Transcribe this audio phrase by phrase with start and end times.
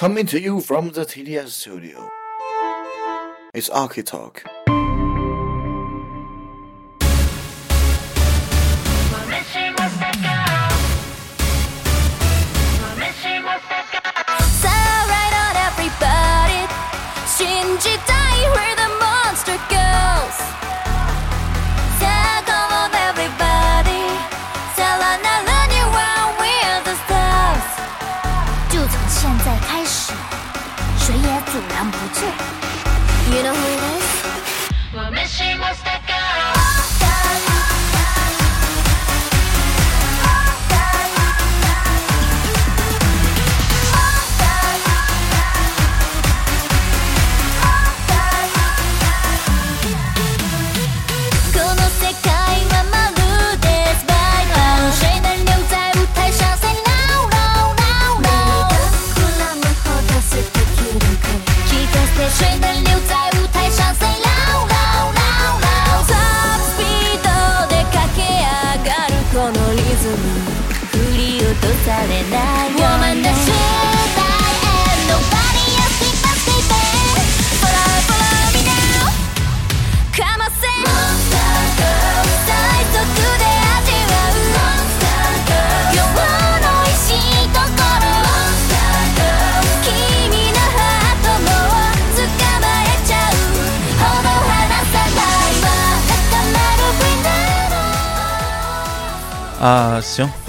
[0.00, 2.08] Coming to you from the TDS studio.
[3.52, 4.02] It's Archie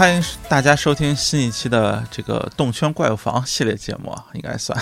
[0.01, 4.75] 欢迎大家收听新一期的这个动圈怪物房系列节目，应该算。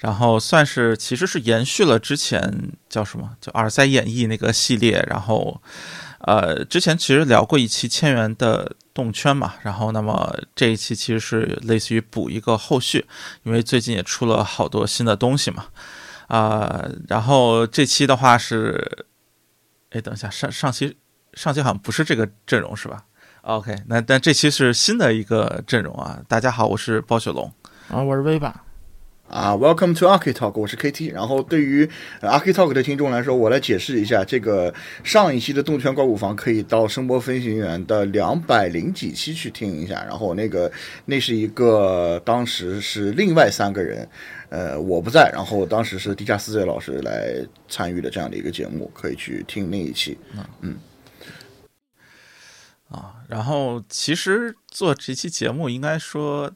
[0.00, 5.62] 然后算是其实是延续了之前叫什么叫耳塞演绎那个系列，然后
[6.18, 13.06] 呃之前其实聊过一期千元的动圈嘛，然后那么这一期其实是类似于补一个后续，
[13.44, 15.68] 因为最近也出了好多新的东西嘛，
[16.26, 19.06] 啊、然后这期的话是，
[19.88, 20.98] 哎等一下上上期
[21.32, 23.06] 上期好像不是这个阵容是吧？
[23.42, 26.22] ？OK，那但这期是新的一个阵容啊！
[26.28, 27.52] 大家好，我是包雪龙。
[27.88, 28.64] 啊，我是威吧。
[29.28, 31.10] 啊，Welcome to Archie Talk，我是 KT。
[31.12, 31.88] 然后对于
[32.20, 40.04] 呃 Archie Talk 的听众来说，我来解释一下，这个上一期的动圈怪物房可以到声波飞行员的两百零几期去听一下。
[40.04, 40.70] 然后那个
[41.06, 44.06] 那是一个当时是另外三个人，
[44.50, 47.36] 呃，我不在，然后当时是地下四 Z 老师来
[47.68, 50.16] 参与的这样的一个节目，可以去听那一期。
[50.36, 50.46] 啊，
[53.32, 56.52] 然后其实做这期节目应该说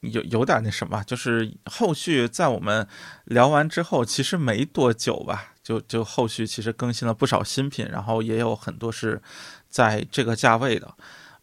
[0.00, 2.84] 有有点那什么，就是后续在我们
[3.26, 9.22] 聊完之后，其实没多久吧，就就后续其实更新了不少新品，然后也有很多是
[9.68, 10.92] 在这个价位的。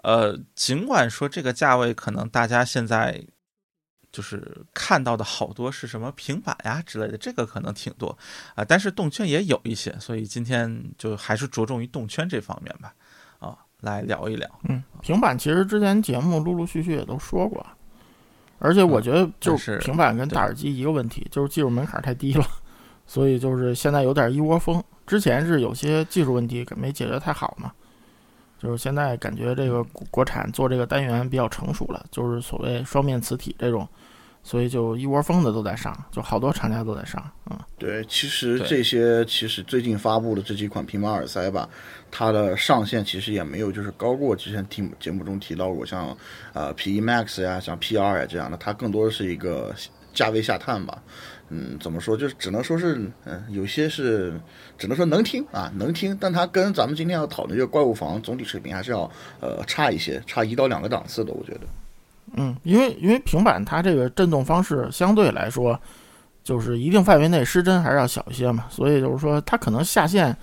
[0.04, 3.24] 呃，尽管说这个价位可能大家现在
[4.12, 8.18] 就是看到的好多是什么平板呀之类的，这个可能挺多
[8.56, 12.94] 啊、但是动圈也有一些，所以今天就还是着重于动圈这方面吧，
[13.82, 14.50] 来聊一聊。
[14.68, 17.66] 嗯，平板其实之前节目陆陆续续也都说过，
[18.60, 22.46] 而且我觉得就是平板跟大耳机一个问题，就是技术门槛太低了，
[23.06, 24.84] 所以就是现在有点一窝蜂。
[25.06, 27.72] 之前是有些技术问题没解决太好嘛，
[28.60, 33.88] 就是现在感觉这个国国产做这个单元比较成熟了，就是所谓双面磁体这种，
[34.44, 37.58] 所以就一窝蜂的都在上，就好多厂家都在上，嗯。
[37.78, 41.70] 对，其实这些其实最近发布的这几款平板耳塞吧，
[42.12, 46.16] 它的上限其实也没有就是高过之前听节目中提到过，像
[46.54, 49.74] 呃 P E Max 呀、像 P R 呀这样的，它更多的是一个
[50.14, 51.02] 价位下探吧。
[51.50, 52.18] 嗯，怎么说？
[52.18, 54.34] 就是只能说是，嗯、有些是
[54.78, 61.62] 只能说能听啊，能听，但它跟咱们今天要讨论这个怪物房总体水平还是要呃差一些，差一到两个档次的，我觉得。
[62.34, 65.80] 嗯，因为因为平板它这个震动方式相对来说，
[66.44, 70.36] 就是一定范围内失真还是要小一些嘛，所以就是说它可能下限，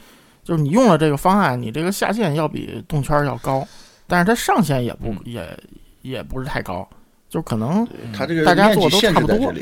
[0.45, 3.67] 就是你用了这个方案，你这个下限要比动圈儿要高，
[4.07, 5.65] 但是它上限也不、嗯也
[6.03, 6.89] 也不是太高，
[7.29, 9.53] 就可能它这个大家做都差不多。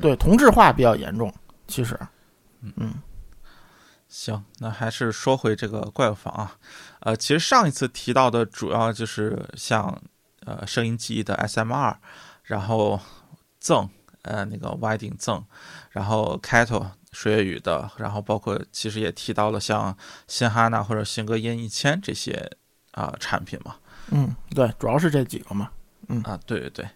[0.00, 1.32] 对同质化比较严重，
[1.68, 1.96] 其实，
[2.62, 2.94] 嗯
[4.08, 6.56] 行，那还是说回这个怪物房啊，
[7.00, 10.00] 呃，其实上一次提到的主要就是像
[10.46, 11.96] 呃声音记忆的 SM 二
[12.44, 12.98] 然后
[13.60, 13.88] 赠
[14.22, 15.44] 呃那个 Widing 赠，
[15.90, 19.96] 然后 Kato 水月雨的，然后包括其实也提到了像
[20.28, 22.50] 新哈娜或者新歌音一千这些
[22.90, 23.76] 啊、产品嘛，
[24.10, 25.70] 嗯，对，主要是这几个嘛，
[26.08, 26.20] 嗯。
[26.24, 26.88] 啊，对对对，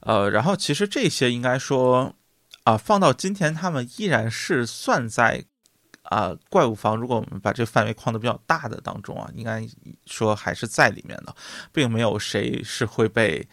[0.00, 2.14] 呃，然后其实这些应该说
[2.64, 5.44] 啊、放到今天，他们依然是算在
[6.02, 9.66] 啊、怪物房，如果我们把这个范围框的比较大的当中啊，应该
[10.06, 11.34] 说还是在里面的，
[11.72, 13.48] 并没有谁是会被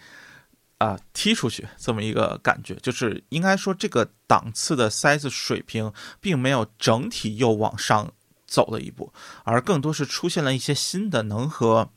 [0.79, 5.91] 啊、踢出去这么一个感觉，就是应该说这个档次的塞子水平
[6.21, 8.13] 并没有整体又往上
[8.47, 9.11] 走了一步，
[9.43, 11.89] 而更多是出现了一些新的能和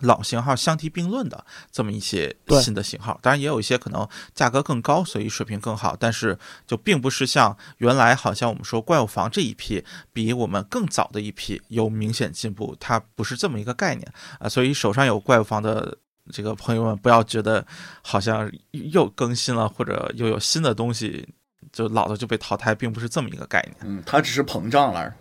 [0.00, 3.18] 老型号相提并论的这么一些新的型号。
[3.22, 9.82] 当然也有一些可能价格更高，所以水平更好，但是就并不是像原来好像我们说怪物房这一批
[10.12, 14.50] 比我们更早的一批有明显进步，它不是这么一个概念啊。
[14.50, 15.96] 所以手上有怪物房的。
[16.30, 17.64] 这个朋友们不要觉得
[18.02, 21.28] 好像又更新了，或者又有新的东西，
[21.72, 23.76] 就老的就被淘汰，并不是这么一个概念。
[23.80, 25.12] 嗯，它只是膨胀了。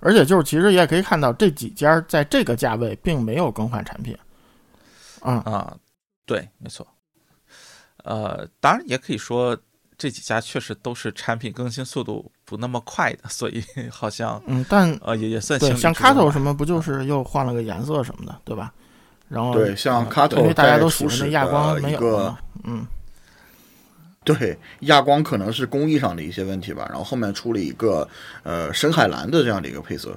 [0.00, 4.16] 而且就是其实也可以看到这几家在这个价位并没有更换产品，
[5.20, 5.76] 啊、啊，
[6.24, 6.86] 对，没错。
[8.04, 9.58] 呃，当然也可以说
[9.96, 13.60] 这几家确实都是产品更新速度不那么快的，所以
[13.90, 18.72] 好像嗯，但呃也也算对像情理之中 Kato 吧什么不就是又换了个颜色什么的，对吧？
[19.28, 22.86] 然后对像嗯 Kato 因为大家在都喜欢那初始的亚光没有嘛，嗯，
[24.24, 28.08] 对，亚光可能是工艺上的一些问题吧，然后后面出了一个
[28.42, 30.16] 呃深海蓝的这样的一个配色。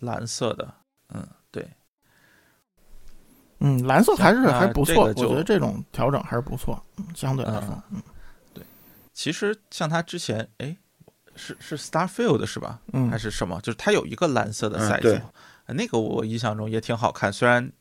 [0.00, 0.74] 蓝色的，
[1.14, 1.66] 嗯，对，
[3.60, 8.02] 嗯，蓝色还是那还不错，我觉得这种调整还是不错，嗯相对来说，嗯
[8.52, 8.62] 对
[9.14, 10.76] 其实像它之前，哎，
[11.34, 12.78] 是是 Starfield 是吧？
[12.92, 13.58] 嗯还是什么？
[13.62, 15.08] 就是它有一个蓝色的赛季，
[15.64, 17.72] 呃那个我印象中也挺好看，虽然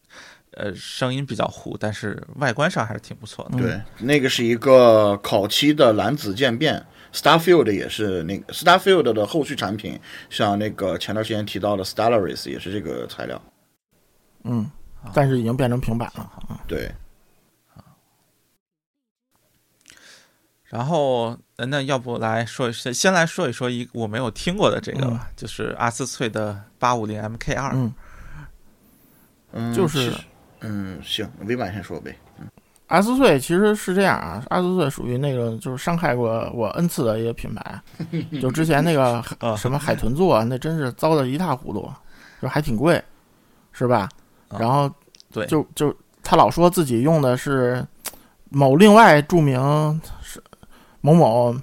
[0.56, 3.58] 呃声音比较糊，但是外观上还是挺不错的。
[3.58, 6.86] 嗯对，那个是一个烤漆的蓝紫渐变。
[7.14, 9.98] Starfield 也是那个 Starfield 的后续产品，
[10.30, 13.42] 像那个前段时间提到的 Stellaris 也是这个材料。
[14.44, 14.70] 嗯，
[15.14, 16.92] 但是已经变成平板了，嗯对，
[20.66, 27.94] 然后，呃那要不来说一先先来说一说一我没有听过的这个吧，就是阿斯翠的八五零 MK 二、嗯，
[29.54, 30.14] 嗯，就是
[30.68, 32.16] 嗯，行，委婉先说呗。
[32.88, 37.82] 阿斯翠其实是这样啊，阿斯翠属于那个就是伤害过我 N 次的一个品牌，
[38.42, 41.90] 就之前那个啊什么海豚座，那真是糟的一塌糊涂，
[42.42, 43.04] 就还挺贵，
[43.72, 44.08] 是吧？
[44.50, 44.90] 啊然后
[45.32, 47.84] 对就就他老说自己用的是
[48.50, 50.42] 某另外著名是
[51.02, 51.56] 某某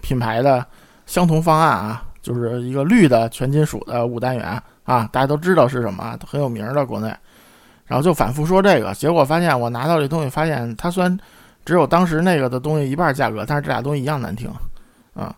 [0.00, 0.66] 品牌的
[1.06, 7.16] 相同方案啊，就是一个绿的全金属的五单元啊，大家都知道是什么，很有名儿的国内。
[7.86, 11.18] 然后就反复说这个，结果发现我拿到这东西，发现它虽然
[11.64, 14.50] 只有当时那个的东西一半价格，但是这俩东西一样难听，
[15.14, 15.34] 啊，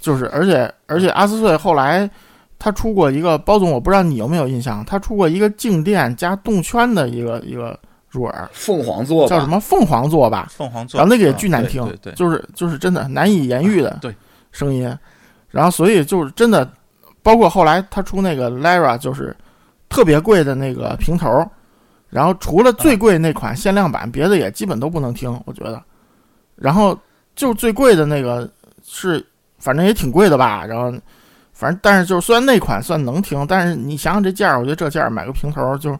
[0.00, 2.08] 就是而且而且阿斯翠后来
[2.58, 7.78] 他出过一个包总，我不知道你有没有印象，他出过一个静电加动圈的一个一个
[8.08, 14.14] 入耳，凤凰座叫什么凤凰座吧，凤凰座，然后那个也啊巨难听，对对对，就是就是真的难以言喻的对
[14.52, 14.96] 声音。
[15.50, 16.68] 然后所以就是真的，
[17.22, 19.36] 包括后来他出那个 Lara，就是
[19.94, 21.48] 特别贵的那个平头，
[22.10, 25.80] 然后除了最贵那款限量版，别的也基本都不能听，我觉得。
[26.56, 26.98] 然后
[27.36, 28.50] 就最贵的那个
[28.84, 29.24] 是，
[29.58, 30.66] 反正也挺贵的吧。
[30.66, 30.92] 然后
[31.52, 35.96] 反正但是就是虽然那款算能听，但是你想想这价儿，我觉得这价儿买个平头就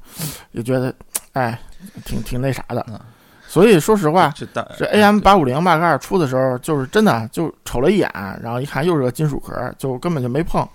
[0.50, 0.92] 也觉得，
[1.34, 1.56] 哎，
[2.04, 2.98] 挺挺那啥的嗯。
[3.46, 4.34] 所以说实话，
[4.76, 8.10] 这 AM 八五零 Mark 二出的时候，就是真的就瞅了一眼，
[8.42, 10.66] 然后一看又是个金属壳，就根本就没碰。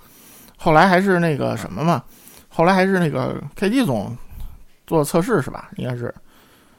[0.55, 2.01] 后来还是那个什么嘛，
[2.59, 4.13] 后来还是那个 KD 总
[4.85, 5.69] 做测试是吧？
[5.77, 6.13] 应该是，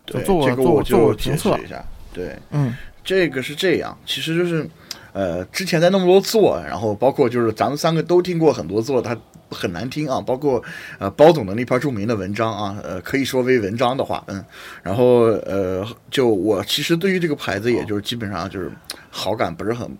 [0.04, 1.82] 对，做过这个我做过做过就解评测释一下。
[2.12, 4.68] 对，嗯这个是这样，其实就是，
[5.14, 9.16] 呃，之前在那么多座，然后包括就是咱们三个都听过很多座，它
[9.50, 10.62] 很难听啊，包括
[10.98, 14.44] 呃包总的那篇著名的文章啊，呃，可以说为文章的话，嗯，
[14.82, 18.70] 然后呃，就我其实对于这个牌子，也就是基本上就是
[19.08, 19.90] 好感不是很，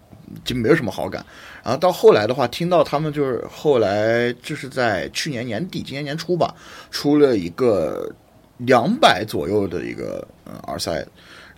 [0.44, 1.25] 就没有什么好感。
[1.62, 6.55] 然后到后来的话，听到他们就是后来就是在去年年底、今年年初吧，
[6.90, 8.11] 出了一个
[8.59, 11.07] 两百左右的一个嗯耳塞。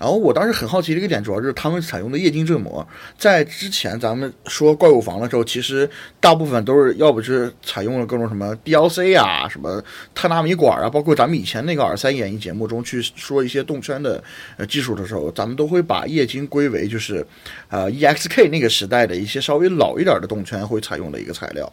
[0.03, 2.85] 然后我当时很好奇的一个点，主要是他们采用的液晶振膜。
[3.17, 9.81] 在之前咱们说怪物房的时候，其实大部分都是要不是采用了各种什么 DLC 啊、什么
[10.13, 14.21] 特纳米管啊，包括咱们以前那个耳塞演绎节目中去说一些动圈的
[14.57, 17.25] 呃技术的时候，咱们都会把液晶归为就是
[17.69, 21.73] 呃 EXK 那个时代的一些稍微老一点的动圈会采用的一个材料。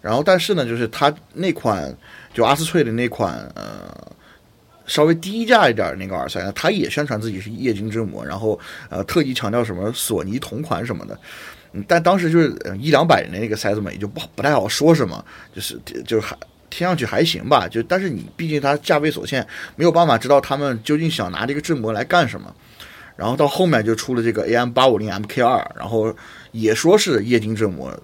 [0.00, 1.92] 然后但是呢，就是它那款
[2.32, 4.13] 就阿斯翠的那款呃。
[4.86, 11.18] 稍微低价一点的那个耳塞呢，它也宣传自己是液晶振膜，然后呃特意强调什么索尼同款什么的，
[11.72, 15.24] 嗯，但当时就是一两百的那个塞子嘛，也就不好不太好说什么，
[15.54, 16.36] 就是就是还
[16.70, 22.54] 听上去还行吧，就但是你毕竟它价位所限，没有办法知道他们究竟想拿这个振膜来干什么。
[23.16, 26.12] 然后到后面就出了这个 AM 八五零 MK 二，然后
[26.50, 27.96] 也说是液晶振膜，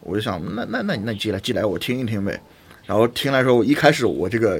[0.00, 2.40] 我就想那那那那你寄来寄来我听一听呗。
[2.86, 4.58] 然后听来说我，一开始我这个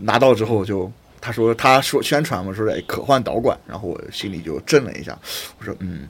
[0.00, 0.90] 拿到之后就
[1.20, 5.18] 他说他说宣传嘛，说哎可换导管，然后我心里就震了一下，
[5.58, 6.06] 我说嗯，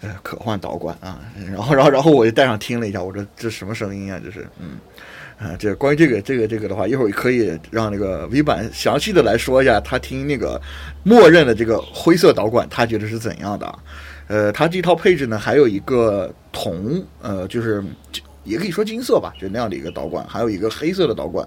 [0.00, 1.20] 呃可换导管啊，
[1.50, 4.20] 然后然后然后我就带上听了一下，我说这什么声音啊？
[4.24, 4.78] 这是嗯。
[5.38, 10.60] 啊，这关于这个这个这个的话，一会儿可以让那个 V 版详细的来说一下，他听那个
[11.02, 13.78] 默认的这个灰色导管，他觉得是怎样的？
[14.28, 17.82] 呃，它这套配置呢，还有一个铜，呃，就是
[18.44, 21.44] 也可以说金色吧，就那样的一个导管，还有一个黑色的导管。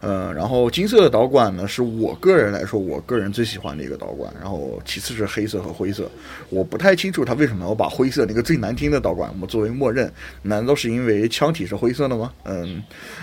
[0.00, 4.32] 呃，然后金色的导管呢，是我个人来说，我个人最喜欢的一个导管。
[4.40, 6.10] 然后其次是黑色和灰色，
[6.50, 10.12] 我不太清楚他为什么要把灰色那个最难听的导管我们作为默认，
[10.42, 12.32] 难道是因为腔体是灰色的吗？
[12.44, 12.82] 嗯，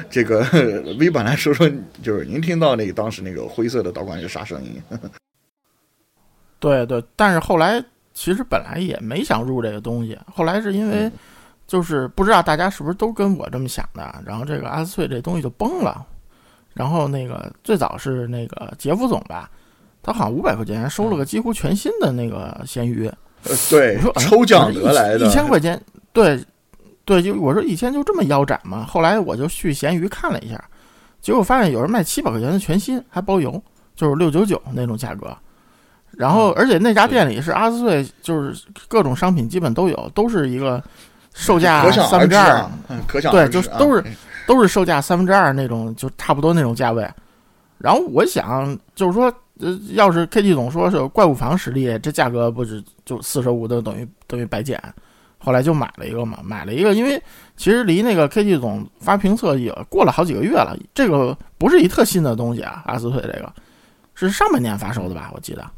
[0.10, 0.46] 这个
[1.00, 1.70] V 版来说说，
[2.02, 4.82] 就是您听到那个当时那个灰色的导管是啥声音？
[6.60, 11.12] 对对，但是后来其实本来也没想入这个东西，后来是因为
[11.68, 16.06] 就是不知道大家是不是都跟我这么想的，然后这个阿斯翠这东西就崩了，
[16.74, 19.50] 然后那个最早是那个杰夫总吧，
[20.02, 23.08] 他好像五百块钱收了个几乎全新的那个咸鱼，
[23.44, 25.80] 呃，对我说，哎抽奖得来的，一千块钱，
[26.12, 26.44] 对
[27.06, 28.86] 对，就我说一千就这么腰斩嘛？
[28.86, 30.64] 后来我就去咸鱼看了一下，
[31.22, 33.62] 结果发现有人卖七百块钱的全新，还包邮，
[33.96, 35.36] 就是六九九那种价格。
[36.18, 40.82] 然后，而且那家店里是阿斯翠，就是各种商品基本都有，都是一个
[41.34, 42.70] 售价三分之二
[43.08, 44.04] 可想对就是都是
[44.46, 47.08] 都是售价三分之二那种，就差不多那种价位。
[47.78, 49.26] 然后我想，就是说，
[49.60, 54.82] 呃，要是 KT 总说是怪物房实力，这价格不是就四舍五入等于等于白捡。
[55.38, 57.22] 后来就买了一个嘛，买了一个，因为
[57.58, 63.52] 其实离那个 KT 总发评测也过了好几个月了，这个不是一特新的东西啊，阿斯翠这个
[64.16, 65.30] 是上半年发售的吧？
[65.34, 65.70] 我记得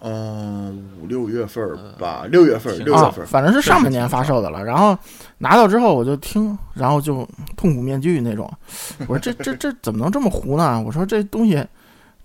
[0.00, 4.64] 嗯，五六月份儿吧，六月份六月份儿，，反正是上半年发售的了。
[4.64, 4.96] 然后
[5.38, 8.48] 拿到之后我就听，然后就痛苦面具那种。
[9.00, 10.80] 我说这这这怎么能这么糊呢？
[10.80, 11.66] 我说这东西，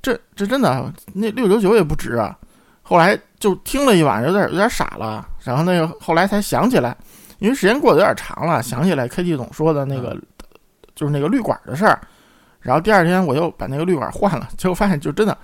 [0.03, 2.38] 这这真的那六九九也不值啊。
[2.84, 5.27] 后来就听了一晚上，有点有点傻了。
[5.44, 6.96] 然后那个后来才想起来，
[7.39, 10.15] 因为时间过得有点长了，想起来 KT 总说的那个、
[10.94, 12.00] 就是那个绿管的事儿。
[12.60, 15.36] 然后第二天我又把那个绿管换了，结果发现就真的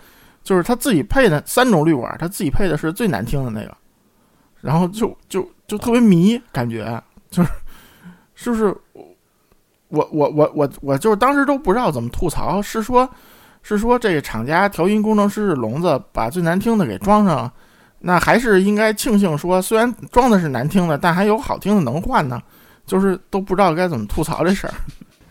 [0.44, 3.76] 就是他自己配的三种滤管，他自己配的是最难听的那个。
[4.62, 7.50] 然后就就就特别迷，感觉就是
[8.36, 8.76] 是不是
[9.88, 13.10] 我我我我我就是当时都不知道怎么吐槽，是说
[13.62, 17.50] 是说这个厂家调音工程师是聋子，把最难听的给装上，
[18.00, 22.42] 那还是应该庆幸说，虽然装的是难听的，但还有好听的能换呢，
[22.86, 24.74] 就是都不知道该怎么吐槽这事儿。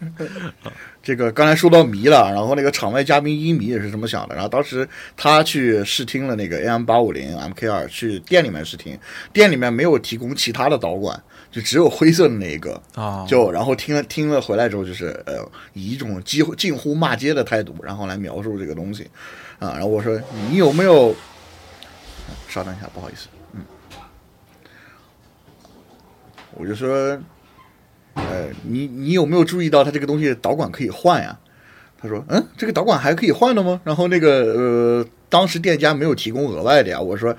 [1.08, 4.34] 这个刚才说到迷了，然后那个场外嘉宾一迷也是这么想的。
[4.34, 4.86] 然后当时
[5.16, 8.98] 他去试听了那个 AM 八五零 MK 二，去店里面试听，
[9.32, 11.18] 店里面没有提供其他的导管，
[11.50, 12.78] 就只有灰色的那一个。
[12.94, 15.36] 啊，就然后听了听了回来之后，就是呃，
[15.72, 19.04] 以一种几乎近乎骂街的态度，然后来描述这个东西
[19.58, 19.72] 啊。
[19.72, 21.16] 然后我说你有没有？
[22.50, 23.64] 稍等一下，不好意思，嗯，
[26.52, 27.18] 我就说，
[28.30, 31.38] 呃，你你有没有注意到它这个东西导管可以换呀？
[32.00, 33.80] 他说，嗯，这个导管还可以换的吗？
[33.84, 37.00] 然后那个呃，当时店家没有提供额外的呀。
[37.00, 37.36] 我说，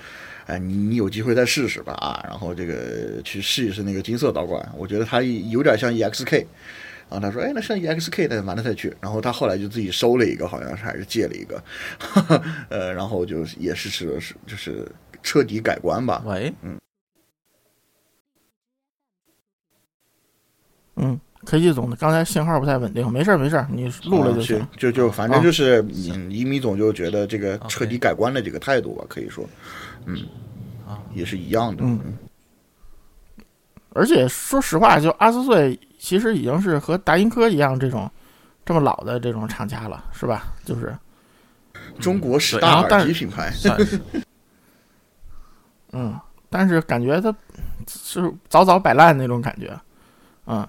[0.47, 6.45] 哎、你你有机会再试试吧啊，然后这个去试一试那个金色导管，我觉得它有点像 EXK。
[7.11, 11.63] 然后他说：“哎，那像 EXK 的，完了再去。”然后他后来就自己收了一个，好像是还是借了一个，
[12.69, 14.87] 呃，然后就也是是是就是
[15.23, 16.21] 彻底改观吧。
[16.23, 16.77] 喂，嗯
[21.45, 24.59] ，KT 总的刚才信号不太稳定，没事儿没事儿，你录了就行。
[24.59, 29.47] 啊就就反正就是，一米总就觉得这个彻底改观的这个态度吧，可以说，
[30.05, 30.17] 嗯，
[30.87, 31.83] 啊，也是一样的。
[31.83, 31.99] 嗯
[33.93, 38.09] 而且说实话，就阿斯翠其实已经是和达音科一样这种
[38.63, 40.53] 这么老的这种厂家了，是吧？
[40.63, 40.95] 就是
[41.99, 43.99] 中国十对大耳机品牌，算是
[45.91, 46.17] 嗯，
[46.51, 47.35] 但是感觉它
[47.87, 49.75] 是早早摆烂那种感觉，
[50.45, 50.65] 嗯，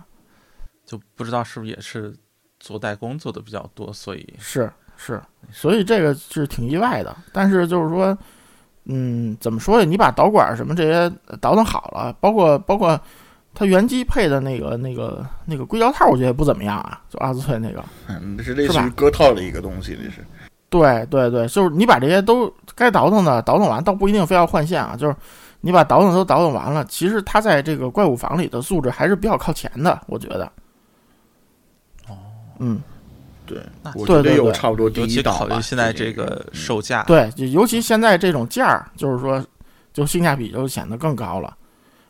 [0.90, 2.12] 就不知道是不是也是
[2.58, 7.16] 做代工做的比较多，所以是是，所以这个是挺意外的。
[7.32, 8.18] 但是就是说，
[8.86, 9.84] 嗯，怎么说呀？
[9.84, 11.08] 你把导管什么这些
[11.40, 13.00] 倒腾好了，包括包括
[13.54, 17.84] 它原机配的那个那个那个硅胶套，我觉得也不怎么样啊，就阿兹翠那个。
[18.10, 20.26] 嗯，这是类似于割套的一个东西，这是。
[20.68, 25.14] 对对对，就是你把这些都该倒腾的倒腾完，倒不一定非要换线啊，就是
[25.60, 30.50] 你把倒腾都倒腾完了，其实它在这个怪物房里的素质还是比较靠前的，我觉得。
[32.60, 32.80] 哦，嗯，
[33.46, 35.38] 对那，我觉得对对对有差不多第尤其一档吧。
[35.40, 39.44] 考虑现在这个嗯售价，对，尤其现在这种价儿，就是说，
[39.92, 41.56] 就性价比就显得更高了。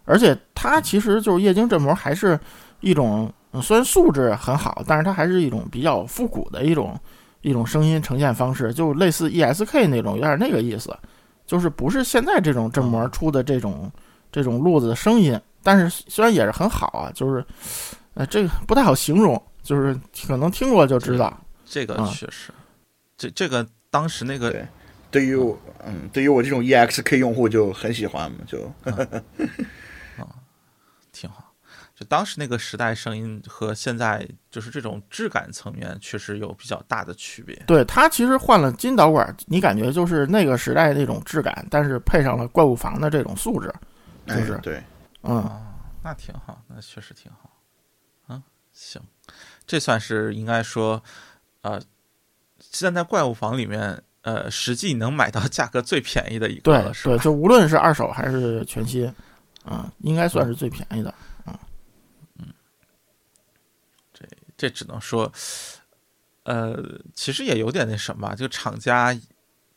[0.05, 2.39] 而且它其实就是液晶振膜，还是
[2.81, 6.97] 一种、嗯虽然素质很好，但是它还是一种比较复古的一种
[7.43, 10.97] 一种声音呈现方式，就类似 ESK 那种，有点那个意思，
[11.47, 13.91] 就是不是现在这种振膜出的这种
[14.31, 17.45] 这种路子的声音，但是虽然也是很好啊，就是
[18.15, 21.39] 呃这个不太好形容，就是可能听过就知道。
[21.65, 22.53] 这个啊确实，
[23.17, 24.67] 这这个当时那个对
[25.11, 28.73] 对于我嗯，对于我这种 EXK 用户就很喜欢嘛，就
[30.17, 30.27] 啊
[31.13, 31.55] 挺好。
[31.95, 37.55] 就当时那个时代声音和现在就是这种质感层面确实有比较大的区别。
[37.67, 43.71] 对它其实换了金导管，你感觉就是那个时代那种质感，但是配上了怪物房的这种素质，
[44.27, 44.83] 就是哎对，
[45.25, 45.63] 嗯，哦，
[46.03, 47.51] 那挺好，那确实挺好。
[48.29, 49.03] 嗯，行，
[49.71, 51.01] 这算是应该说，
[51.61, 51.81] 呃，
[52.59, 57.17] 现在怪物房里面，呃，实际能买到价格最便宜的一个对了，是？
[57.19, 59.07] 就无论是二手还是全新，
[59.65, 61.55] 啊、应该算是最便宜的啊。
[62.41, 62.47] 嗯。
[64.13, 65.33] 这这只能说，
[66.43, 66.77] 呃，
[67.15, 69.17] 其实也有点那什么，就厂家，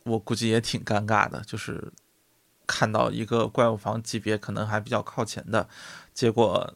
[0.02, 1.92] 我估计也挺尴尬的，就是
[2.66, 5.68] 看到一个怪物房级别可能还比较靠前的，
[6.12, 6.74] 结果，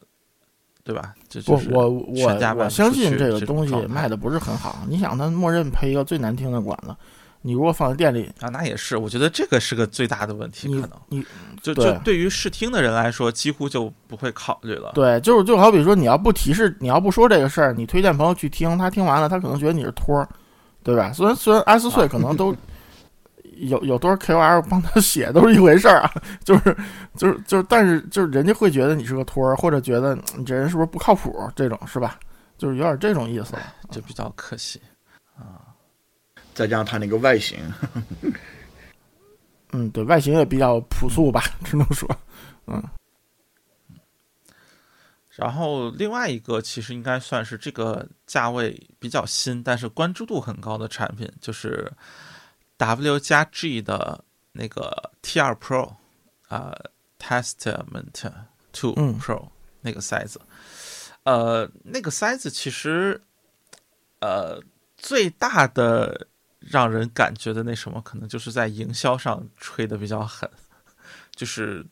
[0.89, 1.13] 对吧？
[1.29, 4.79] 这不就，是我我我相信这个东西卖的不是很好。
[4.87, 6.95] 你想，它默认配一个最难听的管子，
[7.43, 11.23] 你如果放在店里，啊，那也是，我觉得这个是个最大的问题，可能你
[11.61, 14.93] 就对就对于试听的人来说，几乎就不会考虑了。
[14.95, 20.27] 对，就是就好比说，你要不提示，你要不说这个事儿，你推荐朋友去听，他听完了，他可能觉得你是托儿，
[20.81, 21.11] 对吧？
[21.13, 22.55] 虽然虽然 S 碎可能都
[23.67, 26.11] 有有多少 KOL 帮他写都是一回事儿啊，
[26.43, 26.75] 就是
[27.15, 32.19] 就是就是，但是就是人家会觉得你是个托儿，或者觉得嗯你这人是不是不靠谱，这种是吧？
[32.57, 33.61] 就是有点这种意思了。
[33.91, 34.79] 就比较可惜
[35.35, 35.61] 啊。
[36.53, 37.57] 再加上他那个外形，
[39.71, 42.09] 嗯，对外形也比较朴素吧，只能说，
[42.67, 42.83] 嗯
[45.35, 51.89] 然后另外一个其实应该算是这个价位比较新，但是关注度很高的产品，就是
[52.79, 55.93] W 加 G 的那个 T 2 Pro
[56.47, 56.73] 啊、
[57.19, 58.31] Testament
[58.71, 59.19] Two 嗯。
[59.19, 59.49] Pro、
[59.81, 60.39] 那个塞子，
[61.23, 63.21] 呃，那个塞子其实
[64.21, 64.61] 呃
[64.95, 66.27] 最大的
[66.59, 70.49] 让人感觉的那什么，可能就是在营销上吹的比较狠，
[71.35, 71.85] 就是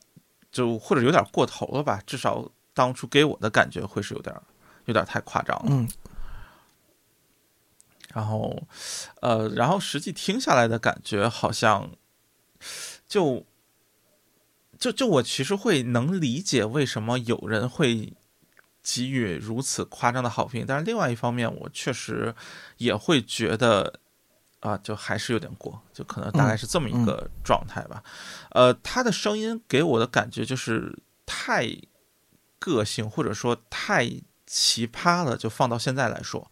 [0.51, 4.33] 就或者有点过头了吧，至少当初给我的感觉会是有点
[4.85, 5.65] 有点太夸张了。
[5.69, 5.87] 嗯，
[8.17, 8.63] 然后，
[9.21, 11.91] 呃，然后实际听下来的感觉好像
[13.07, 13.45] 就
[14.79, 18.11] 就就我其实会能理解为什么有人会
[18.81, 22.33] 给予如此夸张的好评，但是另外一方面，我确实
[22.77, 23.99] 也会觉得
[24.61, 28.03] 啊，就还是有点过，就可能大概是这么一个状态吧。
[28.49, 31.69] 呃，他的声音给我的感觉就是太
[32.57, 34.09] 个性，或者说太
[34.47, 36.49] 奇葩了，就放到现在来说。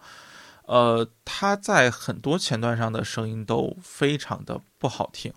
[0.67, 5.31] 呃，他在很多前段上的声音都非常的不好听，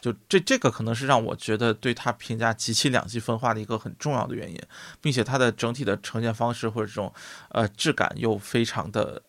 [0.00, 4.60] 就这这个可能是让我觉得对他评价极其两极分化的一个很重要的原因，
[5.00, 7.12] 并且它的整体的呈现方式或者这种
[7.50, 9.22] 呃质感又非常的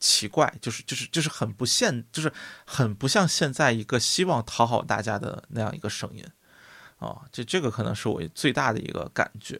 [0.00, 2.32] 奇怪，就是就是就是很不现，就是
[2.66, 6.26] 很不像现在一个希望讨好大家的那样一个声音
[6.98, 9.56] 啊，这这个可能是我最大的一个感觉。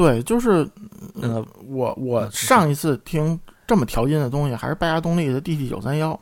[0.00, 0.66] 对，就是
[1.20, 6.18] 呃，我我嗯上一次听这么调音的东西还是拜亚动力的 DT 九三幺，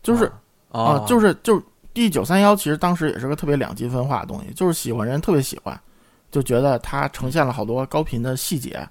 [0.00, 0.30] 就是
[0.68, 1.62] 啊啊，就是就是
[1.92, 5.76] D 九三幺，其实当时也是个特别两极分化的东西，就是喜欢人特别喜欢，
[6.30, 8.88] 就觉得它呈现了好多高频的细节，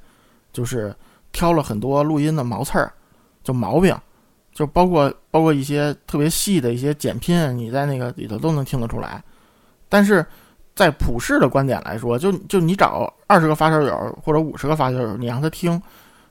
[0.52, 0.94] 就是
[1.32, 2.92] 挑了很多录音的毛刺儿，
[3.42, 3.98] 就毛病，
[4.52, 9.24] 就包括包括一些特别细的一些剪拼，你在那个里头都能听得出来。
[9.88, 10.26] 但是
[10.80, 15.82] 在普世的观点来说，就就你找二十个发烧友或者五十个发烧友，你让他听，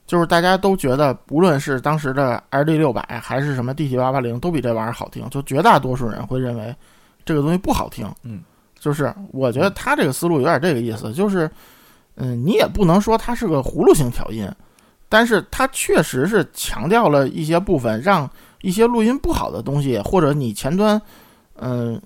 [0.07, 5.29] 就是大家都觉得，不论是当时的 LD 六百还是什么 DT 八八零，都比这玩意儿好听。
[5.29, 6.75] 就绝大多数人会认为
[7.27, 8.11] 这个东西不好听。
[8.23, 8.41] 嗯，
[8.79, 11.51] 就是我觉得他这个思路有点这个意思，就是
[12.15, 14.51] 嗯，你也不能说它是个葫芦型调音，
[15.11, 18.27] 但是它确实是强调了一些部分，让
[18.63, 20.99] 一些录音不好的东西，或者你前端，
[21.57, 22.01] 嗯、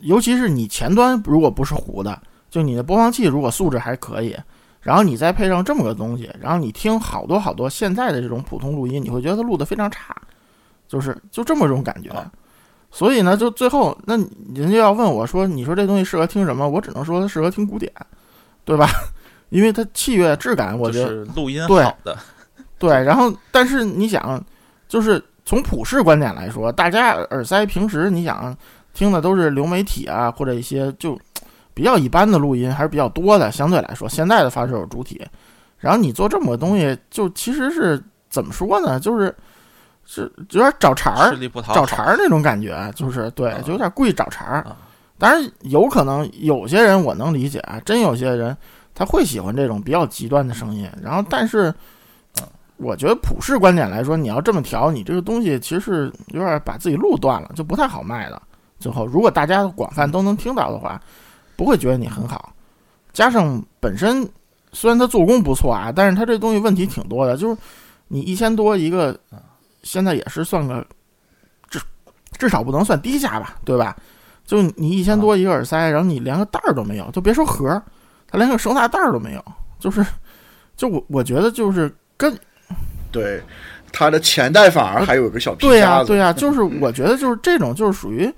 [0.00, 4.36] 尤其是你前端如果不是糊的，就你的播放器如果素质还可以，
[4.80, 10.16] 然后你再配上这么个东西，然后你听好多好多现在的这种普通录音，你会觉得它录的非常差，
[10.88, 12.10] 就是就这么种感觉。
[12.10, 12.30] 啊
[12.92, 14.16] 所以呢，就最后那
[14.52, 16.68] 人家要问我说，你说这东西适合听什么？
[16.68, 17.92] 我只能说它适合听古典，
[18.64, 18.88] 对吧？
[19.50, 22.18] 因为它器乐质感，我觉得就是录音对好的，
[22.80, 24.44] 对，然后但是你想，
[24.88, 28.56] 就是从普世观点来说，大家耳塞平时你想
[29.00, 31.18] 听的都是流媒体啊，或者一些就
[31.72, 35.26] 比较一般的录音还是比较多的，相对来说，现在的发烧友主体，
[35.78, 39.00] 然后你做这么个东西，就其实是怎么说呢？
[39.00, 39.34] 就是
[40.04, 41.34] 是有点找茬儿
[41.74, 41.86] 找。
[41.86, 44.76] 茬儿那种感觉，就是对啊，就有点故意找茬儿啊。
[45.16, 48.54] 当然，有可能有些人我能理解啊，真有些人
[48.94, 50.86] 他会喜欢这种比较极端的声音。
[51.02, 51.72] 然后，但是
[52.36, 52.44] 啊
[52.76, 58.42] 我觉得普世观点来说，你要这么调，你这个东西其实是有点把自己路断了，就不太好卖的。
[58.80, 61.00] 最后，如果大家广泛都能听到的话，
[61.54, 62.52] 不会觉得你很好。
[63.12, 64.28] 加上本身
[64.72, 67.56] 虽然它做工不错啊，但是它这东西问题挺多的，就是
[68.08, 69.16] 你一千多一个，
[69.82, 70.84] 现在也是算个
[71.68, 71.78] 至
[72.38, 73.94] 至少不能算低价吧，对吧？
[74.46, 77.82] 就你一千多一个耳塞，然后你连个袋儿都没有，就别说盒儿，
[78.26, 79.44] 它连个收纳袋儿都没有，
[79.78, 80.04] 就是，
[80.76, 82.36] 就我我觉得就是跟
[83.12, 83.40] 对，
[83.92, 88.32] 它的前袋反而还有一个小皮对呀、对呀、 就是我觉得就是这种就是属于，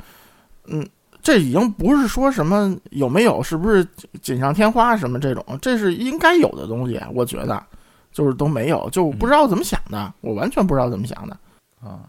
[0.73, 0.87] 嗯，
[1.23, 3.87] 这已经不是说什么有没有是不是
[4.21, 7.63] 锦上添花什么这种，这是应该有的东西，我觉得
[8.11, 11.39] 就是都没有，就不知道怎么想的，我完全不知道怎么想的。
[11.81, 12.01] 啊，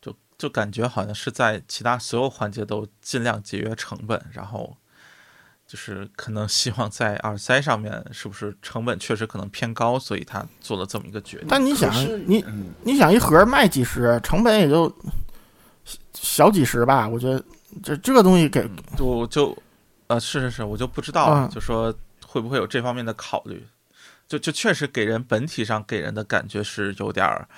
[0.00, 4.76] 就就感觉好像是在其他所有环节都尽量节约成本，然后
[5.66, 11.46] 就是可能希望在耳塞上面是不是成本确实可能偏高，所以他做了这么一个决定。
[11.48, 11.92] 但你想，
[12.26, 14.92] 你嗯，你想一盒卖几十，成本也就
[16.14, 17.42] 小几十吧，我觉得
[17.82, 19.56] 这这个东西给就就
[20.06, 21.94] 呃是是是，我就不知道，嗯就说
[22.26, 23.66] 会不会有这方面的考虑？
[24.28, 27.48] 就就确实给人本体上给人的感觉是有点儿，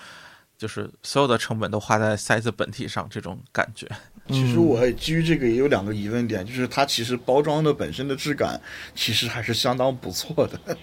[0.56, 3.86] 就是所有的成本都花在塞子本体上这种感觉。
[4.28, 8.58] 其实嗯我基于这个也有两个疑问点，就是它其实包装的本身的质感
[8.94, 10.76] 其实还是相当不错的。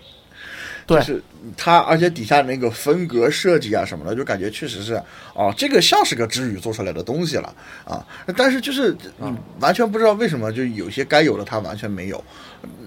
[0.90, 1.24] 对就是
[1.56, 5.02] 它，而且底下那个分隔设计啊什么的，就感觉确实是
[5.36, 7.54] 哦，这个像是个知语做出来的东西了
[7.86, 8.04] 啊。
[8.36, 12.24] 但是就是你完全不知道为什么，就有些该有的它完全没有。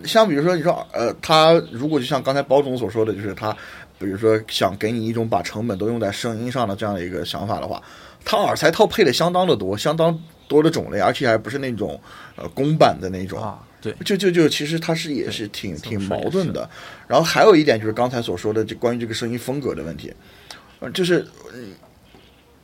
[0.04, 3.56] 像比如说你说呃，它如果就像刚才包总所说的，就是它，
[3.98, 7.80] 比如说想给你一种把成本都用在声音上的这样的一个想法的话，
[8.24, 11.98] 它耳塞套配的相当的多，相当多的种类，而且还不是那种
[12.36, 16.68] 呃公版的那种啊，对，就就就其实他是也是挺挺矛盾的。
[17.08, 20.14] 然后还有一点就是刚才所说的这关于这个声音风格的问题，
[20.78, 21.72] 呃，就是嗯，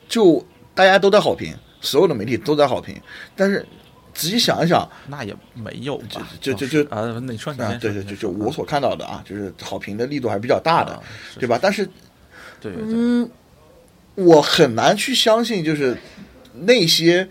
[0.09, 2.95] 就大家都在好评，所有的媒体都在好评，
[3.35, 3.67] 但是
[4.15, 6.27] 仔细想一想那也没有吧？
[6.41, 11.03] 就就就倒是啊，你说你啊，对对，就就我所看到的啊，就是好评的力度还是比较大的，
[11.39, 11.59] 对吧？
[11.61, 11.85] 但是
[12.61, 13.29] 对，嗯，
[14.15, 15.97] 我很难去相信，就是
[16.55, 17.29] 那些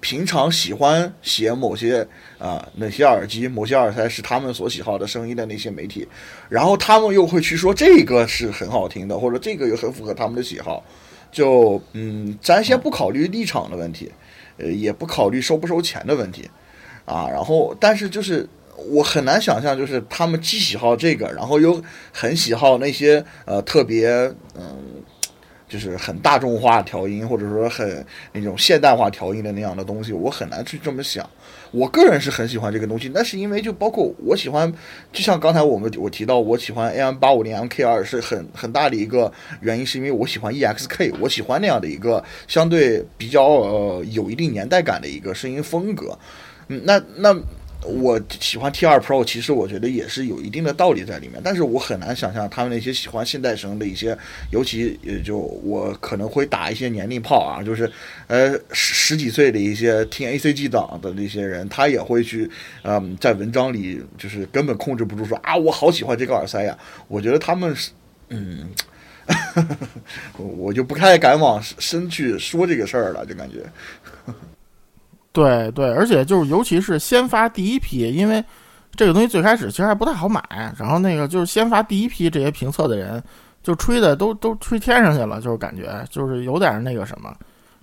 [0.00, 2.06] 平常喜欢写某些
[2.40, 6.08] 啊、哪些耳机、某些耳塞是他们所喜好的声音的那些媒体，
[6.48, 10.82] 然后他们又会去说这个是很好听的，或者这个又很符合他们的喜好，
[11.30, 14.10] 就嗯，咱先不考虑立场的问题，
[14.56, 16.48] 呃，也不考虑收不收钱的问题，
[17.04, 18.48] 啊，然后但是就是。
[18.88, 24.08] 我很难想象，就是他们既喜好这个，然后又很喜好那些呃特别
[24.54, 24.99] 嗯
[25.70, 31.28] 就是很大众化调音，或者说很那种现代化调音的那样的东西，我很难去这么想。
[31.70, 34.70] 我个人是很喜欢这个东西，那是因为就包括我喜欢，
[35.12, 46.18] 就像刚才我们我提到，我喜欢 AM 八五零 MK 二是很很大的一个原因，是因为我喜欢 EXK，我喜欢那样的一个相对比较呃有一定年代感的一个声音风格。
[46.66, 47.32] 嗯，那那
[47.84, 54.16] 我喜欢 T 二 Pro，其实我觉得也是有一定的道理在里面，但是我很难想象他们那些喜欢现代声的一些，
[54.50, 57.90] 尤其也就我可能会打一些年龄炮啊，就是
[58.26, 62.50] 呃十十几岁的一些听 ACG 档的那些人，他也会去
[62.82, 67.90] 嗯在文章里就是根本控制不住说啊我好喜欢这个耳塞呀，我觉得他们是
[68.28, 68.68] 嗯。
[70.36, 73.64] 我就不太敢往深去说这个事儿了，就感觉，
[75.32, 78.44] 对对，而且就是尤其是先发第一批，因为
[78.96, 80.42] 这个东西最开始其实还不太好买，
[80.76, 83.22] 然后那个就是先发第一批这些评测的人，
[83.62, 87.32] 就吹的都都吹天上去了，就是感觉就是有点那个什么，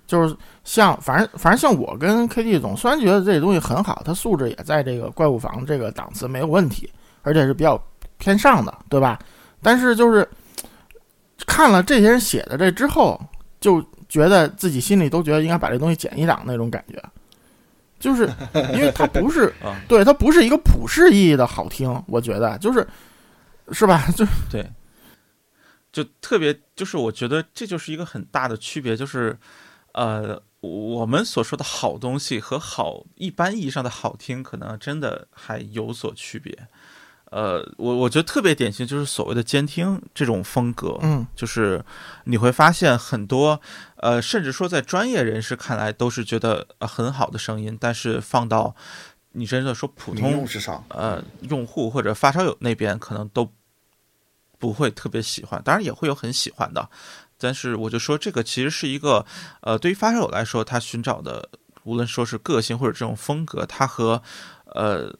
[0.06, 6.90] 就是像反正反正像我跟 KT 总，虽然觉得这东西很好，它素质也在这个怪物房这个档次没有问题，
[7.22, 7.82] 而且是比较
[8.18, 9.18] 偏上的，对吧？
[9.62, 10.28] 但是就是
[11.46, 13.18] 看了这些人写的这之后，
[13.58, 17.02] 就觉得自己心里都觉得应该把这东西减一档那种感觉，
[17.98, 18.28] 就是
[18.74, 22.86] 因为它不是啊， 对它不是一个普世意义的好听，我觉得就是
[23.72, 24.06] 是吧？
[24.16, 24.70] 就对，
[25.92, 29.36] 就特别就是我觉得这就是一个很大的区别，就是
[29.92, 36.56] 呃，我们所说的好东西和好一般意义上的好听，可能真的还有所区别。
[37.30, 41.84] 呃，我我觉得特别典型就是所谓的监听这种风格，嗯就是
[42.24, 43.60] 你会发现很多，
[43.98, 48.74] 呃，甚至说在专业人士看来都是觉得、呃、很好的声音，但是放到
[49.32, 50.46] 你真的说普通
[50.88, 53.52] 呃用户或者发烧友那边，可能都
[54.58, 56.88] 不会特别喜欢，当然也会有很喜欢的，
[57.36, 59.24] 但是我就说这个其实是一个，
[59.60, 61.48] 呃，对于发烧友来说，他寻找的
[61.84, 64.22] 无论说是个性或者这种风格，它和
[64.66, 65.14] 呃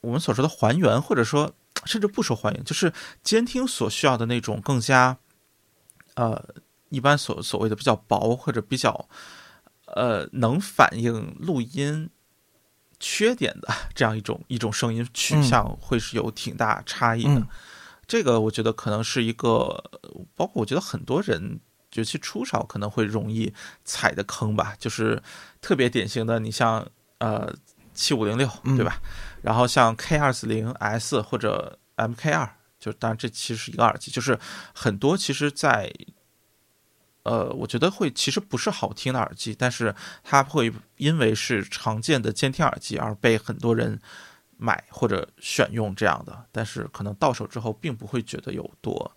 [0.00, 1.52] 我们所说的还原，或者说
[1.84, 2.92] 甚至不说还原，就是
[3.22, 5.16] 监听所需要的那种更加
[6.14, 6.42] 呃
[6.92, 9.08] 一般所所谓的比较薄或者比较
[9.86, 12.08] 呃能反映录音。
[13.04, 17.48] 缺点的这样一种一种声音取向会是有挺大差异的，嗯
[18.06, 19.90] 这个我觉得可能是一个，
[20.36, 21.58] 包括我觉得很多人，
[21.94, 23.52] 尤其初少可能会容易
[23.84, 25.20] 踩的坑吧，就是
[25.60, 26.86] 特别典型的，你像
[27.18, 27.52] 呃
[27.92, 29.02] 七五零六嗯对吧？
[29.42, 34.38] 然后像 K 二四零 S 或者 MK 二，就当然这其实是一个耳机，就是
[34.72, 35.92] 很多其实在。
[37.24, 43.98] 呃，我觉得会其实不是好听的耳机，但是它会因为是常见的监听耳机而被很多人
[44.56, 49.10] 买或者选用这样的，但是可能到手之后并不会觉得有多，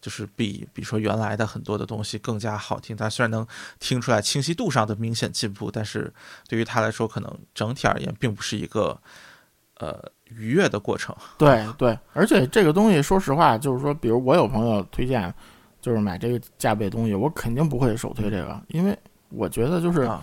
[0.00, 2.96] 就是比比如说原来的很多的东西更加好听。
[2.96, 3.46] 它虽然能
[3.78, 6.12] 听出来清晰度上的明显进步，但是
[6.48, 9.00] 对于它来说，可能整体而言并不是一个
[9.74, 11.14] 呃愉悦的过程。
[11.36, 15.32] 对对，而且这个东西，说实话，就是说，比如我有朋友推荐，
[15.80, 18.96] 就是买这个价位东西，我肯定不会首推这个，因为
[19.30, 20.22] 我觉得就是啊，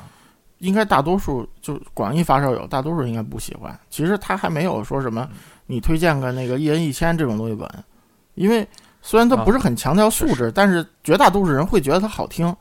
[0.59, 3.77] 应该大多数就广义发烧友，大多数应该不喜欢。
[3.89, 5.27] 其实他还没有说什么
[5.65, 7.69] 你推荐个那个一人一千这种东西稳，
[8.35, 8.67] 因为
[9.01, 12.55] 虽然它不是很强调素质，但是绝大多数人会觉得它好听，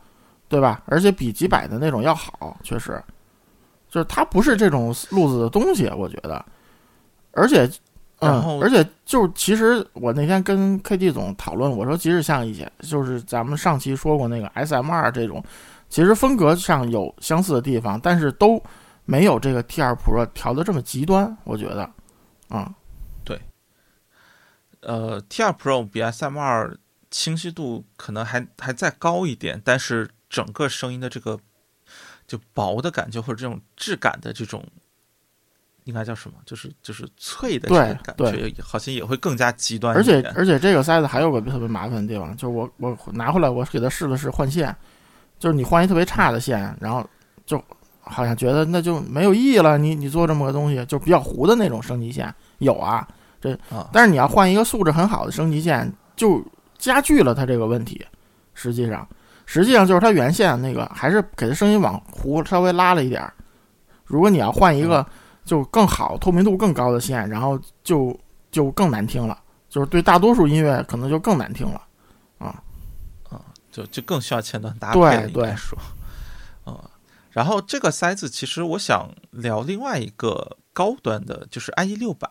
[0.48, 0.82] 对吧？
[0.86, 3.02] 而且比几百的那种要好，确实，
[3.88, 6.44] 就是它不是这种路子的东西，我觉得，
[7.32, 7.70] 而且。
[8.18, 15.44] 然后嗯，而且就是其实我那天跟 KD 总讨论，我说其实像以前就是咱们上期说过那个 SM 二这种，
[15.88, 18.62] 其实风格上有相似的地方，但是都
[19.04, 21.90] 没有这个 T 二 Pro 调的这么极端，我觉得，
[22.48, 22.74] 啊、
[24.80, 26.76] 呃，T 二 Pro 比 SM 二
[27.10, 31.38] 清晰度可能还还再高一点，但是整个声音的这个
[32.26, 34.64] 就薄的感觉或者这种质感的这种，
[35.86, 36.36] 应该叫什么？
[36.44, 40.20] 就是就是脆的感觉，好像也会更加极端而且。
[40.34, 44.74] 而且这个塞子还有个特别麻烦的地方，就是我我拿回来我给他试了试换线，
[45.38, 47.08] 就是你换一特别差的线，然后
[47.46, 47.62] 就
[48.00, 53.06] 好像觉得那就没有意义了，你你做这么个东西，就比较糊的那种升级线有啊，
[53.40, 53.56] 这，
[53.92, 56.44] 但是你要换一个素质很好的升级线，就
[56.76, 58.04] 加剧了它这个问题。
[58.54, 59.06] 实际上，
[59.44, 63.32] 实际上就是它原线那个还是给它声音往糊稍微拉了一点儿。
[64.04, 65.06] 如果你要换一个
[65.46, 68.18] 就更好、透明度更高的线，然后就
[68.50, 71.80] 就更难听了，就是对大多数音乐可能就更难听了。
[72.38, 72.62] 啊，
[73.30, 75.56] 啊就就更需要前端搭配对了，应该对。
[75.56, 75.78] 说，
[76.66, 76.78] 嗯，
[77.30, 82.28] 然后这个塞子其实我想聊另外一个高端的，就是 IE 六百，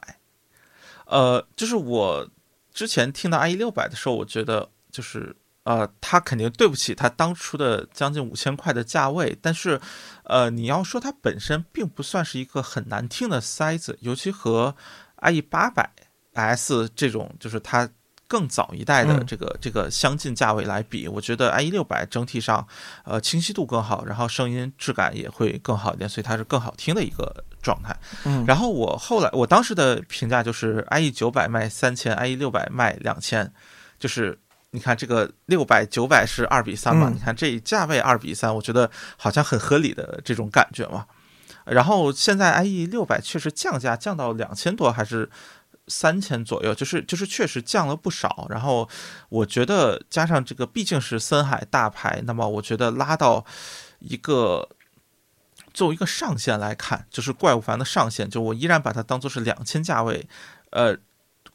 [1.06, 2.30] 呃，就是我
[2.74, 9.80] 之前听到 IE 六百的时候，我觉得就是呃，它肯定对不起它当初的将近五千块的价位，但是
[10.26, 14.76] 呃，你要说它本身并不算是一个很难听的塞子，尤其和
[15.22, 15.90] IE 八百
[16.34, 17.90] S 这种，就是它。
[18.28, 22.68] 更早一代的嗯这个、这个相近价位来比，我觉得 IE 六百整体上，
[23.04, 27.96] 呃，清晰度更好，然后声音质感也会更好一点，所以它是更好听的一个状态。
[28.24, 33.54] 嗯，然后我后来我当时的评价就是 IE 九百卖三千，IE 六百卖两千，
[34.00, 34.36] 就是
[34.76, 41.08] 你看这个六百九百是二比三嘛，嗯你看这价位二比三，我觉得好像很合理的这种感觉嘛。
[41.66, 45.28] 然后现在 IE 六百确实降价降到两千多还是
[45.88, 48.46] 三千左右，就是就是确实降了不少。
[48.52, 48.88] 然后
[49.30, 53.44] 我觉得加上这个毕竟是森海大牌，那么我觉得拉到
[54.00, 54.70] 一个
[55.74, 60.28] 作为一个上限来看，就是怪物凡的上限，就我依然把它当做是两千价位，
[60.70, 60.96] 呃，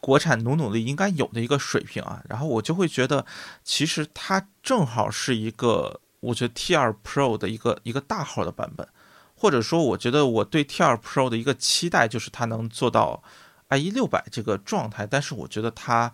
[0.00, 2.22] 国产努努力应该有的一个水平啊。
[2.28, 3.24] 然后我就会觉得，
[3.62, 8.88] 其实它正好是一个，我觉得 T 二 Pro 的一个一个大号的版本，
[9.34, 13.22] 或者说，我觉得我对 T 二 Pro 的一个期待就是它能做到
[13.68, 16.12] IE 六百这个状态，但是我觉得它。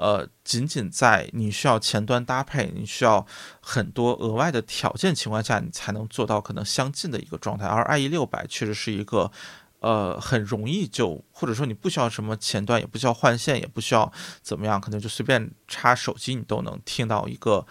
[0.00, 3.26] 呃，仅仅在你需要前端搭配，你需要
[3.60, 7.66] 很多额外的条件情况下，你才能做到可能相近的一个状态。
[7.66, 9.32] 而 IE 六百确实是一个，
[9.80, 14.10] 呃，很容易就或者说你不需要什么前端，也不需要换线，也不需要
[14.42, 17.64] 怎么样，可能就随便插手机，你都能听到一个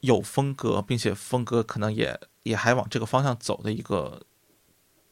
[0.00, 4.20] 有风格，并且风格可能也 也还往这个方向走的一个，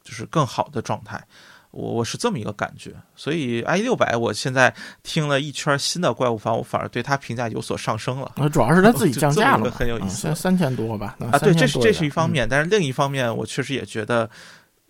[0.05, 1.27] 就是更好的状态。
[1.72, 8.33] 我我是这么一个感觉，所以 i 六百我现在听了一圈新的怪物房，我反而对它评价有所上升了。
[8.37, 11.16] 那主要是它自己 降价了很有意嗯思三千多吧？
[11.31, 14.31] 啊，对，这是这是一方面，但是另一方面，我确实也觉得，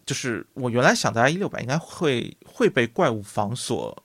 [0.06, 4.02] 就是我原来想的 i 六百应该会会被怪物房所，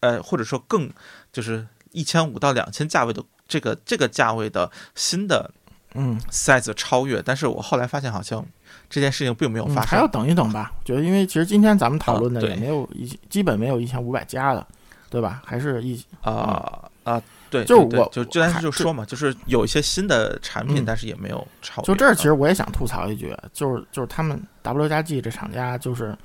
[0.00, 0.90] 呃，或者说更
[1.30, 5.50] 就是一千五到两千价位的这个这个价位的新的
[5.94, 8.42] 嗯，size 超越，但是我后来发现好像
[8.88, 9.90] 这件事情并没有嗯发生。
[9.90, 10.72] 还要等一等吧。
[10.80, 14.66] 我觉得因为其实今天咱们讨论的也没有一基本没有一千五百加的，
[15.10, 15.42] 对吧？
[15.44, 17.22] 还是一啊啊，
[17.52, 21.82] 对，就是我就就但是就说嘛，就是有一些新的产品，嗯但是也没有超。
[21.82, 26.16] 就这儿，其啊实我也想吐槽一句，就是就是他们 W 加 G 这厂家，就是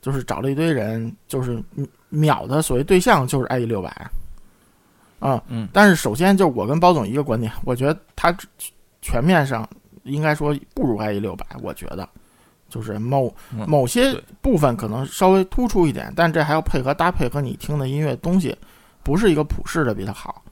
[0.00, 1.60] 就是找了一堆人，就是
[2.10, 3.88] 秒的所谓对象就是 IE 六百
[5.18, 5.42] 啊。
[5.48, 8.32] 嗯但是首先就是我跟包总一个观点，我觉得它
[9.00, 9.68] 全面上
[10.04, 12.08] 应该说不如 IE 六百，我觉得
[12.68, 18.56] 就是某嗯某些部分可能稍微突出一点，但这还要配合搭配和你听的音乐东西，
[19.02, 20.44] 不是一个普世的比它好。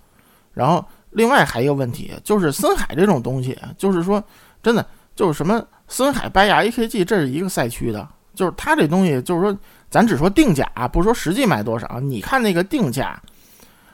[0.60, 4.22] 然后另外还有一个问题，就是森海这种东西，就是说
[4.62, 11.98] 真的就是什么森海、白牙、AKG，这是一个赛区的，就是它这东西就是说，咱只说定价，不说实际卖多少。
[11.98, 13.18] 你看那个定价，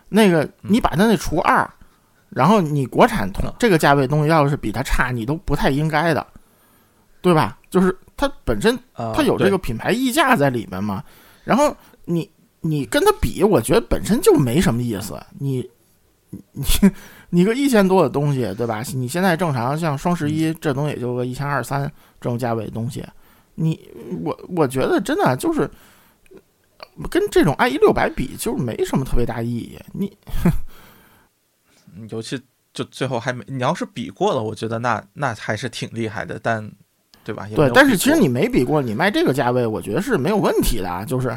[0.09, 1.71] 那个你把它那除二，
[2.31, 6.27] 然后你国产同嗯这个价位东西要是比它差，你都不太应该的，
[7.21, 7.57] 对吧？
[7.71, 11.01] 就是它本身啊它有这个品牌溢价在里面嘛。
[11.45, 11.73] 然后
[12.07, 12.29] 你
[12.61, 15.17] 你跟它比，我觉得本身就没什么意思。
[15.39, 15.65] 你
[16.53, 16.65] 你
[17.31, 18.83] 你个一千多的东西，对吧？
[18.95, 21.83] 你现在正常像双十一这东西也就个一千二三
[22.21, 23.05] 这种价位的东西，
[23.55, 23.89] 你
[24.23, 25.71] 我我觉得真的就是
[27.09, 29.79] 跟这种 i 一六百比，就是没什么特别大意义。
[29.93, 30.13] 你
[32.11, 32.41] 尤其
[32.75, 36.71] 就最后还没，你要是比过了，我觉得那那还是挺厉害的，但
[37.25, 37.49] 对吧？
[37.49, 41.37] 也对但是其实你没比过，你卖这个价位，我觉得是没有问题的，就是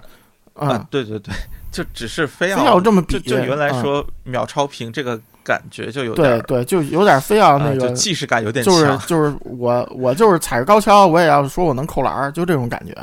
[0.55, 0.69] 嗯。
[0.69, 1.33] 啊，对对对，
[1.71, 9.07] 就只是非要非要这么比就就原来嗯说秒超屏这个感觉就有点儿对对，就有点非要那啊，个就既视感有点强就是。
[9.07, 12.93] 就是我我就是踩着高跷，我也要说我能扣篮儿，就这种感觉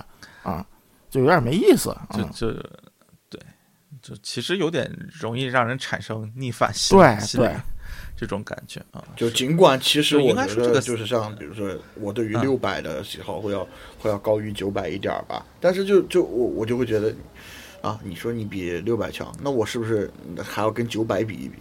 [0.43, 0.65] 啊，
[1.11, 1.97] 就有点没意思。
[2.15, 2.61] 嗯，就就
[3.29, 3.41] 对，
[4.03, 7.55] 就其实有点容易让人产生逆反心对心理对
[8.17, 9.03] 这种感觉啊。
[9.17, 13.67] 就尽管其实我觉该说这个得就是像比如说我对于嗯六百的喜好会要
[13.99, 17.13] 会要高于九百一点儿吧，但是就就我我就会觉得
[17.81, 20.11] 啊，你说你比六百强，那我是不是
[20.43, 21.57] 还要跟九百比一比，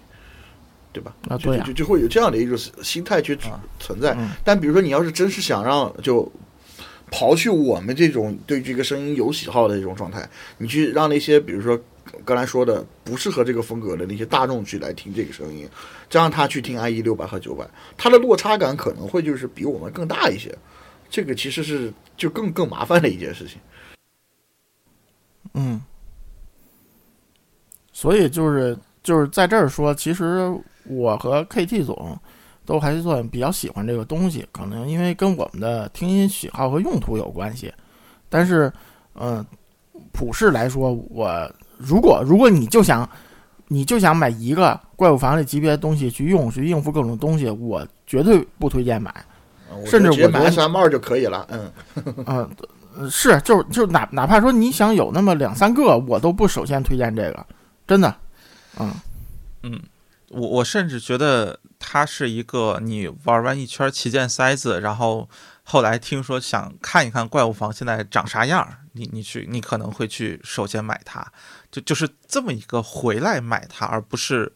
[0.92, 1.16] 对吧？
[1.30, 4.14] 啊对呀就就就会有这样的一种心态去啊存在。
[4.18, 6.32] 嗯但比如说你要是真是想让就
[7.12, 11.80] 刨去我们这种对这个声音有喜好的这种状态，你去让那些比如说
[12.24, 15.68] 刚才说的不适合这个风格的那些大众去来听这个声音，
[16.10, 20.56] 这样他去听 IE 六百和九百，它的落差感可能会就是比我们更大一些。
[21.08, 23.58] 这个其实是就更更麻烦的一件事情。
[25.54, 25.80] 嗯，
[27.96, 30.54] 所以就是就是在这儿说，其实
[30.84, 32.20] 我和 KT 总
[32.66, 37.74] 都还算比较喜欢这个东西，可能因为跟我们的听音喜好和用途有关系。
[38.28, 38.70] 但是，
[39.14, 39.44] 嗯、
[40.12, 43.10] 普世来说，我如果如果你就想
[43.70, 49.14] 你就想买一个怪物房这级别的东西去用，去应付各种东西，我绝对不推荐买。
[49.86, 51.48] 甚至我觉得 SM 二就可以了。
[51.50, 51.72] 嗯，
[52.26, 52.50] 嗯、
[52.98, 57.46] 呃，是，就是就是哪哪怕说你想有那么两三个，我都不首先推荐这个，
[57.88, 58.20] 真的，
[58.80, 58.94] 嗯。
[59.68, 59.82] 嗯，
[60.30, 65.28] 我我甚至觉得它是一个你玩完一圈旗舰塞子，然后
[65.64, 71.26] 后来听说想看一看怪物房现在长啥样儿，你你去你可能会去首先买它，
[71.72, 74.54] 就就是这么一个回来买它，而不是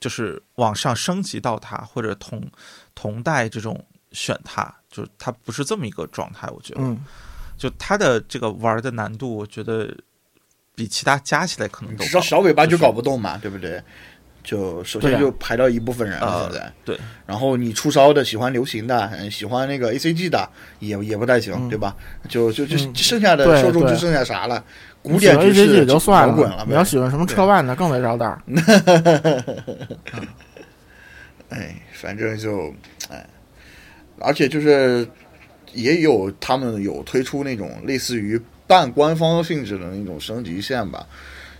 [0.00, 2.50] 就是往上升级到它或者同
[2.96, 6.80] 同代这种选它，就是它不是这么一个状态，我觉得。
[6.82, 6.98] 嗯，
[7.56, 9.96] 就它的这个玩的难度，我觉得
[10.78, 13.82] 比其他加起来可能都知道都高小尾巴就就是搞不动嘛，对不对？
[14.44, 16.72] 就首先就排到一部分人了，呃现在。
[16.84, 21.94] 对，然后你出烧的，喜欢流行的，嗯喜欢那个 A C G 的，也也不太行，嗯对吧？
[22.28, 24.64] 就就就嗯剩下的受众就剩下啥了？
[25.02, 25.36] 古典
[25.86, 28.40] 就算摇滚了呗，你要喜欢什么车万的，更得绕道儿。
[31.50, 32.72] 哎，反正就
[33.10, 33.26] 哎，
[34.20, 35.06] 而且就是
[35.74, 41.04] 也有他们有推出那种类似于半官方性质的那种升级线吧。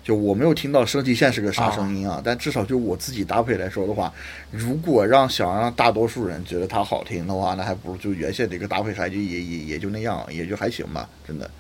[0.05, 4.11] 就我没有听到升级线是个啥声音啊，但至少就我自己搭配来说的话，
[4.51, 11.51] 如果让想让大多数人觉得它好听的话，那还不如就原先这个搭配还就也也也就那样，也就还行吧，真的。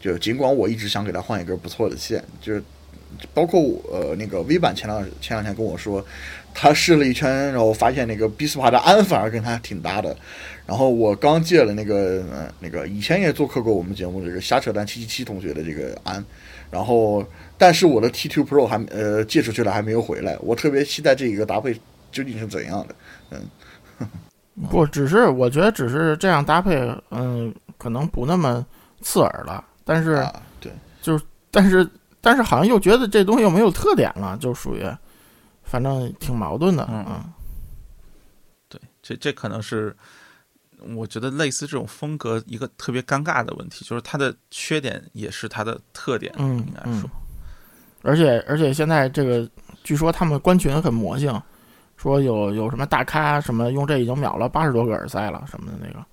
[0.00, 2.62] 就尽管我一直想给它换一根不错的线，就是
[3.34, 6.04] 包括我呃那个 V 版前两前两天跟我说，
[6.54, 10.16] 他试了一圈，然后发现那个 b 斯帕的安反而跟他挺搭的。
[10.66, 16.24] 然后我刚借了那个呃那个以前也做客过我们节目的这个瞎扯淡七七七同学的这个安，
[16.70, 17.24] 然后
[17.58, 21.74] 但是我的 T Two Pro 还呃借出去了还没有回来，我特别期待这一个搭配
[22.12, 22.94] 究竟是怎样的。
[23.30, 24.08] 嗯
[24.70, 26.76] 不，只是我觉得只是这样搭配，
[27.10, 28.64] 嗯，可能不那么
[29.00, 29.64] 刺耳了。
[29.84, 30.70] 但是，啊，对，
[31.50, 31.88] 但是，
[32.20, 34.84] 但是好像又觉得这东西又没有特点了，就属于，
[35.62, 37.04] 反正挺矛盾的，嗯。
[37.08, 37.32] 嗯。
[38.68, 39.96] 对，这这可能是
[40.96, 47.02] 我觉得类似这种风格一个特别尴尬的问题，就是它的缺点也是它的特点，嗯应该说。
[47.04, 47.10] 嗯，
[48.02, 49.48] 而且而且现在这个
[49.82, 51.40] 据说他们官群很魔性，
[51.96, 56.06] 说有有什么大咖什么用这已经秒了八十多个耳塞了什么的那个，啊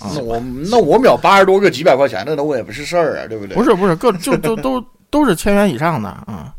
[0.00, 3.54] 那我那我秒八十多个几百块钱的，那我也不是事儿啊，对不对？
[3.54, 6.54] 不是不是，各就都都都是千元以上的啊，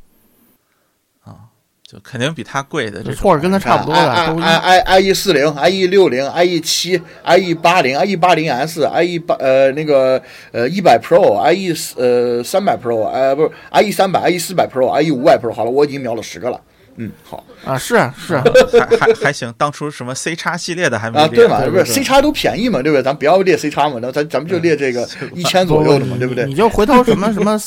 [1.83, 3.21] 就肯定比它贵的这种。
[3.21, 4.11] 或者跟它差不多的
[4.41, 9.19] i i i e 四零，i e 六零，i e 七，i e 八零，i e 八零 s，i e
[9.19, 10.21] 八呃那个
[10.53, 16.59] 呃一百 pro，i e 呃三百 pro，呃不是 i e 三百，i e 四百 pro，i e 五百 pro，好了，我已经秒了十个了。
[16.97, 18.43] 嗯，好啊是啊是啊，
[18.79, 23.03] 还还还行，当初什么 C 叉系列的还没啊，对嘛，不是 C 叉都便宜嘛，对不对？
[23.03, 26.53] 咱不要列 C 叉嘛，那咱咱们就列这个一千左右的嘛，对不对你？
[26.53, 27.57] 就回头什么什么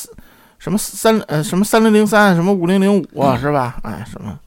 [0.58, 3.76] 什么三呃什么三零零三，什么五零零五啊，是吧？
[3.82, 4.38] 哎什么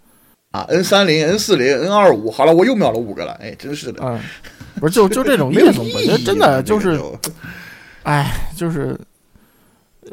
[0.52, 4.20] 啊，N 三零、N 四零、N 二五，好了，我又秒了五个了，哎，真是的，嗯，
[4.80, 5.94] 不是就就这种意 没有思，意义。
[5.96, 7.00] 我觉得真的就是
[8.04, 8.98] 哎就是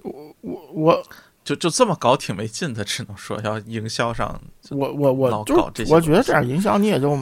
[0.02, 1.02] 我我我
[1.44, 4.40] 就就这么搞挺没劲的，只能说要营销上
[4.70, 7.14] 我我我就搞这些是我觉得这样营销你也就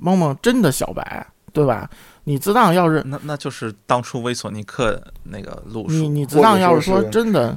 [0.00, 1.88] 蒙蒙真的小白，对吧？
[2.24, 7.56] 你自当要是那那就是当初威索尼克那个路你数，你自当要是说真的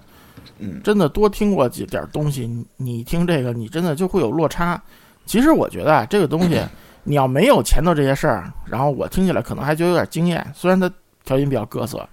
[0.60, 4.82] 嗯，真的多听过几点东西，你你听这个你真的就会有落差。
[5.26, 6.62] 其实我觉得啊，这个东西
[7.04, 10.90] 你要没有前头这些事儿，然后我听起来可能还觉得有点惊艳，虽然它
[11.26, 12.08] 调音比较各色，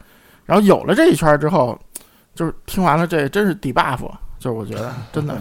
[0.45, 1.79] 然后有了这一圈儿之后，
[2.39, 3.99] 就是听完了这真是底 buff，
[4.39, 5.37] 就是我觉得 真的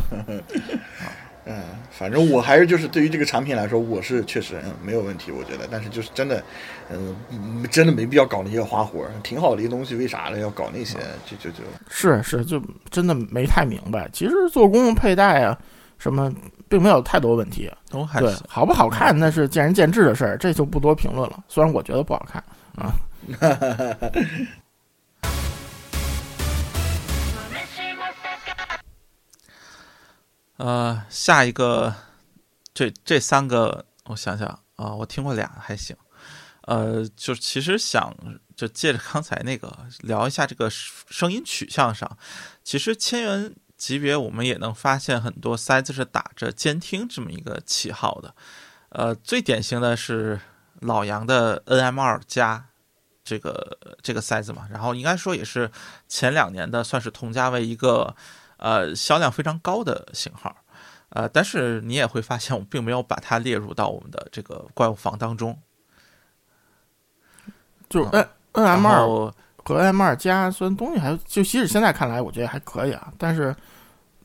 [1.46, 6.44] 嗯，反正我还是就是对于这个产品来说，我是确实嗯没有问题，我觉得，但是就是真的，
[6.90, 10.40] 嗯，嗯真的没必要搞那些花活儿，挺好的一个东西，为啥呢？
[10.40, 14.10] 要搞那些，就就就，是是就真的没太明白。
[14.12, 15.56] 其实做工佩戴啊
[16.00, 16.34] 什么，
[16.68, 17.72] 并没有太多问题。
[17.92, 18.36] 对都还行，。
[18.50, 21.44] 好不好看那是见仁见智的事儿，这就不多评论了。
[21.48, 22.44] 虽然我觉得不好看
[22.76, 22.92] 啊。
[30.58, 31.94] 呃，下一个，
[32.74, 35.96] 这这三个，我想想啊、我听过俩，还行。
[36.62, 38.14] 呃，就其实想
[38.56, 42.18] 就借着刚才那个聊一下这个声音取向上，
[42.64, 48.36] 其实千元级别我们也能发现很多塞子是打着监听这么一个旗号的。
[48.90, 50.40] 呃，最典型的是
[50.82, 52.66] 老杨的 NM 二加
[53.24, 55.72] 这个这个塞子嘛，然后应该说也是
[56.08, 58.16] 前两年的算是同价位一个
[58.58, 60.56] 呃销量非常高的型号。
[61.10, 65.58] 呃，但是你也会发现，我并没有把它列入到我们的这个怪物房当中。
[67.90, 69.34] 就是 N N M 二后
[69.64, 73.56] 和 M 二加，虽然东西还就即使现在看来，我觉得还可以啊，但是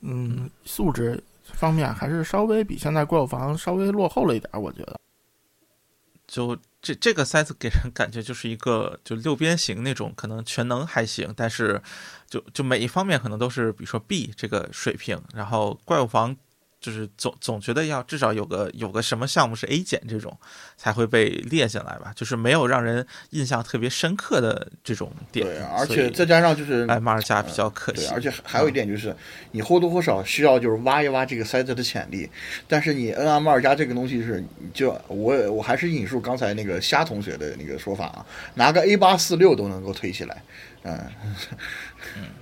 [0.00, 4.98] 嗯，素质方面还是稍微比现在怪物房稍微落后了一点儿，我觉得。
[6.26, 11.80] 就这这个塞子给人感觉就是一个就六边形那种，可能全能还行，但是
[12.28, 16.36] 就就每一方面可能都是比如说 B 这个水平，然后怪物房
[16.82, 20.36] 就是总总觉得要至少有个有个什么项目是 A 减这种
[20.76, 26.82] 才会被列进来吧，就是没有让人印象特别深刻的这种点，对，而且再加上就是。
[26.82, 29.14] M 二加比较可对，惜，而且还有一点就是，
[29.52, 32.28] 你或多或少需要就是挖一挖这个塞子的潜力，
[32.66, 40.42] 但是你 N M 二加这个东西是，就我我还是引述刚才那个虾同学的那个说法啊，拿个 A 八四六都能够推起来，
[40.82, 40.98] 嗯，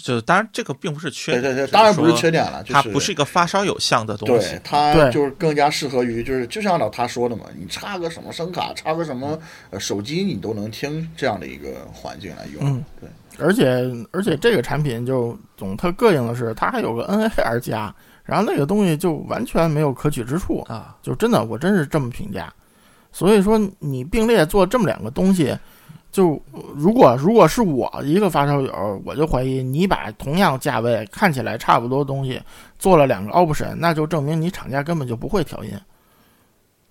[0.00, 4.50] 就当然这个并不是缺点，对对对，当然不是缺点了，就是它不是一个发烧友像的东西。
[4.50, 9.38] 对，，它就是更加适合于，就是就像老他说的嘛，你插个什么声卡，插个什么
[9.70, 12.62] 呃手机，你都能听这样的一个环境来用。
[12.64, 12.84] 嗯。
[13.00, 17.94] 对，而且而且这个产品就总特膈应的是，它还有个 N A R 加，
[18.24, 22.52] 然后那个东西就完全没有可取之处，啊，就真的我真是这么评价。
[23.10, 25.56] 所以说你并列做这么两个东西，
[26.18, 26.42] 就
[26.74, 32.42] 如果如果是我一个发烧友，我就怀疑你把同样价位看起来差不多东西
[32.76, 35.70] 做了两个 option，那就证明你厂家根本就不会调音，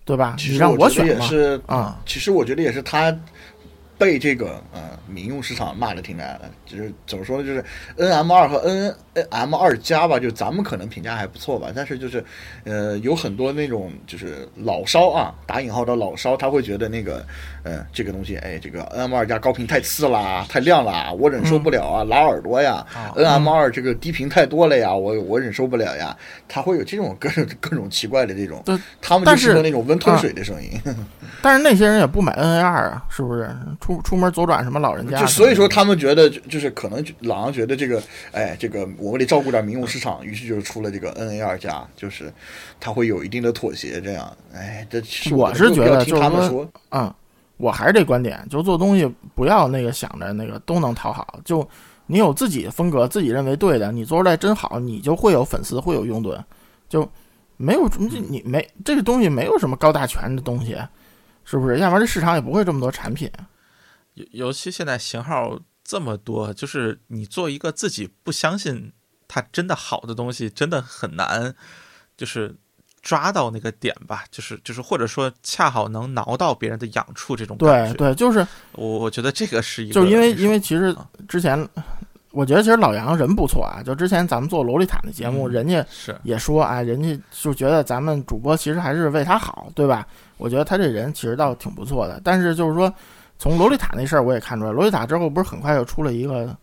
[0.05, 0.38] 对吧？
[0.38, 3.13] 你让我选也是啊，其实我觉得也是他
[3.97, 7.63] 被这个呃民用市场骂的挺难的，就是怎么说呢，就是
[7.97, 12.23] N M 二和 N N M 二加吧，就咱们可能评价还不错吧，但是就是
[12.63, 17.25] 呃有很多那种就是老烧啊，打引号的老烧，他会觉得那个
[17.63, 22.85] 呃这个东西，哎，这个 N M 二加高频太次啦，太亮啦，我忍受不了啊，拉耳朵呀。
[22.93, 26.15] 啊 N M 二这个低频太多了呀，我我忍受不了呀，
[26.47, 28.63] 他会有这种各种各种奇怪的这种，
[29.01, 30.69] 他们就是适合那种温吞水的声音。
[31.41, 33.49] 但是那些人也不买 N A 二啊，是不是？
[33.79, 42.33] 出出门左转什么老人家就所以说他们觉得就就是可能老杨觉得这个哎这个我们得照顾点民用市场，于是就出了这个 NA 二加，就是
[42.79, 44.31] 他会有一定的妥协这样。
[44.53, 45.01] 哎，这
[45.35, 47.13] 我是觉得就是说他们说，嗯，
[47.57, 51.67] 我还是这观点，就做东西不要那个想着那个都能讨好，就
[52.07, 56.39] 你有自己的风格，自己认为对的，你做出来真好，你就会有粉丝，会有拥趸，
[56.89, 57.07] 就
[57.57, 57.88] 没有
[58.29, 60.75] 你没这个东西没有什么高大全的东西，
[61.49, 61.79] 是不是？
[61.79, 63.31] 要不然这市场也不会这么多产品。
[64.15, 68.91] 尤尤其现在型号这么多，就是你做一个自己不相信
[69.29, 71.55] 它真的好的东西，真的很难，
[72.17, 72.53] 就是
[73.01, 77.93] 抓到那个点吧，就是就是或者说恰好能挠到别人的痒处这种感觉。
[77.93, 81.57] 对对，就是我我觉得这个是一个，就是因为因为其实啊之前，
[82.31, 90.05] 我觉得其实老杨人不错啊，就之前咱们做洛丽塔的节目，嗯人家是也说，啊，人家就觉得咱们主播其实还是为他好，对吧？
[90.38, 92.21] 我觉得他这人其实倒挺不错的。
[92.23, 92.91] 但是就是说，
[93.38, 96.55] 从洛丽塔那事儿我也看出来，洛丽塔之后不是很快又出了一个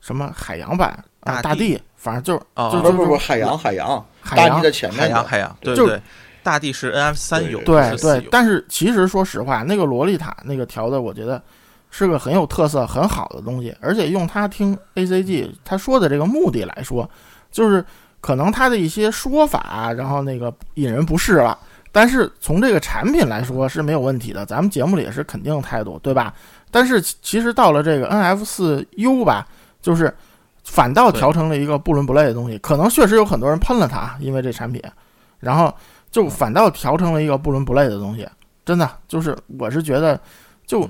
[0.00, 0.90] 什么海洋版
[1.20, 6.02] 啊，大地大地，反正就是哦就就就不不不，海洋海洋，海洋大地在前面的海洋海洋，对就对对，
[6.42, 11.42] 大地是 NF 三有，对对但是其实说实话，那个洛丽塔那个调的，我觉得
[11.90, 13.76] 是个很有特色、很好的东西。
[13.80, 17.08] 而且用它听 ACG 他说的这个目的来说，
[17.50, 17.84] 就是
[18.20, 21.58] 可能他的一些说法，然后那个引人不适了。
[21.92, 26.32] 但是从这个产品来说是没有问题的，咱们节目里也是肯定态度，对吧？
[26.70, 29.46] 但是其其实到了这个 NF 四 U 吧，
[29.82, 30.14] 就是
[30.64, 32.56] 反倒调成了一个不伦不类的东西。
[32.58, 34.80] 可能确实有很多人喷了它，因为这产品，
[35.40, 35.74] 然后
[36.12, 38.28] 就反倒调成了一个不伦不类的东西。
[38.64, 40.20] 真的就是，我是觉得，
[40.64, 40.88] 就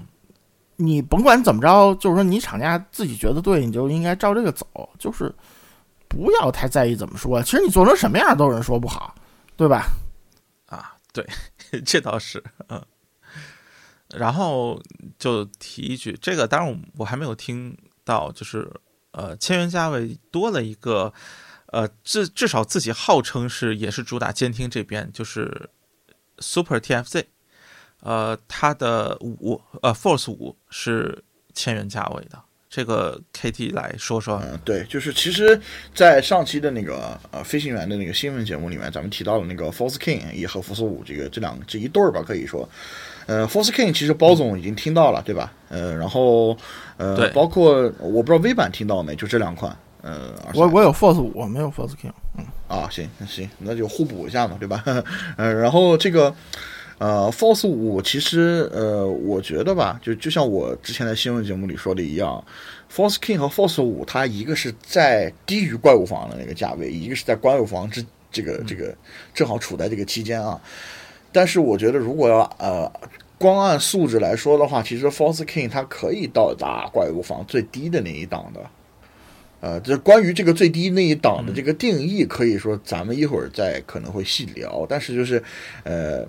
[0.77, 4.67] 你甭管怎么着，就是说你厂家自己觉得对，你就应该照这个走，
[4.99, 5.33] 就是
[6.09, 7.43] 不要太在意怎么说。
[7.43, 9.15] 其实你做成什么样都有人说不好，
[9.57, 9.87] 对吧？
[11.13, 11.27] 对，
[11.85, 12.85] 这倒是，嗯。
[14.17, 14.83] 然后
[15.21, 18.69] 就提一句，这个当然我还没有听到，就是
[19.13, 21.13] 呃，千元价位多了一个，
[21.67, 25.71] 呃，至至少自己号称是也是主打监听这边，就是
[26.39, 27.27] Super TFZ，
[28.01, 31.23] 呃，它的五呃 Force 五是
[31.55, 35.61] 千元价位的，这个 KT 来说说，嗯，对，就是其实，
[35.93, 42.68] 在上期的那个呃飞行员的那个新闻节目里面，咱们提到了那个 Force King 也和 Force 五这个这两这一对儿吧，可以说，
[43.27, 45.53] 呃，Force King 其实包总已经听到了，对吧？
[45.68, 46.57] 呃，然后
[46.97, 52.12] 呃，包括我不知道 V 版听到没，就这两款，呃，我我有 Force 五，没有 Force King。
[52.39, 54.85] 嗯啊，行那行，那就互补一下嘛，对吧？
[55.37, 56.33] 呃，然后这个
[57.01, 62.45] 呃，Force 五其实呃，我觉得吧，就就像我之前在新闻节目里说的一样
[62.95, 68.95] ，Force King 和 Force 五，它一个是在低于怪物房的那个价位，一个是在怪物房之这个这个
[69.33, 70.61] 正好处在这个期间啊。
[71.33, 72.93] 但是我觉得，如果要呃
[73.39, 78.61] 光按素质来说的话，其实 Force King 它可以到达怪物房最低的那一档的。
[79.63, 84.87] 呃，这关于这个最低那一档的这个定义，可以说咱们一会儿再可能会细聊。
[84.89, 85.43] 但是就是，
[85.85, 86.27] 呃，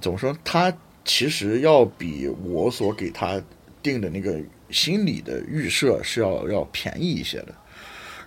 [0.00, 0.36] 怎么说？
[0.44, 0.72] 它
[1.04, 3.40] 其实要比我所给它
[3.82, 4.38] 定的那个
[4.70, 7.48] 心理的预设是要要便宜一些的。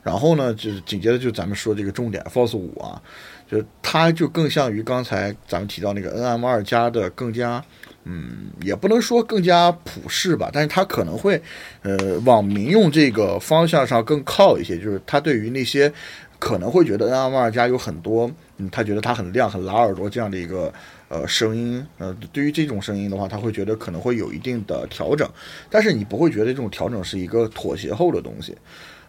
[0.03, 3.01] 然后呢，就是紧接着就咱们说这个重点 Force 五啊，
[3.49, 7.61] 就是它就更像于刚才咱们提到那个 NM 二加的更加，
[8.05, 11.41] 嗯，也不能说更加普适吧，但是它可能会，
[11.81, 15.91] 呃，往民用这个方向上更靠一些，就是它对于那些
[16.39, 20.73] 可能会觉得 NM 二加有很多，嗯，他觉得它很亮、很拉耳朵这样的一个
[21.09, 25.29] 呃声音，呃，对于这种声音的话，他会觉得可能会有一定的调整，
[25.69, 28.55] 但是你不会觉得这种调整是一个妥协后的东西，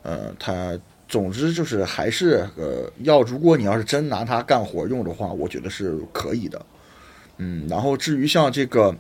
[0.03, 0.79] 呃，他
[1.09, 6.67] 总之就是还是呃，要如果你要是真拿它干活用的话，我觉得是可以的。
[7.39, 8.95] 嗯，然后至于像这个。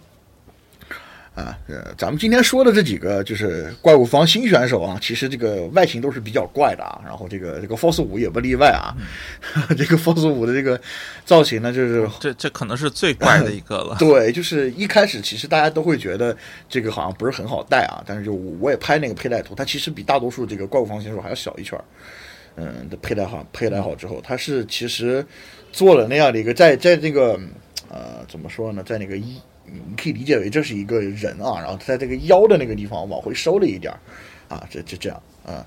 [1.39, 7.01] 啊，呃，咱们今天说的这几个就是怪物方新选手啊，其实这个外形都是比较怪的啊。
[7.05, 8.91] 然后这个这个 Force 五也不例外啊。
[9.78, 10.80] 这个 Force 五的这个
[11.24, 13.97] 造型呢，就是这这可能是最怪的一个了。
[14.01, 16.36] 对，就是一开始其实大家都会觉得
[16.68, 21.84] 这个好像不是很好带啊，但是就我我也拍那个佩戴图，它其实比大多数这个怪物方选手还要小一圈儿。
[22.57, 25.24] 嗯，的佩戴好，佩戴好之后，它是其实
[25.70, 27.39] 做了那样的一个，在在这个
[27.89, 29.41] 呃怎么说呢，在那个一，
[29.73, 33.99] 你可以理解为这是一个人啊，然后在这个腰的那个地方往回收了一点儿，
[34.55, 35.64] 啊，这就这样啊，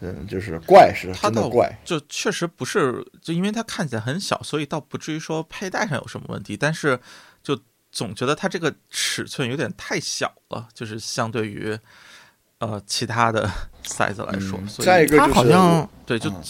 [0.00, 6.98] 嗯，就是怪是它的怪，就确实不是，就因为它看起来很小，所以倒不至于说佩戴上有什么问题，但是
[7.42, 7.58] 就
[7.90, 11.78] 总觉得它这个尺寸有点太小了，就是相对于
[12.58, 13.48] 呃其他的
[13.84, 16.42] size 来说，嗯所以它再一个就是好像对就嗯。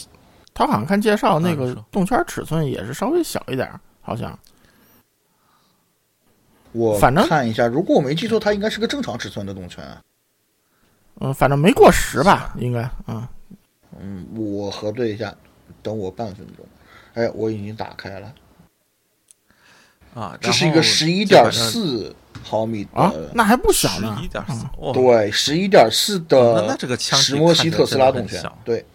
[0.53, 4.35] 他好像看介绍那个动圈尺寸也是稍微小一点儿，好像
[6.71, 10.01] 我反正看一下，如果我没记错，它应该是个正常尺寸的动圈啊。
[11.19, 13.27] 嗯，反正没过时吧，应该，嗯，
[13.99, 15.33] 嗯，我核对一下，
[15.81, 16.65] 等我半分钟。
[17.15, 18.33] 哎，我已经打开了，
[20.13, 24.63] 啊，这是一个十一点四毫米的，啊，那还不小十呢，一点四
[24.93, 28.85] 对，十一点四的这个枪石墨烯特斯拉动圈对，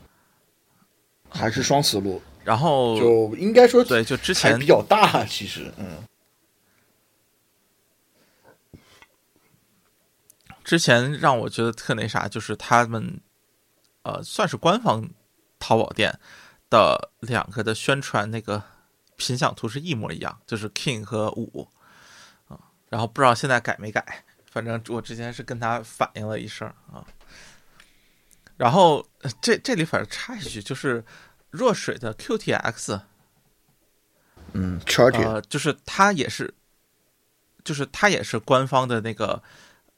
[1.28, 5.84] 还是双磁路，然后就应该说对，就之前还比较大，其实，嗯，
[10.72, 13.20] 之前让我觉得特那啥，就是他们
[14.04, 15.06] 呃，算是官方
[15.58, 16.18] 淘宝店
[16.70, 18.62] 的两个的宣传那个
[19.16, 21.68] 品相图是一模一样，就是 King 和五
[22.48, 22.58] 啊，
[22.88, 27.04] 然后不知道现在改没改，反正我之前是跟他反映了一声啊。
[28.56, 31.04] 然后呃这这里反正插一句，就是
[31.50, 33.02] 若水的 QTX，
[34.54, 36.54] 嗯呃，就是它也是，
[37.62, 39.42] 就是它也是官方的那个，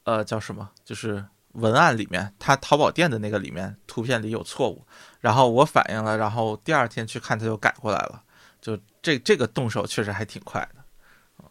[0.05, 0.69] 呃，叫什么？
[0.83, 4.85] 就是文案里面，他淘宝店的那个里面图片里有错误，
[5.19, 8.23] 然后我反映了，然后第二天去看他就改过来了，
[8.61, 11.45] 就这这个动手确实还挺快的。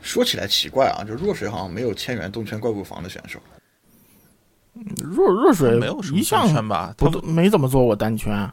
[0.00, 3.40] 说起来奇怪啊，就弱水好像没有千元动圈怪物房的选手，
[5.02, 6.94] 弱弱水没有什么单圈吧？
[6.98, 8.50] 它不都没怎么做过单圈，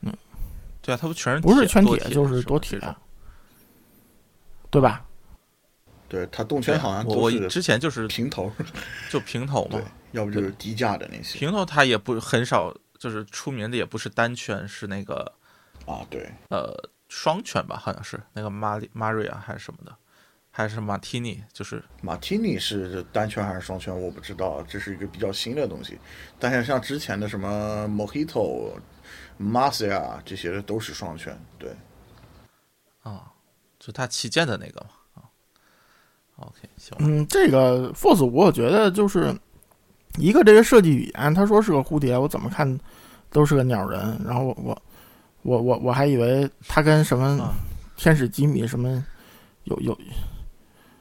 [0.00, 0.12] 嗯
[0.82, 2.78] 对啊，他不全是不是圈铁就是是多铁
[4.70, 5.04] 对吧？
[6.12, 8.52] 对他动圈好像我之前就是平头，
[9.08, 15.32] 就平头嘛，，要不就是低价的那些平头它也不很少，就是出名的也不是单圈，是那个
[15.86, 16.70] 啊，对，呃
[17.08, 19.96] 双圈吧，好像是那个马里马瑞啊还是什么的，
[20.50, 25.98] 还是马提尼，就是马提尼是单圈还是双圈，我不知道，这是一个比较新的东西。
[26.38, 28.74] 但是像之前的什么 Mojito、
[29.40, 31.74] Marcia 这些都是双圈，对，
[33.02, 33.32] 啊，
[33.78, 35.01] 就它旗舰的那个嘛啊。
[36.42, 39.34] OK，行，嗯，这个 Force 五，我觉得就是
[40.18, 42.78] 一个这个设计语言，他说是个蝴蝶，我怎么看
[43.30, 44.20] 都是个鸟人。
[44.24, 44.82] 然后我我
[45.42, 47.54] 我我我还以为他跟什么啊
[47.96, 49.04] 天使吉米什么
[49.64, 49.96] 有有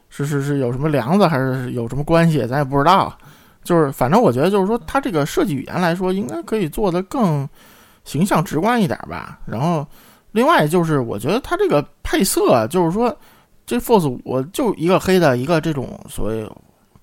[0.09, 3.17] 是是是有什么梁子还是有什么关系，咱也不知道。
[3.63, 7.47] 就是反正我觉得就是说，它这个设计语言来说，应该可以做得更
[8.03, 9.39] 形象直观一点吧。
[9.45, 9.85] 然后
[10.31, 13.15] 另外就是，我觉得它这个配色，就是说
[13.71, 16.45] 这 Force 五就一个黑的，一个这种所谓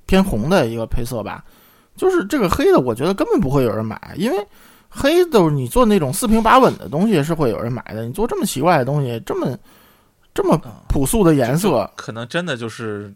[0.04, 1.42] 偏红的一个配色吧。
[1.96, 4.36] 就是这个黑的，我觉得根本不会有人买，因为
[4.86, 8.04] 黑都是你做那种四平八稳的东西是会有人买的。
[8.04, 9.58] 你做这么奇怪的东西，这么
[10.34, 13.10] 这么啊朴素的颜色，可能真的就是，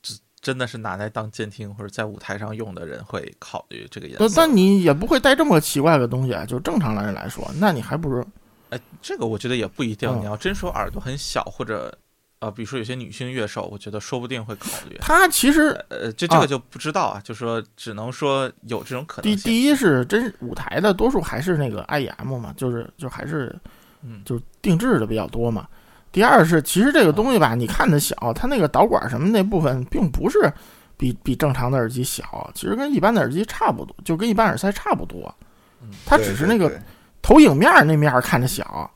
[0.00, 4.24] 真真的是拿来当监听或者在舞台上用的人会考虑这个颜色。
[4.26, 6.46] 但但你也不会带这么奇怪的东西啊。
[6.46, 8.24] 就正常的人来说，那你还不如
[8.70, 10.08] 哎，这个我觉得也不一定。
[10.08, 11.96] 嗯你要真说耳朵很小，或者
[12.38, 14.96] 呃，比如说有些女性乐手，我觉得说不定会考虑。
[15.00, 19.36] 他其实呃，这这个就不知道啊，就说只能说有这种可能性。
[19.38, 23.58] 第第一是真舞台的多数还是那个 IEM 嘛，就是就还是
[24.02, 25.66] 嗯就定制的比较多嘛。
[26.12, 30.52] 第二是其实这个东西吧，你看它小，它那个导管什么那部分并不是
[30.96, 35.34] 比比正常的耳机小，其实跟一般的耳机差不多，就跟一般耳塞差不多。
[35.82, 36.80] 嗯它只是那个
[37.20, 38.90] 投影面儿那面儿看着小，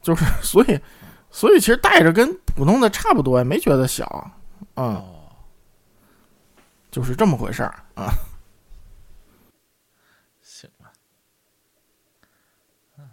[0.00, 0.80] 就是所以
[1.36, 4.30] 所以其实戴着跟普通的差不多，也没觉得小，
[4.76, 5.30] 嗯，哦，
[6.90, 8.10] 就是这么回事儿啊。
[10.40, 10.90] 行吧。
[12.96, 13.10] 嗯，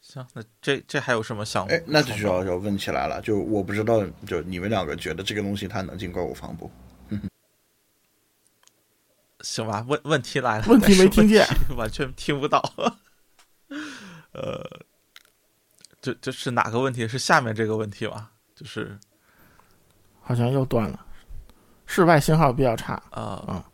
[0.00, 1.66] 行，那这这还有什么想？
[1.66, 6.70] 哎，那就需要要问起来了，就我不知道，就你们两个觉得这个东西它能进怪物房不？
[9.42, 11.44] 行吧，问问题来了，问题没听见
[11.76, 12.62] 完全听不到。
[14.30, 14.64] 呃，
[16.02, 17.08] 这这是哪个问题？
[17.08, 18.32] 是下面这个问题吧？
[18.54, 18.98] 就是
[20.20, 21.06] 好像又断了，
[21.86, 22.94] 室外信号比较差。
[23.10, 23.64] 啊嗯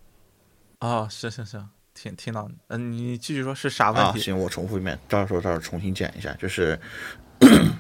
[0.79, 4.21] 啊，行行行，听听到你，嗯、你继续说是啥问啊，题？
[4.21, 6.79] 行，我重复一遍，到时候到时候重新剪一下，就是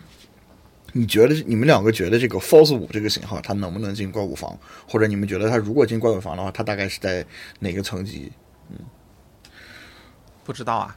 [0.93, 7.25] 你觉得你们两个觉得这个 Force 五这个型号它能不能进怪物房，或者你们觉得它如果进怪物房的话，它大概是在
[7.61, 8.33] 哪个层级？
[8.71, 8.79] 嗯
[10.43, 10.97] 不知道啊。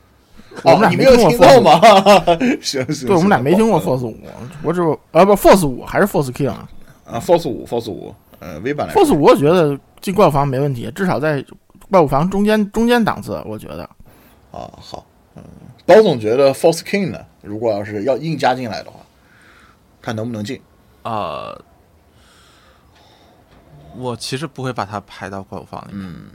[0.63, 1.79] 我们俩没有听过吗？
[2.61, 4.17] 行行，对，我们俩行没听过好 Force 五，
[4.63, 6.69] 我只有啊不 Force 五还是 Force King 啊
[7.05, 11.43] 啊，Force 五，Force 五，呃，V 版？Force 五我觉得进怪物房没问题，至少在
[11.89, 13.83] 怪物房中间中间档次，我觉得。
[14.51, 15.05] 啊，好，
[15.35, 15.43] 嗯，
[15.85, 18.99] 包总觉得 Force King 呢，如果要是要硬加进来的话，
[20.01, 20.59] 看能不能进。
[21.03, 21.59] 呃，
[23.97, 26.05] 我其实不会把它排到怪物房里面。
[26.05, 26.25] 嗯，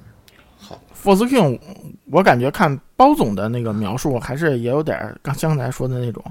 [0.67, 6.25] 好，Force King，我我感觉看包总的那个描述，还是也有点儿刚刚才说的那种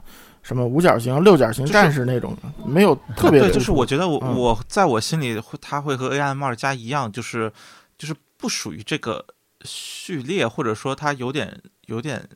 [0.43, 7.51] 什么五角星、六角形战士那种，没有特别对，就是我觉得我、嗯我在我心里会，它会和 AM 二加一样，就是
[7.97, 9.25] 就是不属于这个
[9.63, 12.27] 序列，或者说它有点有点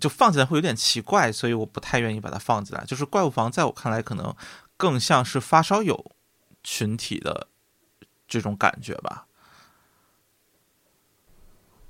[0.00, 2.84] 就放起来会有点奇怪，所以我不太愿意把它放进来。
[2.84, 4.34] 就是怪物房在我看来，可能
[4.76, 6.12] 更像是发烧友
[6.64, 7.46] 群体的
[8.26, 9.25] 这种感觉吧。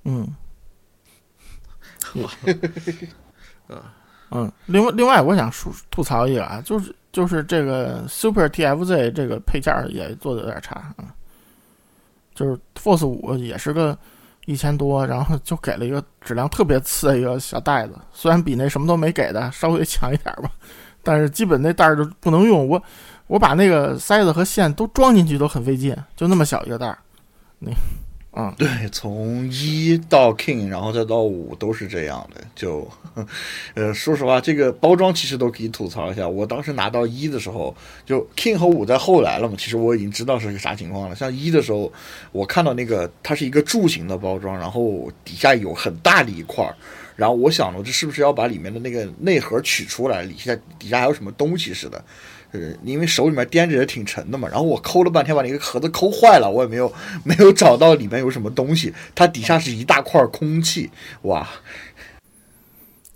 [3.68, 3.82] 嗯，
[4.30, 11.07] 嗯，另外另外，我想说吐槽一个啊，就是就是这个 Super TFZ 这个配件儿也做的有点差啊、嗯。
[12.34, 13.98] 就是 Force 五也是个
[14.44, 20.50] 一千多，然后就给了一个质量特别次的一个小袋子，虽然比那什么都没给的稍微强一点吧，
[21.02, 22.68] 但是基本那袋儿就不能用。
[22.68, 22.82] 我
[23.26, 26.98] 我把那个塞子和线都装进去都很费劲，就那么小一个袋儿，
[27.59, 27.72] 那
[28.37, 28.55] 嗯。
[28.57, 32.41] 对，从一到 King，然后再到五都是这样的。
[32.55, 32.87] 就，
[33.74, 36.28] 呃，说实话，这个包装其实都可以吐槽一下。
[36.28, 37.74] 我当时拿到一的时候，
[38.05, 41.16] 就 King 和五在后来了嘛，其实我已经知道是个啥情况了。
[41.16, 41.93] 像一的时候，
[42.30, 46.74] 我看到那个它是一个柱形的包装，然后底下有很大的一块儿。
[47.16, 50.26] 然后我想了，这是不是要把里面的那个内核取出来？
[50.26, 52.05] 底下底下还有什么东西似的？
[52.82, 56.92] 因为手里面掂着也挺沉的嘛，然后我抠了半天，把那个盒子抠坏了，我也没有
[57.24, 60.90] 没有找到里面有什么东西，它底下是一大块空气，
[61.22, 61.46] 哇，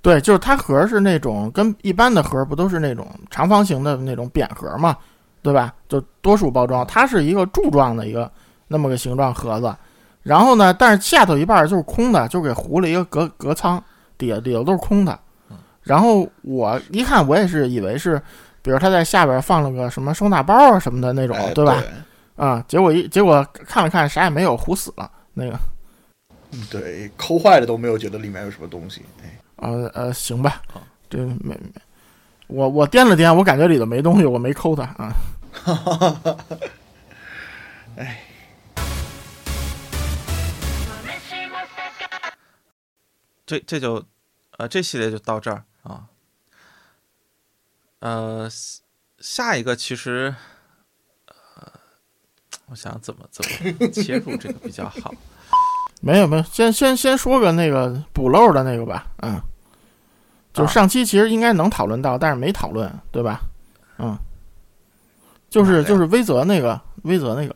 [0.02, 4.96] 对，就是它盒是那种跟一般的盒不都是那种长方形的那种扁盒嘛，
[5.42, 5.74] 对吧？
[5.88, 8.30] 就多数包装，它是一个柱状的一个
[8.68, 9.74] 那么个形状盒子，
[10.22, 13.82] 然后呢，但是下头一半就是空的，就给糊了一个隔隔舱，
[14.16, 15.18] 底下底下都是空的。
[15.82, 18.20] 然后我一看，我也是以为是，
[18.62, 21.82] 比如他在下边放了个什么收纳包啊什么的那种，哎，对吧？
[22.36, 25.10] 啊、结果一结果看了看，啥也没有，糊死了。
[25.34, 25.58] 那个，
[26.52, 30.62] 嗯对，抠坏了都没有觉得里面有什么东西，哎，呃呃，行吧，
[31.08, 31.56] 这没没，
[32.46, 35.12] 我我掂了掂，我感觉里头没东西，我没抠它啊。
[37.96, 38.22] 哎
[43.44, 44.02] 这这就
[44.58, 46.04] 呃这系列就到这儿啊。
[48.00, 48.80] 呃，下
[49.20, 50.34] 下一个其实
[51.28, 51.72] 呃，
[52.66, 55.14] 我想怎么怎么切入这个比较好。
[56.02, 59.38] 没有没有，先先先说个那个补漏的那个吧，嗯，
[60.52, 63.42] 就是上期其实应该能讨论到，但是没讨论，对吧？
[63.98, 64.16] 嗯，
[65.50, 67.54] 就是就是威泽那个威泽那个，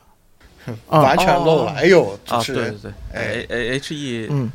[0.90, 1.00] 啊。
[1.00, 3.46] 完全漏了，哦哎呦，啊，对对对哎。
[3.48, 4.52] A H E 嗯，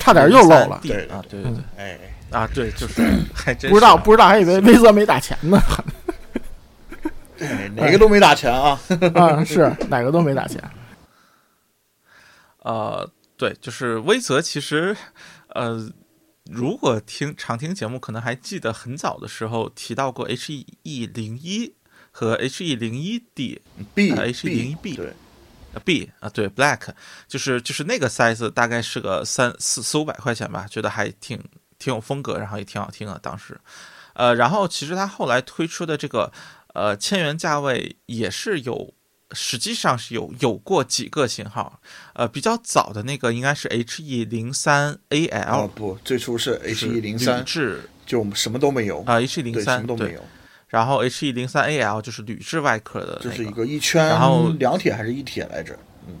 [0.00, 1.62] 差点又漏了，对啊，对对对。
[1.76, 1.98] 哎，
[2.30, 3.02] 啊，对，就是
[3.34, 5.60] 还真不知道不知道，还以为威泽没打钱呢，
[7.40, 8.78] 哎哪个都没打钱啊，
[9.14, 10.62] 啊，是哪个都没打钱，
[12.62, 14.96] 呃，对，就是威泽，其实，
[15.54, 15.90] 呃，
[16.50, 21.74] 如果听常听节目，可能还记得很早的时候提到过 H E 零一
[22.10, 23.62] 和 H E 零一 D
[23.94, 25.12] B 呃 H B 01B 对，
[25.74, 26.88] 呃 B 啊，对 Black，
[27.28, 31.40] 就是就是那个 size 大概是个三四四五百块钱吧，觉得还挺
[31.78, 33.58] 挺有风格，然后也挺好听的当时。
[34.14, 36.32] 呃，然后其实它后来推出的这个
[36.74, 38.92] 呃千元价位也是有，
[39.32, 41.80] 实际上是有有过几个型号，
[42.14, 50.24] 呃，比较早的那个应该是 H E 零三 A 哦 L，不，最初是 H E 零铝三，制就什么都没有，啊 H E 零三都没有，
[50.66, 55.78] 然后 H E 零三 A L 就是铝制外壳的、那就是一个个一圈然后两铁还是一铁来着？
[56.08, 56.20] 嗯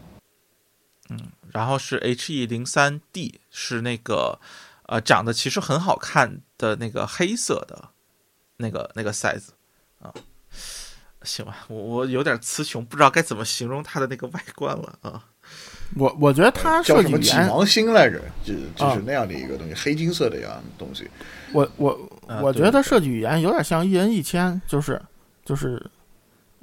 [1.10, 1.18] 嗯
[1.52, 4.38] 然后是 H E 零三 D 是那个
[4.88, 7.90] 呃长得其实很好看的那个黑色的
[8.56, 9.48] 那个那个 size
[10.00, 10.12] 啊，
[11.22, 15.24] 行吧，我我有点词穷，不知道该怎么形容它的那个外观了啊。
[15.96, 18.20] 我我觉得它叫什么几设计语言，芒星来着？
[18.44, 21.08] 就就啊是那样的一个东西，黑金色的样的东西。
[21.52, 21.90] 我我
[22.26, 25.00] 啊我觉得设计语言有点像一人一千，就是
[25.44, 25.80] 就是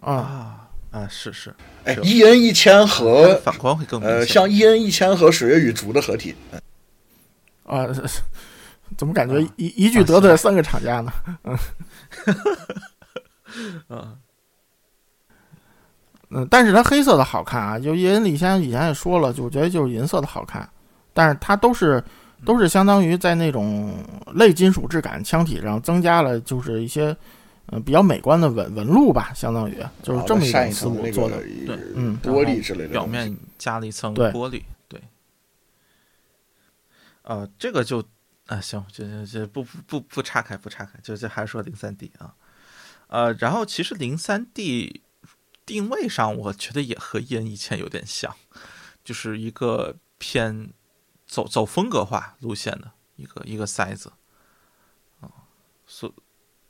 [0.02, 0.14] 啊。
[0.14, 0.62] 啊
[0.92, 1.54] 啊，是是，
[1.84, 4.02] 哎是，E N 一千和反光会更。
[4.02, 6.34] 呃，像一 N 一千和水月与竹的合体，
[7.66, 7.88] 啊，
[8.98, 11.12] 怎么感觉啊一一句得罪三个厂家呢？
[13.88, 14.16] 啊
[16.32, 20.68] 嗯，但是它黑色的好看啊，就因为李先生以前也说了，就我觉得就是银色的好看，
[21.14, 22.04] 但是它都是
[22.44, 23.94] 都是相当于在那种
[24.34, 27.10] 类金属质感腔体上增加了就是一些
[27.68, 31.38] 嗯、呃比较美观的纹纹路吧，相当于就是这么一种思路做的。
[31.66, 34.62] 对嗯玻璃之类的表面加了一层玻璃，对。
[37.26, 38.08] 呃，这个就
[38.46, 42.36] 啊行，这这这不不不不岔开不岔开，就就还是说零三 D 啊，
[43.08, 45.02] 呃，然后其实零三 D
[45.66, 48.36] 定位上，我觉得也和 E N 一千有点像，
[49.04, 50.72] 就是一个偏
[51.26, 54.14] 走走风格化路线的一个一个塞子
[55.22, 55.50] 啊，
[55.88, 56.14] 所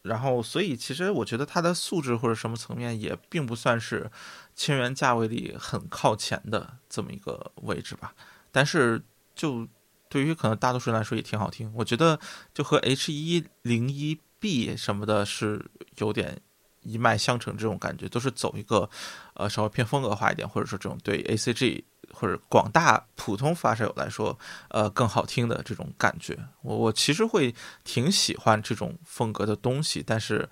[0.03, 4.10] 然后所以其实我觉得它的素质或者什么层面也并不算是
[4.56, 8.16] 千元价位里很靠前的这么一个位置吧。
[8.53, 9.03] 但是
[9.36, 9.68] 就
[10.16, 12.18] 对于可能大多数人来说也挺好听，我觉得
[12.53, 15.61] 就和 H 一零一 B 什么的是
[15.97, 16.39] 有点
[16.84, 18.89] 一脉相承这种感觉，都是走一个
[19.34, 24.39] 呃稍微偏风格化一点，或者说这种对 ACG 或者广大普通发烧友来说
[24.70, 26.39] 呃更好听的这种感觉。
[26.61, 27.53] 我我其实会
[27.84, 30.47] 挺喜欢这种风格的东西，但是。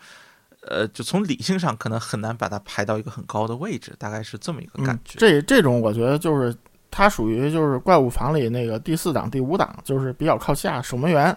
[0.66, 6.56] 呃，就从理性上可能很难把它排到一个很高的位置，大概是这么一个感嗯觉。，这这种我觉得就是
[6.96, 11.36] 它属于就是怪物房里那个第四档、第五档，就是比较靠下守门员，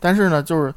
[0.00, 0.74] 但是呢，就是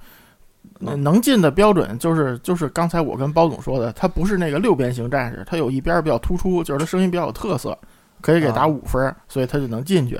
[0.81, 7.77] 嗯能进的标准就是就是刚才我跟包总说的，他不是那个六边形战士，他有一边比较突出，就是他声音比较有特色，
[8.19, 8.67] 可以给打啊。
[8.67, 10.17] 五分，所以他就能进去。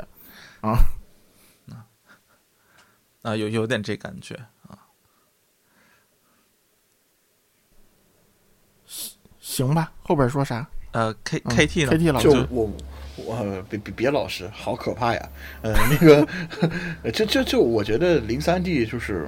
[0.61, 0.79] 啊、
[3.23, 3.35] 啊。
[3.35, 4.33] 有有点这感觉
[4.69, 4.79] 啊。
[9.41, 10.65] 行吧，后边说啥？
[10.93, 12.47] 呃，K 嗯 K T 呢？KT 老师。
[12.49, 12.71] 我我
[13.17, 15.29] 我别别别老师，好可怕呀！
[15.61, 16.27] 呃，那个
[17.11, 19.27] 就就就我觉得零三 D 就是。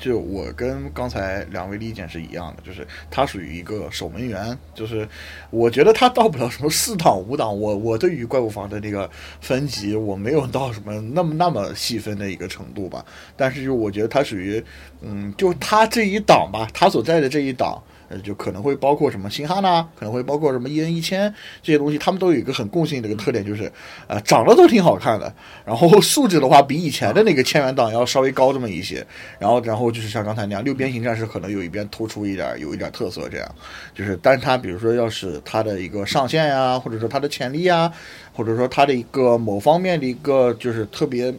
[0.00, 5.06] 就我跟刚才两位的意见是一样的，就是他属于一个守门员，就是
[5.50, 9.08] 我觉得他到不了什么四档五档，我我对于怪物房的那个
[9.40, 13.04] 分级我没有到什么那么那么细分的一个程度吧，
[13.36, 14.62] 但是就我觉得他属于，
[15.02, 21.32] 嗯，就他这一档吧，他所在的这一档，呃，就可能会包括什么星哈娜，可能会包括什么一 N 一千
[21.62, 23.70] 这些东西，他们都有一个很共性的一个特点，就是
[24.06, 25.32] 呃长得都挺好看的，
[25.64, 29.06] 然后素质的话比以前的那个千元档要稍微高这么一些，
[29.38, 33.54] 然后然后就是像刚才那样，六边形战士可能有一边突出一点，有一点特色，这样
[33.94, 37.92] 就是，但是它比如说要是它的一个上限呀，或者说它的潜力呀，
[38.32, 41.34] 或者说它的一个某方面的一个就是特别，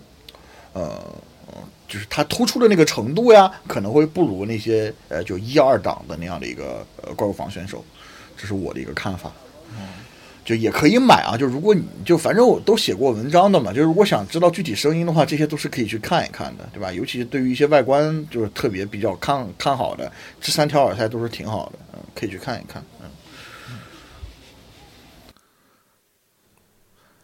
[0.74, 0.99] 呃。
[1.88, 7.83] 就是它突出的那个程度呀，可能会不如那些呃就一二档的那样的一个呃怪物房选手，
[8.35, 9.31] 这是我的一个看法。
[10.45, 16.89] 就也可以买啊，就如果你就反正我都写过文章的嘛，就如果想知道具体声音的话，这些都是可以去看一看的，对吧？
[16.89, 20.09] 尤其是对于一些外观就是特别比较看看好的，
[20.39, 23.09] 这三条耳塞都是挺好的，嗯，可以去看一看，嗯。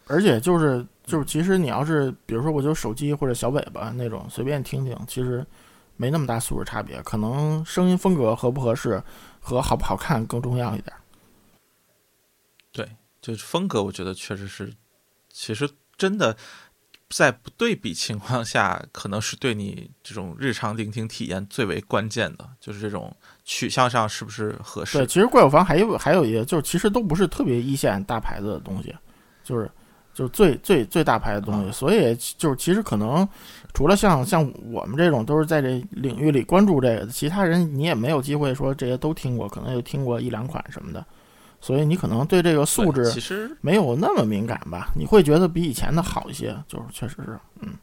[0.06, 5.46] 而且就是就是，其实你要是比如说我就手机或者小尾巴那种随便听听，其实
[5.98, 9.04] 没那么大素质差别，可能声音风格合不合适
[9.40, 10.94] 和好不好看更重要一点。
[12.72, 12.90] 对，
[13.22, 14.74] 就是风格，我觉得确实是，
[15.30, 16.36] 其实真的
[17.10, 25.06] 在不对比情况下，可能是对你这种日常聆听体验最为关键的，就是这种取向上是不是合适对，。
[25.06, 28.96] 其实怪物房还有还有一个，就是其实都不是特别一线大牌子的东西，
[29.44, 29.70] 就是
[30.14, 33.28] 就是最最最大牌的东西，所以就是其实可能
[33.74, 41.04] 除了像像我们这种都是在这领域里关注这个的，其他人你也没有机会说这些都听过，可能就听过一两款什么的，
[41.60, 47.74] 所以你可能对这个素质其实没有那么敏感吧，你会觉得比以前的好一些，就是确实是，嗯，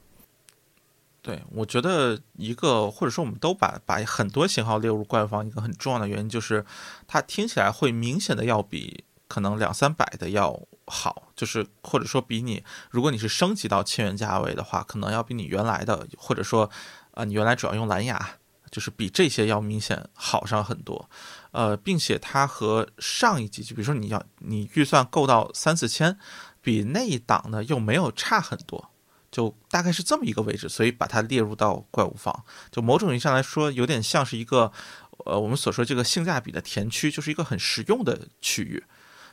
[1.23, 6.65] 对，我觉得一个或者说我们都把把很多型号列入官方，一个很重要的原因就是
[7.09, 10.59] 它听起来会明显的要比可能两三百的要
[10.91, 16.69] 好，就是或者说比你如果你是升级到千元价位的话，可能要比你原来的或者说、
[17.13, 18.31] 呃你原来主要用蓝牙，
[18.71, 21.09] 就是比这些要明显好上很多。
[21.53, 26.19] 呃，并且它和上一级，就比如说你要你预算够到三四千，
[26.61, 28.91] 比那一档呢又没有差很多。
[29.31, 32.45] 就大概是这么一个位置，所以把它列入到怪物房。
[32.73, 34.73] 就某种意义上来说，有点像是一个，
[35.25, 38.83] 呃，我们所说这个性价比的田区，就是一个很实用的区域。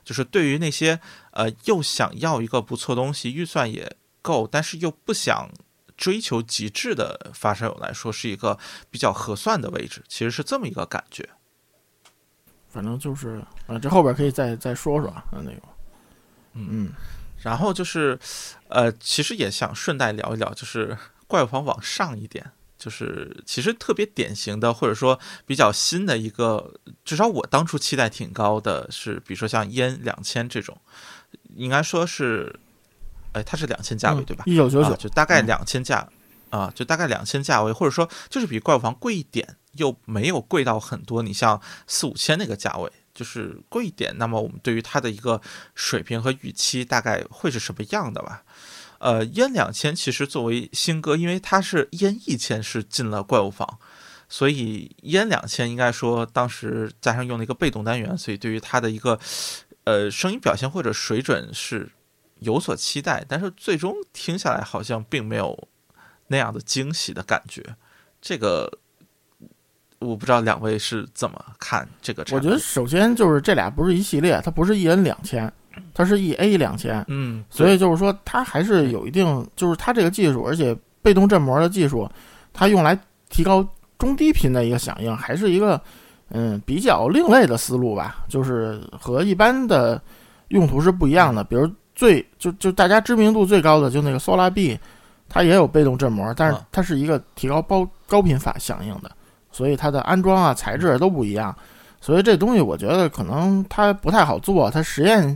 [0.08, 1.02] 就是对于那些
[1.32, 5.50] 呃又想要一个不错东西，预算也够，但是又不想
[5.98, 8.58] 追求极致的发烧友来说，是一个
[8.90, 10.02] 比较合算的位置。
[10.08, 11.28] 其实是这么一个感觉。
[12.70, 15.62] 反正就是，啊，这后边可以再再说说啊，那个，
[16.54, 16.90] 嗯
[17.42, 18.18] 然后就是，
[18.70, 20.98] 呃，其实也想顺带聊一聊，就是
[21.28, 22.52] 怪物房往上一点，
[22.88, 26.74] 就是其实特别典型的，或者说比较新的一个，
[27.04, 30.80] 至少我当初期待挺高的是，比如说像烟两千这种，
[31.58, 32.58] 应该说是，
[33.34, 34.46] 哎，它是两千价位、对吧？
[34.48, 36.08] 一九九九，啊就大概嗯两千价
[36.50, 41.22] 啊，就大概两千价位，或者说就是比怪物房贵一点，又没有贵到很多。
[41.22, 45.42] 你像四五千那个价位，就是贵一点，那么我们对于它的一个
[45.76, 48.44] 水平和预期大概会是什么样的吧？
[49.00, 53.80] 呃，烟两千其实作为新歌，因为它是烟一千是进了怪物房，
[54.28, 59.20] 所以烟两千应该说当时加上用了一个被动单元，所以对于它的一个
[59.84, 61.90] 呃声音表现或者水准是
[62.40, 65.68] 有所期待，但是最终听下来好像并没有
[66.28, 67.64] 那样的惊喜的感觉。
[68.22, 68.80] 这个
[70.00, 72.24] 我不知道两位是怎么看这个？
[72.32, 75.52] 我觉得首先就是这俩不是一系列，它不是一人两千，
[75.94, 82.10] 它是 E A 两千，嗯，所以就是说它还是有一定，就是它这个技术，而且被动振膜的技术，
[82.54, 82.98] 它用来
[83.30, 83.68] 提高
[83.98, 85.82] 中低频的一个响应，还是一个
[86.30, 90.02] 嗯比较另类的思路吧，就是和一般的
[90.50, 91.44] 用途是不一样的。
[91.44, 94.78] 比如最就就大家知名度最高的就那个 Solar B，
[95.28, 99.12] 它也有被动振膜，但是啊它是一个提高高高频法响应的，
[99.52, 101.56] 所以它的安装啊材质都不一样。
[102.00, 105.36] 所以这东西我觉得可能它不太好做，它实验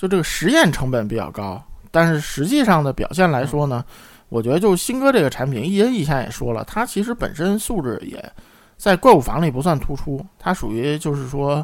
[0.00, 3.84] 就这个实验成本比较高，但是实际上的表现来说呢，
[4.30, 8.32] 我觉得就是新哥这个产品，一人以前也说了，它其实本身素质也
[8.78, 11.62] 在怪物房里不算突出，它属于就是说，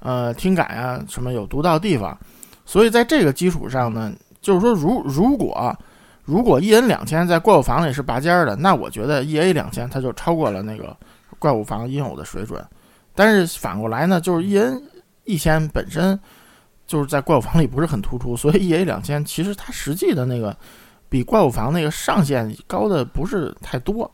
[0.00, 2.14] 呃，听感啊什么有独到地方，
[2.66, 4.12] 所以在这个基础上呢，
[4.42, 5.74] 就是说如如果
[6.26, 10.94] 如果 E N 两千在怪物房里是拔尖儿的，那我觉得 E A 两千它就超过了那个
[11.38, 12.62] 怪物房应有的水准，
[13.14, 14.82] 但是反过来呢，就是 E N
[15.24, 16.20] 一千本身。
[16.88, 20.56] 就是在怪物房里不是很突出， 所以 E A 两千其实它实际的那个
[21.08, 24.10] 比怪物房那个上限高的不是太多，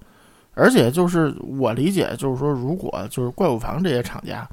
[0.52, 4.46] 而且就是我理解，就是说如果就是怪物房这些厂家，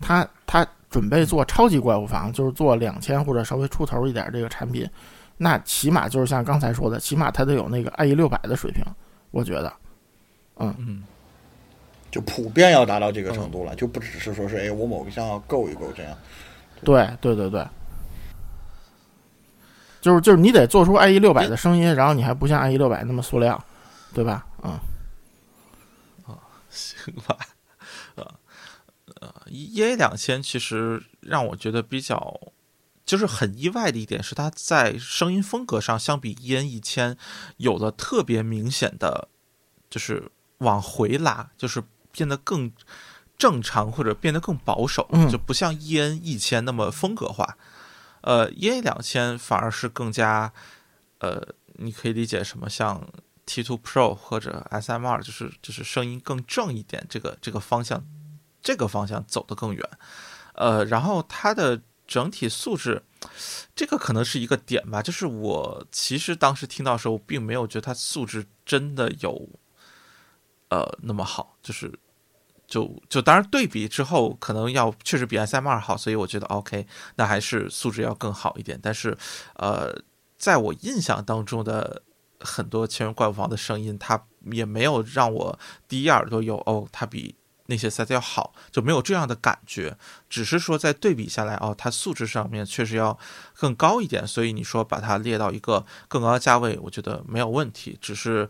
[0.00, 4.86] 他他准备做超级怪物房，就是做两千或者稍微出头一点这个产品，
[5.36, 8.84] 那起码就是像刚才说的，起码它得有那个 IE 六百的水平，
[9.30, 9.72] 我觉得，
[10.56, 10.74] 嗯。
[10.78, 11.02] 嗯，
[12.10, 16.12] 就普遍要达到这个程度了，就不只是说是哎我某个项要够一够这样。
[16.84, 17.66] 对对对对。
[20.00, 23.62] 就是就是你得做出 IE 六百的声音，然后你还不像 IE 六百那么塑料，
[24.14, 24.46] 对吧？
[24.62, 24.72] 嗯，
[26.24, 27.36] 啊行吧，
[28.14, 28.26] 呃
[29.20, 32.40] 呃，E A 两千其实让我觉得比较
[33.04, 37.14] 就是很意外的一点是，它在声音风格上相比 E N 一千
[37.58, 39.28] 有了特别明显的，
[39.90, 42.72] 就是往回拉，就是变得更
[43.40, 47.56] 正常或者变得更保守，嗯就不像 E N 一千那么风格化。
[48.20, 50.52] 呃，E A 两千反而是更加，
[51.20, 53.08] 呃，你可以理解什么像
[53.46, 58.04] T Two Pro 或者 S M 二，就是就是声音更正一点，这个这个方向，
[58.60, 59.82] 这个方向走得更远。
[60.54, 63.02] 呃，然后它的整体素质，
[63.74, 65.00] 这个可能是一个点吧。
[65.00, 69.48] 就是我其实当时听到的时候，并没有觉得它素质真的有，
[70.68, 71.56] 呃，那么好。
[71.62, 71.90] 就是
[72.70, 78.78] 就就当然对比之后，可能要确实比 S M 二好，所以我觉得 OK，那还是素质要更好一点。
[78.80, 79.18] 但是，
[79.56, 79.92] 呃，
[80.38, 82.02] 在我印象当中的
[82.38, 85.58] 很多前面怪物房的声音，它也没有让我
[85.88, 87.34] 第一耳朵有哦，它比
[87.66, 89.96] 那些赛道要好，就没有这样的感觉。
[90.28, 93.18] 只是说在对比下来，哦，它素质上面确实要
[93.54, 97.98] 更高一点，所以你说把它列到一个更高的价位，我觉得没有问题。
[98.00, 98.48] 只是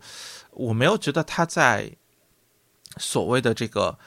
[0.51, 1.91] 我没有觉得它在
[2.97, 3.97] 所谓的这个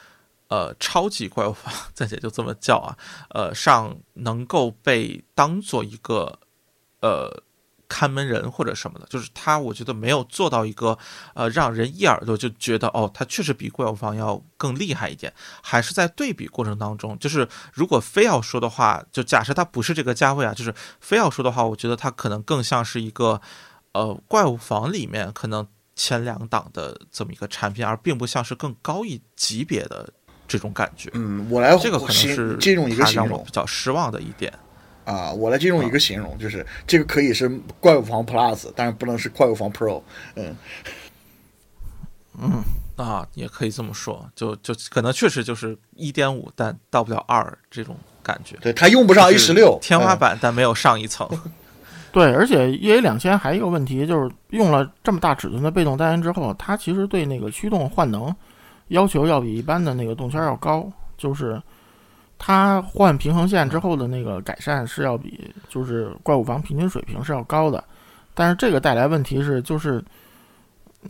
[0.48, 2.96] 呃超级怪物房，暂且就这么叫啊，
[3.30, 6.38] 呃上能够被当做一个
[7.00, 7.42] 呃
[7.86, 10.98] 看门人或者什么的，就是他，我觉得没有做到一个
[11.34, 15.32] 呃让人一耳朵就觉得哦，他确实比怪物房要更厉害一点，
[15.62, 23.40] 还是在对比过程当中，就是如果非要说的话，就假设它不是这个价位啊，就是非要说的话，我觉得它可能更像是一个
[23.92, 30.08] 呃怪物房里面可能前两档的这么一个产品，而并不像是更高一级别的
[30.48, 31.10] 这种感觉。
[31.14, 34.52] 嗯，我来这个可能是这种一个形容它让我比较失望的一点。
[35.04, 37.46] 啊，我来这种一个形容，就是这个可以是
[37.78, 40.02] 怪物房 Plus，但是不能是怪物房 Pro。
[40.34, 40.56] 嗯，
[42.40, 42.62] 嗯
[42.96, 48.56] 啊，也可以这么说，就就可能确实就是一点五，但到不了二这种感觉。
[48.62, 50.16] 对，它用不上 A 十六天花。
[50.16, 51.28] 板，但没有上一层。
[52.14, 58.32] 对，而且 E A 两千还有一个问题就是用了这么大尺寸的被动单元之后，它其实对那个驱动换能
[58.88, 61.60] 要求要比一般的那个动圈要高，就是
[62.38, 67.82] 它换平衡线之后的那个改善是要比就是怪物房平均水平是要高的，
[68.32, 70.00] 但是这个带来问题是就是。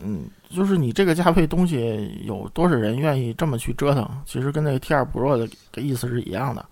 [0.01, 4.05] 嗯，就是你这个价位东西有多少人愿意这么去折腾？
[4.25, 6.65] 其实跟那个 T 二 Pro 的的意思是一样的，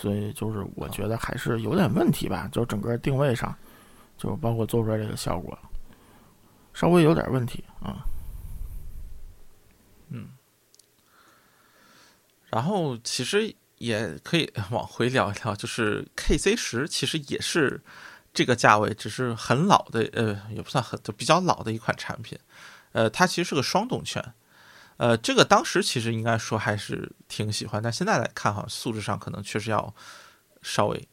[0.00, 3.54] 所以就是我觉得还是有点问题吧，就整个定位上，
[4.16, 5.58] 就包括做出来这个效果，
[6.72, 8.02] 稍微有点问题啊。
[10.08, 10.28] 嗯
[12.48, 17.80] 然后其实也可以往回聊一聊，就是 KC 十其实也是
[18.32, 22.38] 这个价位，只是很老的，呃，也不算很，就比较老的一款产品。
[22.92, 24.20] 呃，它其实是个双动圈，
[25.00, 29.94] 呃，这个当时其实应该说还是挺喜欢，但现在来看，好像素质上可能确实要
[30.60, 31.08] 稍微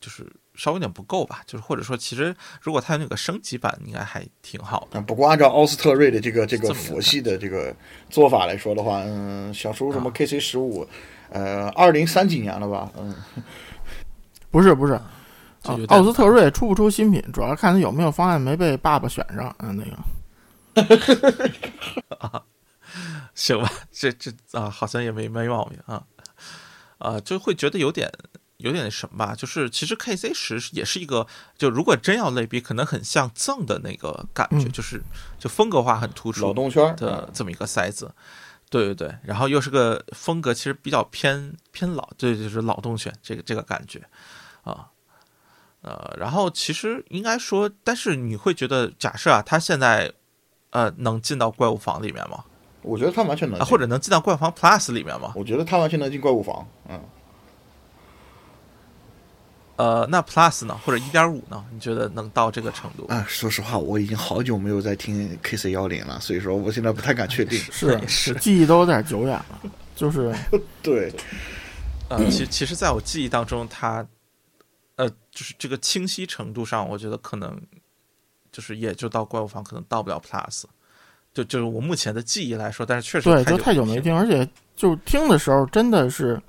[0.00, 4.98] 就是稍微有点不够吧，就是或者说，其实如果它有那个升级版，应该还挺好的。
[4.98, 7.72] 嗯，不过按照奥斯特瑞的这个这个佛系的这个
[8.10, 10.84] 做法来说的话，嗯，想出什么啊 KC 十五，
[11.30, 13.14] 呃，二零三几年了吧，嗯，
[14.50, 15.00] 不是不是，
[15.62, 19.54] 奥斯特瑞出不出新品，主要看他有没有方案没被爸爸选上。
[19.60, 19.76] 嗯，
[20.74, 22.42] 那个
[23.34, 26.04] 行吧，这这啊，好像也没没毛病啊，
[26.98, 28.10] 啊，就会觉得有点
[28.58, 31.26] 有点什么吧，就是其实 KC 十也是一个，
[31.56, 35.02] 就如果真要类比，可能很像赠的那个感觉，嗯就是
[35.38, 38.14] 就风格化很突出，脑洞圈的这么一个塞子。
[38.70, 44.02] 对对对，然后又是个风格，其实比较偏偏老，对，就是老洞圈这个这个感觉
[44.62, 44.88] 啊，
[45.82, 50.10] 呃，然后其实应该说，但是你会觉得，假设啊，他现在
[50.70, 52.44] 呃能进到怪物房里面吗？
[52.82, 55.32] 我觉得他完全能啊，或者能进到怪物房 Plus 里面吗？
[55.36, 57.00] 我觉得他完全能进怪物房，嗯，
[59.76, 61.64] 呃，那 Plus 呢，或者一点五呢？
[61.72, 63.06] 你觉得能到这个程度？
[63.06, 67.58] 啊，说实话，我已经好久没有在听 KC 幺零了，所以说我现在不太敢确定。
[67.70, 69.60] 是也是记忆都有点久远了，
[69.94, 70.34] 就是
[70.82, 71.12] 对，
[72.08, 74.06] 呃，其其实，在我记忆当中，它
[74.96, 77.60] 呃，就是这个清晰程度上，我觉得可能
[78.50, 80.64] 就是也就到怪物房，可能到不了 Plus。
[81.34, 84.14] 就就是我目前的记忆来说，但是确实对，就太久没听。
[84.14, 86.40] 而且就听的时候真的是，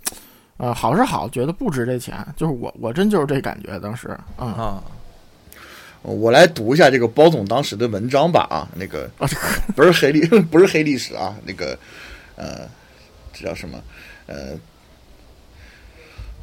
[0.58, 4.84] 呃，好是好，觉得不值这钱，就是我我真就是这感觉，当时，嗯，啊，
[6.02, 9.10] 我来读一下这个包总当时的文章吧啊，那个
[9.76, 11.78] 不是黑历 不是黑历史啊，那个
[12.36, 12.68] 呃，
[13.34, 13.82] 这叫什么
[14.28, 14.58] 呃。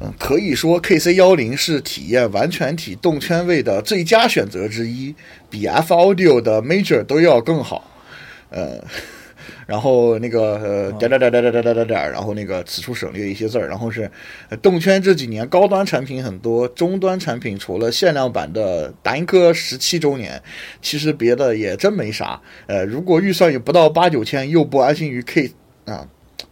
[0.03, 5.13] 嗯，可以说 KC 幺零是体验完全体动圈位的最佳选择之一，
[5.47, 7.90] 比 F Audio 的 Major 都要更好。
[8.51, 8.79] 呃，
[9.65, 14.09] 然后那个呃点点点点点点点点点，然后那个此处省略一些字儿，然后是
[14.49, 20.41] 呃动圈这几年高端产品很多，终端产品除了限量版的达音科十七周年，
[20.81, 22.39] 其实别的也真没啥。
[22.67, 25.51] 呃，如果预算也不到八九千，又不安心于 K
[25.85, 26.07] 啊。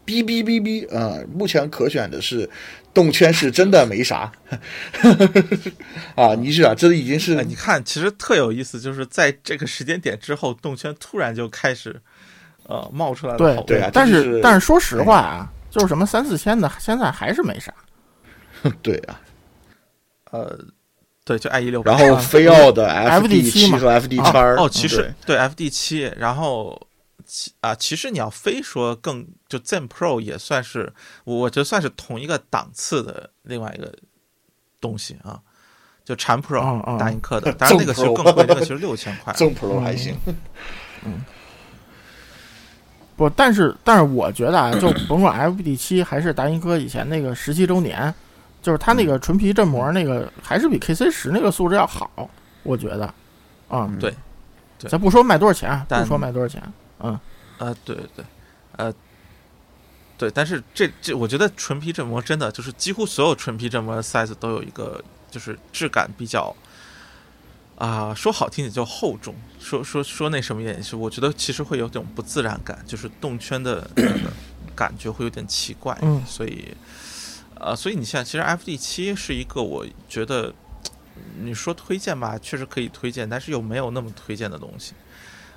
[0.05, 2.49] 哔哔哔哔，啊、目前可选的是
[2.93, 4.31] 动圈是真的没啥，
[6.15, 11.99] 啊，你是啊，这已经是哎，你看，其实特有意思，就是在这个时间点之后，动圈突然就开始
[12.63, 17.73] 呃冒出来了对对啊但是是但是说实话啊，就是什么三四千的，现在还是没啥。
[18.81, 19.21] 对啊，
[20.31, 20.59] 呃，
[21.23, 26.77] 对，就 i 一六，然后飞奥的 FD7 七和 FD 叉儿哦，其嗯实对 FD 七，然后
[27.31, 30.91] 其啊，其实你要非说更就 Zen Pro 也算是，
[31.25, 33.93] 我我觉得算是同一个档次的另外一个
[34.81, 35.39] 东西啊，
[36.03, 39.31] 就禅 Pro、嗯嗯大英科的，当然那个其实更贵，那个其实六千块。
[39.33, 40.17] 正 Pro 还行，
[41.05, 41.21] 嗯。
[43.15, 48.11] 不，但是但是我觉得啊，就甭管 FBD 七还是达音科以前那个十七周年，
[48.61, 52.29] 就是它那个纯皮振膜那个还是比 KC 十那个素质要好，
[52.63, 53.05] 我觉得，
[53.67, 54.15] 啊、嗯对
[54.79, 54.89] 对。
[54.89, 56.63] 咱不说卖多少钱不说卖多少钱，
[56.99, 57.19] 嗯，
[57.57, 58.25] 呃，对对对，
[58.77, 58.93] 呃，
[60.17, 66.55] 对，但是这这，我觉得纯皮振膜真的就是几乎所有纯皮振膜的 size 都有一个就是质感比较
[67.77, 74.29] 啊、说好听点叫厚重，说说说那什么也是，我觉得其实会有种不自然感，就是动圈的那个
[74.75, 76.75] 感觉会有点奇怪，嗯所以
[77.55, 80.53] 呃，所以你像其实 FD 七是一个我觉得
[81.39, 84.93] 你说推荐吧，确实可以推荐，但是又没有那么推荐的东西。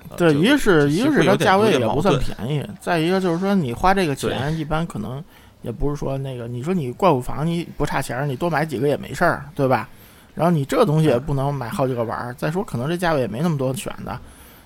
[0.09, 5.23] 呃对，一个是一个是它价位也不算便宜，再一个就是说你花这个钱，一般可能
[5.61, 9.87] 也不是说那个，你说你怪物房你不差钱儿，你多买几个也没事儿，对吧？
[10.35, 14.19] 然后你这个东西也不能买好几个玩儿，再说可能这价位也没那么多选的，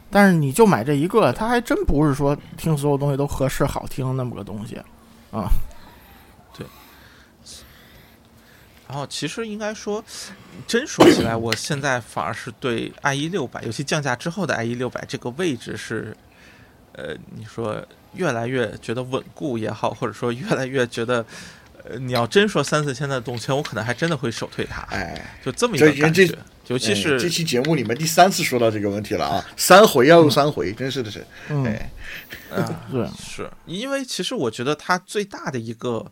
[0.10, 4.78] 但是你就买这一个，它还真不是说听所有东西都合适好听那么个东西
[5.32, 5.50] 啊。
[8.88, 10.04] 然后其实应该说，
[10.66, 16.16] 真说起来，我现在反而是对 IE 六百，尤其降价之后的 IE 六百这个位置是，
[16.94, 21.26] 呃，你说越来越觉得稳固也好，或者说越来越觉得，
[21.84, 26.28] 呃，你要真说三四千的动圈，我可能还真的会首推它，哎，就这么一个感觉。
[26.68, 31.90] 尤其哎是这期节目里面第三次说到这个问题了啊， 三回要用三回，真是的是，嗯，哎，
[32.52, 32.60] 啊，
[32.92, 36.06] 对，是因为其实我觉得它最大的一个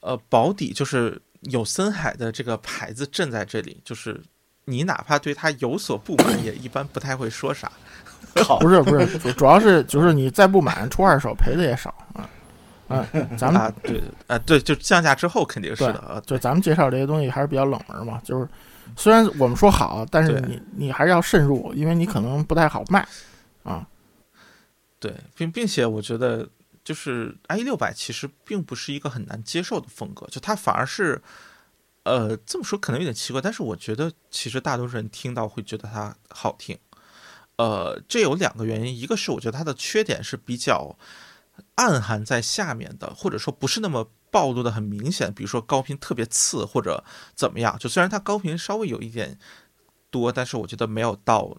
[0.00, 4.20] 呃保底就是有森海的这个牌子镇在这里，就是
[4.64, 7.70] 你哪怕对它有所不满，也一般不太会说啥。
[8.34, 12.28] 靠，不是不是，主主要是就是你再不满出二手赔的也少啊。
[12.88, 13.06] 啊，
[13.36, 18.48] 咱们啊，对啊，对，就降价之后肯定是的，啊，就咱们介绍这些东西还是比较冷门嘛，就是
[18.96, 23.06] 虽然我们说好，但是你你还是要慎入，因为你可能不太好卖
[23.62, 23.86] 啊。
[24.98, 26.48] 对，并并且我觉得
[26.88, 31.20] 就是 i 六百其实并不是一个很难接受的风格，就它反而是
[32.04, 36.78] 呃，这么说可能有点奇怪，但是我觉得其实大多数人听到会觉得它好听。
[37.56, 40.96] 呃，这有两个原因，一个是我觉得它的缺点是比较
[41.74, 47.04] 暗含在下面的，或者说不是那么暴露的很明显，比如说高频特别刺或者
[47.34, 47.78] 怎么样。
[47.78, 49.38] 就虽然它高频稍微有一点
[50.10, 51.54] 多，但是我觉得没有到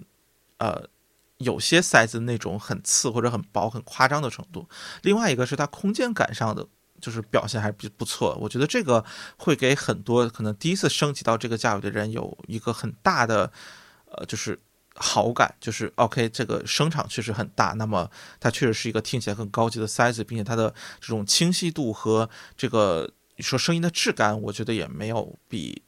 [0.57, 0.87] 呃
[1.39, 4.69] 有些塞子那种很刺或者很薄很夸张的程度。
[5.01, 6.65] 另外一个是它空间感上的。
[7.01, 9.05] 就是表现还是比不错，我觉得这个
[9.37, 13.49] 会给很多可能第一次升级到这个价位的人有一个很大的，
[14.11, 14.59] 呃，就是
[14.95, 25.81] 好感，就是 OK，这个声场确实很大，那么它确实是一个听起来更高级的塞子，并且它的这种清晰度和这个说声音的质感，我觉得也没有比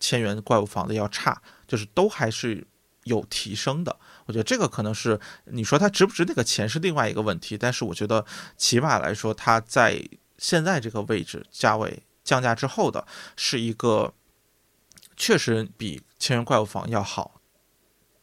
[0.00, 2.66] 千元怪物房的要差，就是都还是
[3.04, 3.96] 有提升的。
[4.32, 8.24] 我觉得这个可能是你说它值不值那个钱是另外一个问题，但是我觉得
[8.56, 10.02] 起码来说，它在
[10.38, 13.06] 现在这个位置价位降价之后的，
[13.36, 14.14] 是一个
[15.18, 17.42] 确实比千元怪物房要好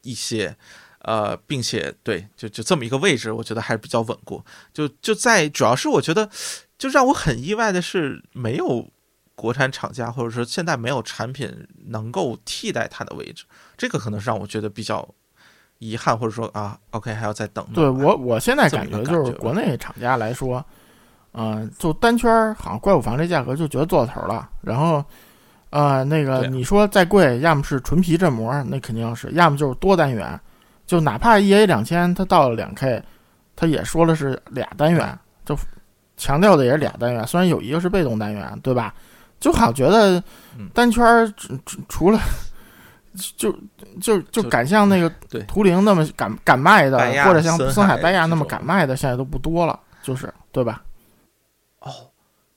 [0.02, 0.57] 一些，
[1.02, 4.44] 呃，并且对，就就这么一个位置，我觉得还是比较稳固。
[4.73, 6.27] 就就在主要是我觉得，
[6.80, 8.90] 就让我很意外的是，没有
[9.36, 13.45] 国产厂家或者说现在没有产品能够替代它的位置，
[13.77, 15.14] 这个可能是让我觉得比较
[15.80, 17.74] 遗憾，或者说啊，OK 还要再等等。
[17.74, 20.64] 对我，我现在感觉就是国内厂家来说，
[21.34, 24.50] 嗯、就单圈儿好像怪物房这价格就觉得做到头了。
[24.62, 25.04] 然后，
[25.70, 30.40] 呃，那个你说再贵，要么是纯皮振膜，那肯定是；要么就是多单元，
[30.86, 33.02] 就哪怕 EA 两千，它到了两 K，
[33.56, 35.58] 它也说了是俩单元，就
[36.18, 38.94] 强调的也是俩单元，虽然有一个是被动单元，对吧？
[39.40, 40.22] 就好像觉得
[40.58, 42.20] 嗯单圈儿除除除了。
[43.15, 43.60] 就就
[43.99, 50.84] 就就敢像那个对图灵那么敢敢卖的或者像森森海海白亚那么敢卖的，现在都不多了，就是对吧？
[51.80, 51.91] 哦，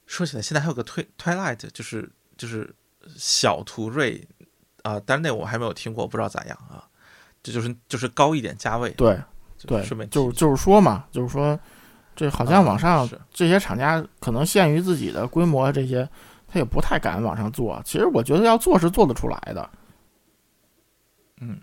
[0.06, 2.74] 说起来，现在还有个推 Twilight，就是就是
[3.16, 4.26] 小图瑞
[4.82, 6.82] 啊、但是那我还没有听过，不知道咋样啊。
[7.40, 9.16] 这就是就是高一点价位，对
[9.56, 11.58] 就对顺便，就是就是说嘛，就是说，
[12.14, 16.08] 这好像网上啊这些厂家可能限于自己的规模，这些
[16.48, 17.80] 他也不太敢往上做。
[17.84, 19.70] 其实我觉得要做是做得出来的，
[21.44, 21.60] 嗯，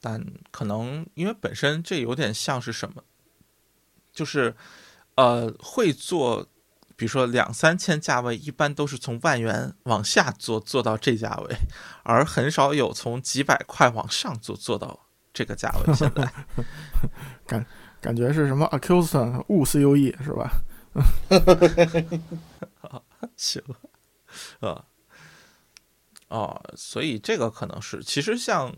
[0.00, 3.02] 但可能因为本身这有点像是什么，
[4.12, 4.54] 就是
[5.16, 6.46] 呃会做，
[6.94, 11.56] 比如说两三千价位，一般都是从万元往下做做到这价位，
[12.04, 15.92] 而很少有从几百块往上做做到这个价位。
[15.92, 16.32] 现在
[17.44, 17.66] 感
[18.00, 20.62] 感觉是什么 Acuston 误 CUE 是吧？
[23.36, 23.60] 行，
[24.60, 24.84] 啊，
[26.32, 28.74] 哦，所以这个可能是，其实像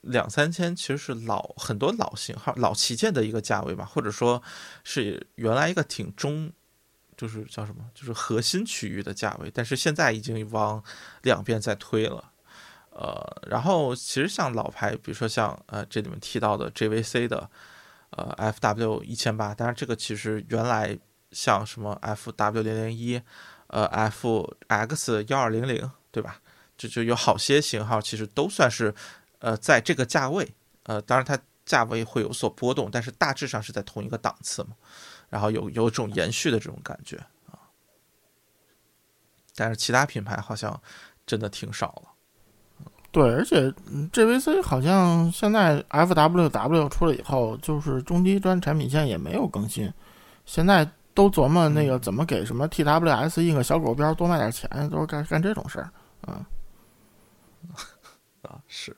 [0.00, 4.42] 两三千，其实是老很多老型号、老旗舰的一个价位吧，或者说
[4.84, 6.50] 是原来一个挺中，
[7.14, 10.82] 就是叫什么，就是核心区域的价位，但是现在已经往
[11.20, 12.32] 两边在推了。
[12.88, 17.50] 呃，然后其实像老牌，比如说像呃这里面提到的 JVC 的
[18.10, 20.98] 呃 FW 一千八，当然这个其实原来
[21.32, 23.20] 像什么 FW 零零一。
[23.68, 26.40] 呃，FX 幺二零零，对吧？
[26.76, 28.94] 就就有好些型号，其实都算是
[29.38, 30.52] 呃在这个价位，
[30.84, 34.70] 呃，当然它价位会有所波动，但是大致上是在同一个档次嘛。
[35.30, 37.16] 然后有有种延续的这种感觉
[37.50, 37.58] 啊。
[39.56, 40.80] 但是其他品牌好像
[41.26, 42.10] 真的挺少了。
[43.10, 49.92] 对，而且嗯 JVC 好像现在 FWW 出了以后，就是中低端产品线也没有更新，
[50.44, 55.90] 现在都琢磨那个怎么给什么 TWS 印个小狗标多卖点钱，都是干干这种事儿。
[56.22, 56.44] 啊，
[58.42, 58.96] 啊，是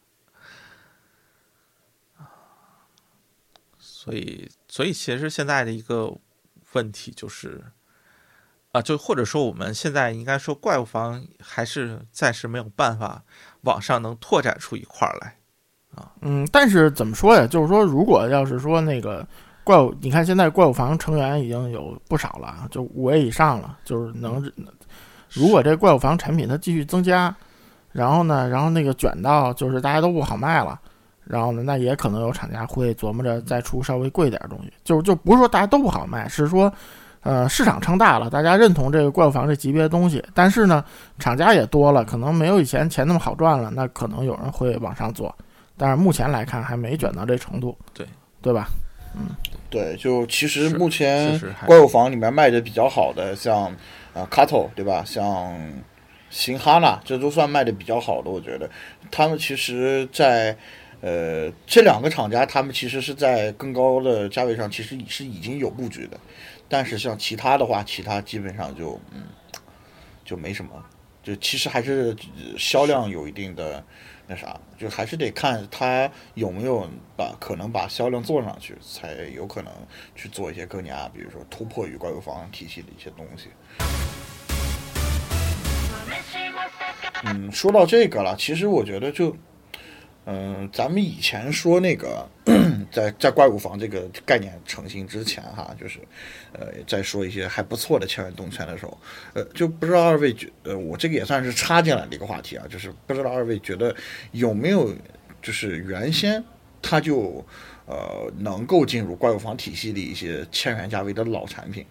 [3.78, 6.16] 所以，所以其实现在的一个
[6.72, 7.64] 问题就是，
[8.72, 13.22] 啊，就或者说我们现在应该说怪物房还是暂时没有办法
[13.62, 15.36] 往上能拓展出一块儿来。
[16.20, 17.46] 嗯，但是怎么说呀？
[17.46, 19.26] 就是说，如果要是说那个
[19.64, 24.52] 怪物，你看现在怪物房成员已经有不少了，就五位以上了，就是能，
[25.30, 27.34] 如果这怪物房产品它继续增加，
[27.96, 30.78] 然后呢，然后那个卷到就是大家都不好卖了，
[31.24, 36.72] 然后呢，那也可能有厂家会琢磨着再出稍微贵点东西，就就不是说大家都不好卖，是说。
[37.22, 40.84] 呃，市场撑大了，大家认同这个怪物房这级别的东西，但是呢，
[41.18, 45.34] 厂家也多了，可能没有以前钱那么好赚了，那可能有人会往上做。
[45.76, 48.06] 但是目前来看还没卷到这程度，对
[48.40, 48.68] 对吧？
[49.16, 49.34] 嗯
[49.68, 51.36] 对，就其实目前
[51.66, 53.64] 怪物房里面卖的比较好的，像
[54.14, 55.02] 啊 Kato 对吧？
[55.04, 55.52] 像
[56.28, 58.68] 新哈纳，这都算卖的比较好的，我觉得
[59.10, 60.56] 他们其实在，
[61.00, 66.18] 呃这两个厂家，他们其实是在更高的价位上，其实是已经有布局的。
[66.68, 69.22] 但是像其他的话，其他基本上就嗯
[70.24, 70.70] 就没什么，
[71.22, 72.14] 就其实还是
[72.58, 73.82] 销量有一定的
[74.26, 79.72] 那啥，就还是得看它有没有把可能把销量做上去，才有可能
[80.16, 83.48] 去做一些更加，比如说突破于怪物房体系的一些东西。
[87.26, 89.36] 嗯，说到这个了，其实我觉得就，
[90.24, 92.28] 嗯、咱们以前说那个，
[92.92, 95.98] 在在怪物房这个概念成型之前哈，就是，
[96.52, 98.98] 呃，在说一些还不错的千元动圈的时候，
[99.34, 103.94] 呃，就不知道二位觉，呃，我这个也算是插进来的一个话题啊，就是不知道二位觉得
[104.32, 104.94] 有没有，
[105.42, 106.42] 就是原先
[106.80, 107.44] 他就，
[107.86, 111.84] 呃，能够进入怪物房体系的一些千元价位的老产品，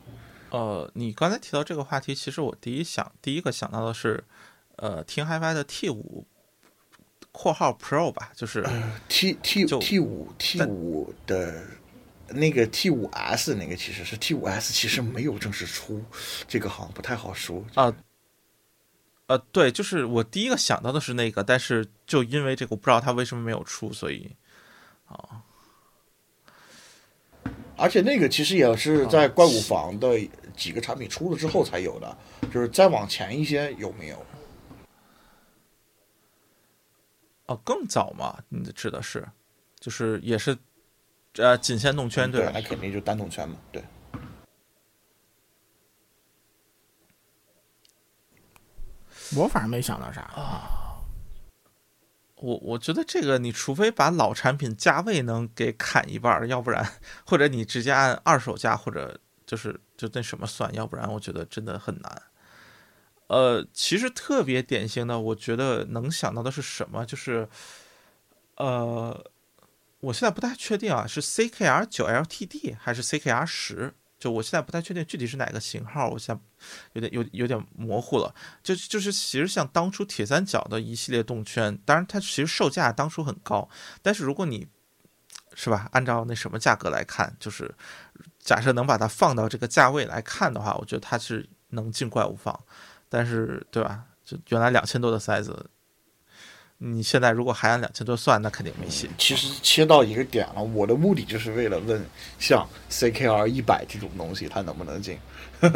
[0.49, 4.23] 呃，你刚才提到这个话题，其实我第一想第一个想到的是，
[4.77, 6.25] 呃，听 HiFi 的 T 五
[7.31, 8.61] （括号 Pro） 吧，就是。
[8.61, 11.63] 呃 T T 五 T 五的
[12.29, 16.03] 那个 T 五 S 那个其实是 T 五 S，其实没有正式出，
[16.47, 17.63] 这个好像不太好说。
[17.75, 17.93] 啊，
[19.27, 24.35] 呃，对，就是我第一个想到的是那个，但是就因为这个，我不知道它为什么没有出，所以
[27.77, 30.17] 而且那个其实也是在怪物房的
[30.55, 32.17] 几个产品出了之后才有的，
[32.53, 34.25] 就是再往前一些有没有？
[37.47, 39.27] 哦，更早嘛，你指的是，
[39.79, 40.57] 就是也是，
[41.35, 42.51] 呃，仅限动圈对吧？
[42.53, 43.83] 那肯定就单动圈嘛，对。
[49.35, 50.81] 我反正没想到啥啊。
[52.37, 56.85] 我我觉得这个，你除非把老产品价位能给砍一半，要不然
[57.25, 62.21] 或者你直接按二手价或者就是就那什么算，要不然我觉得真的很难。
[63.27, 67.05] 呃，其实特别典型的，我觉得能想到的是什么？
[67.05, 67.47] 就是，
[68.57, 69.25] 呃，
[69.99, 73.93] 我现在不太确定啊，是 CKR 九 LTD 还是 CKR 十？
[74.17, 76.41] 就我现在不太确定具体是哪个型号，我现在
[76.93, 78.33] 有点有有点模糊了。
[78.63, 83.67] 就就是其实像当初铁三角的一系列动圈，当然它其实售价当初很高，
[84.01, 84.67] 但是如果你
[85.53, 87.73] 是吧，按照那什么价格来看，就是
[88.39, 92.63] 假设能把它放到这个价位来看的话，我觉得它是能进怪物房。
[93.09, 94.03] 但是对吧？
[94.23, 95.67] 就原来两千多的塞子，
[96.79, 99.09] 你现在如果还按两千多算，那肯定没戏。
[99.17, 102.03] 其实切到一个点了，我的目的就是为了问，
[102.39, 105.17] 像 CKR 一百这种东西，它能不能进？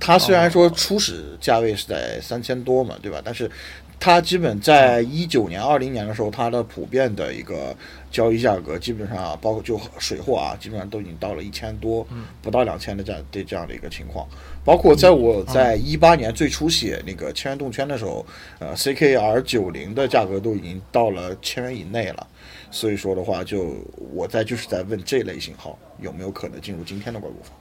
[0.00, 3.20] 它虽然说初始价位是在三千多嘛，对吧？
[3.22, 3.50] 但是
[3.98, 7.76] 它基本在一九年、二零年的时候，它的普遍的一个
[8.10, 12.06] 交易价格，基本上包括就水货啊，基本上都已经到了一千多，
[12.40, 14.26] 不到两千的这样的这样的一个情况。
[14.64, 18.24] 包括在我在一八年最初写那个千元动圈的时候，
[18.58, 22.26] 呃，CKR 九零的价格都已经到了千元以内了。
[22.70, 27.52] 所以说的话，就我在就是在问这类型号有没有可能进入今天的怪物房。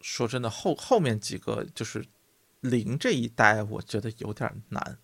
[0.00, 2.04] 说真的，后后面几个就是
[2.60, 4.98] 零这一代，我觉得有点难。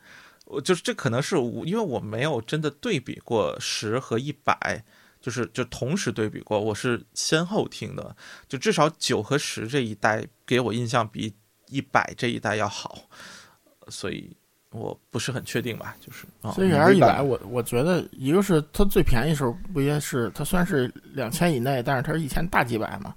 [0.46, 4.84] 我就是这可能是我，因为我没有真的对比过十和一百，
[5.24, 8.14] 就是就同时对比过，我是先后听的，
[8.46, 11.34] 就至少九和十这一代给我印象比
[11.70, 12.98] 一百这一代要好，
[13.88, 14.30] 所以
[14.68, 23.14] 我不是很确定吧，就是啊，CKR 一百，我我觉得一个是它最便宜时候不也是它虽然是两千以内，但是它是一千大几百嘛，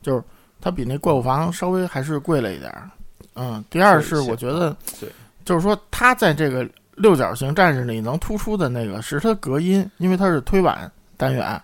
[0.00, 0.24] 就是
[0.58, 2.90] 它比那怪物房稍微还是贵了一点儿。
[3.34, 5.10] 嗯，第二是我觉得，对，
[5.44, 6.66] 就是说它在这个
[6.96, 11.60] 六角形战士里能突出的那个是它隔音，因为它是推板单元，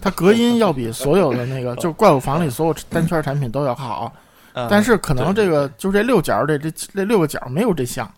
[0.00, 4.12] 它隔音要比所有的那个就怪物房里所有单圈产品都要好，
[4.54, 8.10] 呃但是可能这个就这六角这这这六个角没有这项。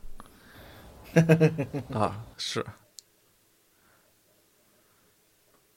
[1.92, 2.64] 啊，是。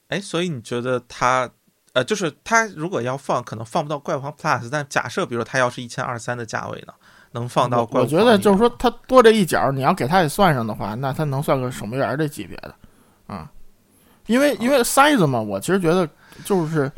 [0.08, 1.50] 哎，所以你觉得它，
[1.92, 6.92] 呃，就是它如果要放，可能放不到怪物房 Plus，但假设比如它要是一千二三的价位呢，
[7.32, 12.74] 能放到怪我我觉物房里吗得就是说，它多这一角，你要给它也算上的话，那它能算个守门员这级别的，
[13.26, 13.50] 啊、
[14.26, 16.08] 因为因为 size 嘛，我其实觉得
[16.44, 16.90] 就是，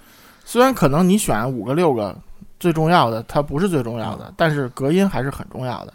[0.45, 2.17] 虽然可能你选五个六个
[2.59, 5.95] 最重要的，它不是最重要的，但是隔音还是很重要的。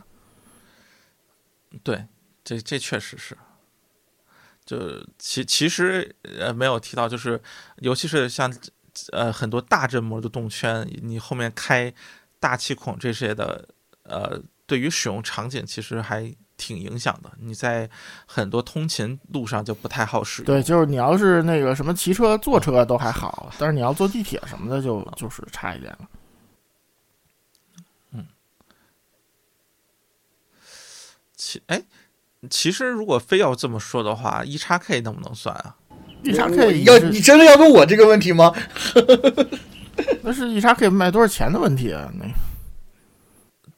[1.84, 2.06] 对，
[2.44, 3.38] 这这确实是。
[4.64, 4.78] 就
[5.18, 7.42] 其其实呃没有提到，就是
[7.78, 8.54] 尤其是像
[9.12, 11.92] 呃很多大振膜的动圈，你后面开
[12.40, 13.68] 大气孔这些的，
[14.04, 17.32] 呃，对于使用场景其实还挺影响的。
[17.40, 17.90] 你在
[18.28, 20.46] 很多通勤路上就不太好使用。
[20.46, 26.08] 对，就是你要是那个什么骑车、坐车都还好，但是你要坐地铁什么的就就是差一点了。
[28.14, 28.28] 嗯
[31.36, 31.82] 其哎，
[32.50, 35.76] 其实如果非要这么说的话，一叉 K 能不能算啊？
[36.24, 38.54] 一叉 K 要你真的要问我这个问题吗？
[40.22, 42.12] 那是一叉 K 卖多少钱的问题啊？
[42.14, 42.26] 那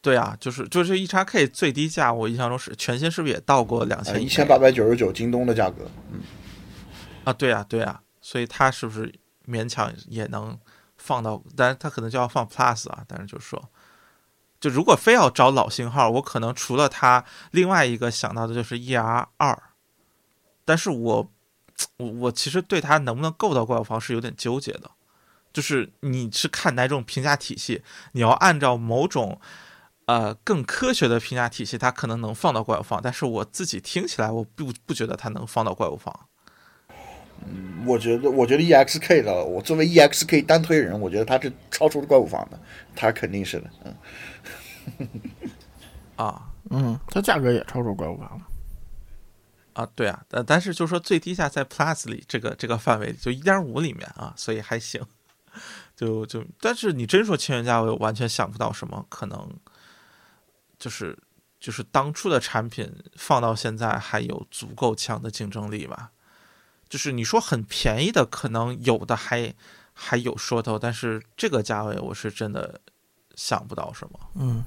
[0.03, 6.19] 对啊，就是就是一叉 K 最低价，我印象中是全新是不是也到过两千呃一千八百九十九京东的价格，嗯
[7.23, 7.31] 啊？
[7.31, 9.09] 对啊，对啊，所以它是不是
[9.47, 10.59] 勉强也能
[10.97, 11.41] 放到？
[11.55, 13.05] 但是它可能就要放 Plus 啊。
[13.07, 13.69] 但是就是说，
[14.59, 19.63] 就如果非要找老型号，我可能除了它，另外一个想到的就是 ER 二。
[20.65, 21.31] 但是我
[21.95, 24.91] 我我其实对它能不能够到怪物房是有点纠结的，
[25.53, 27.81] 就是你是看哪种评价体系，
[28.11, 29.39] 你要按照某种。
[30.05, 36.27] 呃，更科学的评价体系，它可能能放到怪物房，但是我自己听起来，我不不觉得它能放到怪物房。
[37.85, 42.59] 我觉得，我觉得 EXK 的，我作为 EXK 单推人，我觉得他是超出怪物房的，
[42.95, 45.09] 他肯定是的，嗯，
[46.15, 48.47] 啊嗯，它价格也超出怪物房了。
[49.73, 55.01] 啊，对啊，但但是就说最低价在 Plus 里这个这个范围里，就一点五里面啊，所以还行。
[55.95, 59.49] 就就，但是你真说千元价位，我完全想不到什么可能，
[60.83, 61.17] 就是
[61.61, 66.11] 就是当初的产品放到现在还有足够强的竞争力吧。
[66.89, 69.53] 就是你说很便宜的，可能有的还
[69.93, 72.81] 还有说头，但是这个价位我是真的
[73.35, 74.19] 想不到什么。
[74.35, 74.61] 嗯，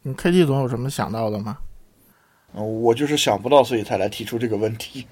[0.00, 1.58] 你 KT 总有什么想到的吗？
[2.54, 5.06] 嗯我就是想不到，所以才来提出这个问题。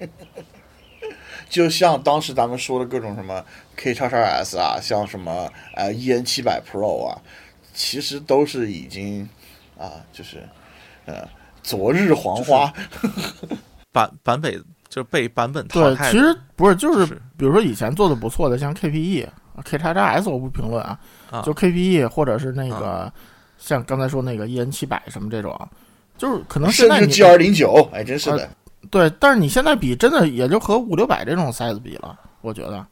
[1.47, 3.45] 就像当时咱们说的各种什么
[3.75, 7.21] K 叉叉 S 啊，像什么呃 EN 七百 Pro 啊，
[7.73, 9.29] 其实都是已经
[9.79, 10.37] 啊，就是
[11.05, 11.27] 呃
[11.63, 12.71] 昨日黄花，
[13.91, 14.53] 版版本
[14.89, 16.11] 就是被版本淘对，汰的。
[16.11, 19.27] 其实不是，就是是比如说以前做的不错的，像 KPE、
[19.63, 20.99] K 叉叉 S 我不评论啊，
[21.31, 23.11] 啊就 KPE 或者是那个、
[23.57, 25.67] 像刚才说那个 EN 七百什么这种啊，
[26.17, 28.49] 就是可能现甚至在你 G 二零九，哎，真是的。
[28.89, 32.85] 对，但是你现在比真的也就和五六百这种 size 比了，我觉得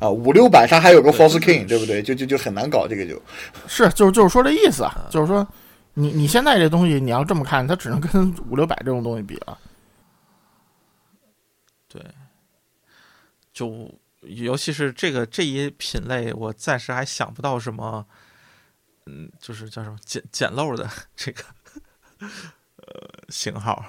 [0.00, 2.02] 啊，五六百它还有个 False 对 King，对不对？
[2.02, 3.20] 就就就很难搞这个就。
[3.66, 5.46] 是就是就是说这意思啊，就是说
[5.94, 9.58] 你你现在这东西你要这么看，它只能跟五六百这种东西比了。
[11.88, 12.00] 对，
[13.52, 18.06] 就尤其是这个这一品类，我暂时还想不到什么，
[19.06, 21.42] 嗯，就是叫什么捡捡漏的 这个
[22.76, 23.84] 呃型号。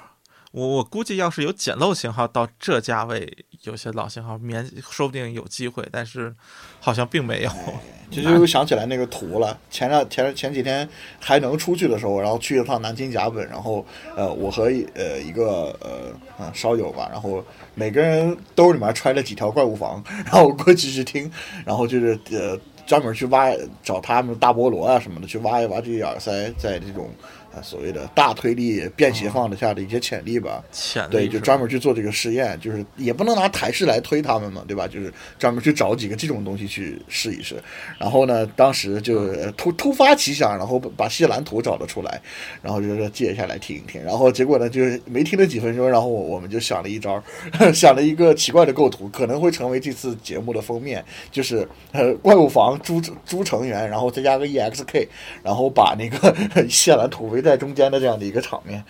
[0.51, 6.33] 我我估计要是有捡漏型号到这价位，有些老型号免说不定有机会，但是
[6.79, 7.51] 好像并没有。
[8.11, 9.55] 这就想起来那个图了。
[9.69, 10.89] 前两前前几天
[11.19, 13.85] 还能出去的时候，然后去一趟南京甲本，然后
[14.15, 14.63] 呃，我和
[14.95, 16.11] 呃一个呃
[16.43, 17.45] 啊烧友吧，然后
[17.75, 21.31] 每个人兜里面揣了几条怪物房， 然后我过去去听，
[21.63, 23.51] 然后就是呃专门去挖
[23.83, 27.11] 找他们大菠萝啊什么的，去挖一挖这些耳塞在这种
[27.53, 30.63] 啊所谓的大推力便携放的下的一些潜力吧。
[30.71, 34.87] 潜力对，就专门去做这个试验，就是也不能拿台式来推他们嘛，对吧？
[34.87, 37.55] 就是专门去找几个这种东西去试一试。
[37.97, 42.21] 然后呢，当时就呃突突发奇想，然后把谢兰图找了出来，
[42.61, 44.03] 然后就说借下来听一听。
[44.03, 47.21] 然后结果呢，就是没听了几分钟，然后我我们就想了一招，
[47.73, 55.07] 想了一个奇怪的构图，可能会成为这次节目的封面，就是呃怪物房朱朱成员，然后再加个 EXK，
[55.43, 56.35] 然后把那个
[56.69, 58.83] 谢兰图围在中间的这样的一个场面。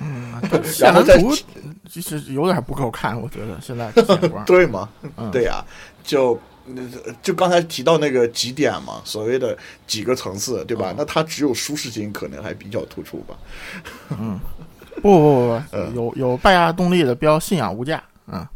[0.00, 0.40] 嗯
[0.80, 1.18] 然后再
[1.88, 3.90] 其实有点不够看，我觉得现在。
[4.44, 4.88] 对吗？
[5.16, 5.64] 嗯对呀、
[6.04, 6.38] 就
[7.22, 9.56] 就刚才提到那个几点嘛，所谓的
[9.86, 10.94] 几个层次，对吧？
[10.96, 13.34] 那它只有舒适性可能还比较突出吧。
[15.00, 18.46] 不不不嗯不， 有有拜亚动力的标信仰无价，嗯，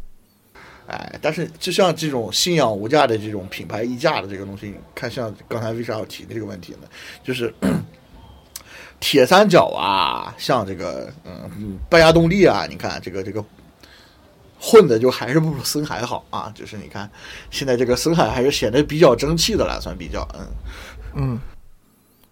[0.91, 6.87] 哎，但是就像这种信仰无价的这种品牌溢价的这个东西，你看像刚才为啥要提的这个问题呢？
[7.23, 7.53] 就是
[8.99, 13.43] 铁三角啊，像这个嗯嗯拜亚动力啊，你看这个这个
[14.59, 16.51] 混的就还是不如森海好啊。
[16.53, 17.09] 就是你看
[17.49, 20.47] 现在这个森海还是显得比较争气的了，算比较嗯。
[21.13, 21.39] 嗯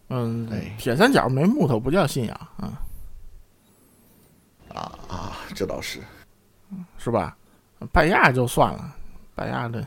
[0.09, 2.81] 嗯哎，铁三角没木头不叫信仰，啊，
[4.73, 5.99] 啊啊，这倒是，
[6.97, 7.37] 是吧？
[7.91, 8.95] 拜亚就算了，
[9.35, 9.81] 拜亚这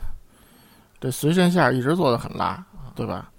[1.00, 2.64] 这随身线一直做的很拉，
[2.94, 3.30] 对吧？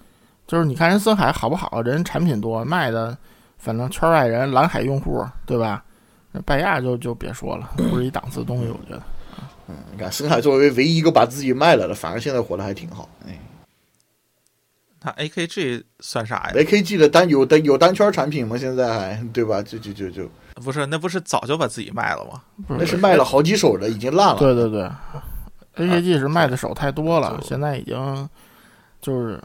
[0.45, 3.17] 就是你看人森海好不好，人产品多，卖的
[3.57, 5.83] 反正圈外人蓝海用户，对吧？
[6.31, 9.01] 那拜亚就就别说了，不是一档次东西，我觉得。
[9.67, 13.07] 嗯，你看森海作为唯一一个把自己卖了的，反而现在活得还挺好。
[13.25, 13.39] 哎
[15.05, 18.57] 那 AKG 算啥呀？，AKG 的单有单有单圈产品吗？
[18.57, 19.61] 现在还对吧？
[19.61, 22.41] 就就就就不是，那不是早就把自己卖了吗？
[22.67, 24.37] 不那是卖了好几手的，已经烂了。
[24.39, 24.89] 对对对
[25.75, 28.29] ，AKG 是卖的手太多了，就现在已经
[29.01, 29.41] 就是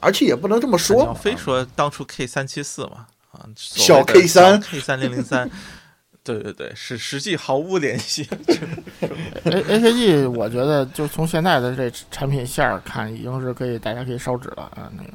[0.00, 5.50] 而且也不能这么说嘛，非说当初 K 三七四嘛，啊，小 K 三 K 三零零三，
[6.24, 8.28] 对对对，是实际毫无联系。
[9.44, 14.90] A A K G，我觉得就从现在的这产品线儿看，已经是可以大家可以烧纸了啊。
[14.96, 15.10] 那个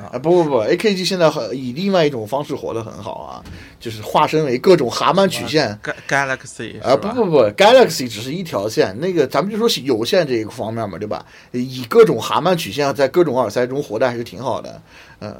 [0.00, 3.44] 啊不不不，AKG 现在很以另外一种方式活得很好啊，
[3.80, 5.78] 就是化身为各种蛤蟆曲线。
[5.82, 11.26] Ga- Galaxy 啊、不不不，Galaxy 只是一条线，那个咱们就说有线这一个方面嘛，对吧？
[11.52, 14.80] 以各种蛤蟆曲线在各种耳塞中活的还是挺好的。
[15.20, 15.34] 嗯、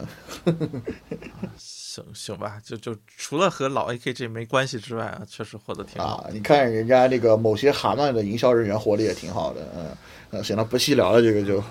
[1.56, 6.16] 行行吧，就就除了和老 AKG 没关系之外啊，确实活得挺好。
[6.16, 9.60] 啊，你看人家那个某些蛤蟆的营销人员活得也挺好的。
[9.76, 9.86] 嗯、
[10.30, 11.62] 呃，行了，不细聊了，这个就。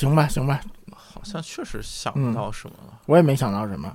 [0.00, 0.58] 行吧，行吧，
[0.96, 2.98] 好像确实想嗯不到什么了。
[3.04, 3.94] 我也没想到什么。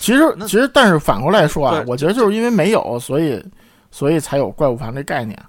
[0.00, 3.40] 其实其实，但是反过来说啊，我觉得就是因为没有，所以
[3.92, 5.40] 所以才有怪物房这概念。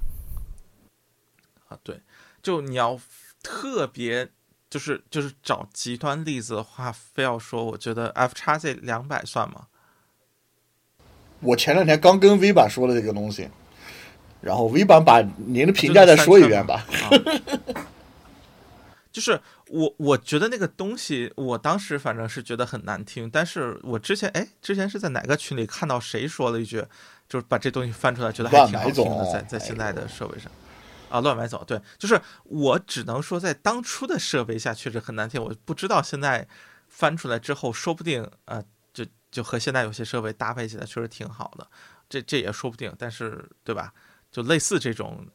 [1.68, 2.00] 啊，对，
[2.44, 3.00] 就你要
[3.42, 4.30] 特别
[4.70, 9.66] 就是就是找极端例子的话，非要说，我觉得 F 叉 Z 两百算吗？
[11.40, 13.50] 我前两天刚跟 V 版说了这个东西，
[14.42, 16.86] 然后 V 版把您的评价再说一遍吧。
[19.16, 26.86] 啊就是我我觉得那个东西，我当时反正是觉得很难听，但是我之前哎，之前是在哪个群里看到谁说了一句，
[27.30, 30.52] 就是把这东西翻出来，觉得还挺好听的，在在现在的设备上。
[31.08, 36.46] 啊，乱买走，对，就是我只能说，在当初的设备下确实很难听，我不知道现在
[36.90, 41.66] 翻出来之后，说不定啊、呃就就和现在有些设备搭配起来确实挺好的，
[42.10, 43.94] 这这也说不定，但是对吧？
[44.32, 45.26] 就类似这种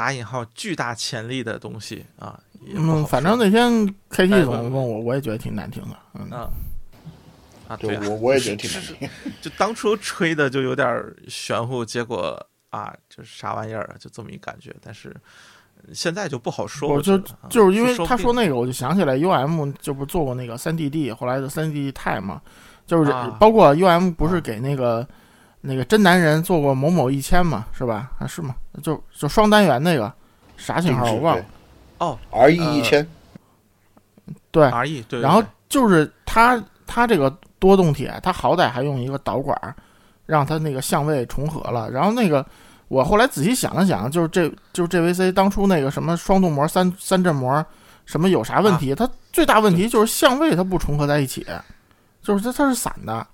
[0.00, 2.40] 打引号巨大潜力的东西啊，
[2.74, 5.96] 嗯，反正那天 K 哎 T 总问我，我也觉得挺难听的。
[6.14, 6.48] 嗯，啊
[7.68, 9.06] 啊，对我我也觉得挺难听。
[9.42, 12.34] 就当初吹的就有点玄乎，结果
[12.70, 14.74] 啊，就是啥玩意儿啊，就这么一感觉。
[14.82, 15.14] 但是
[15.76, 17.18] 呃现在就不好说，我就
[17.50, 22.40] 就是因为他说那个，我就想起来 U M 就不是做过那个三 D D，后来的三 D D 钛嘛，
[22.86, 25.06] 就是啊包括 U M 不是给那个
[25.62, 28.10] 那个真男人做过某某一千嘛，是吧？
[28.18, 28.54] 啊，是吗？
[28.82, 30.12] 就就双单元那个
[30.56, 31.44] 啥型号我忘了。
[31.98, 33.06] 哦，R E 一千，
[34.50, 39.74] 对，，R E 对，然后就是它它这个多动铁，它好歹还用一个导管儿，
[40.24, 41.90] 让它那个相位重合了。
[41.90, 42.44] 然后那个
[42.88, 47.62] 我后来仔细想了想，就是这就是 JVC 当初那个什么双动膜、三三振膜
[48.06, 48.94] 什么有啥问啊题？
[48.94, 51.46] 它最大问题就是相位它不重合在一起，
[52.22, 53.26] 就是它它是散的。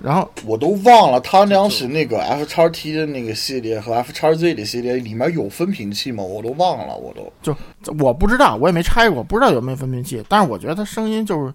[0.00, 6.22] 然后我都忘了，他当时那个 F 叉 T 的那个系列和 F 叉 Z 的系列里面有分频器吗？
[6.22, 7.56] 我都忘了，我都就。
[7.98, 10.24] 我不知道，我也没拆过，不知道有没有分频器。
[10.28, 11.52] 但是我觉得它声音就是，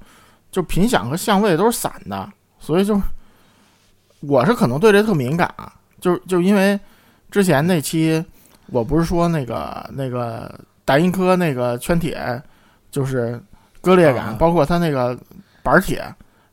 [0.51, 2.29] 就频响和相位都是散的，
[2.59, 3.01] 所以就
[4.19, 5.71] 我是可能对这特敏感啊，
[6.01, 6.77] 就 就因为
[7.31, 8.23] 之前那期
[8.67, 10.53] 我不是说那个那个
[10.83, 12.41] 达音科那个圈铁
[12.91, 13.41] 就是
[13.79, 15.17] 割裂感，包括它那个
[15.61, 16.03] 板铁，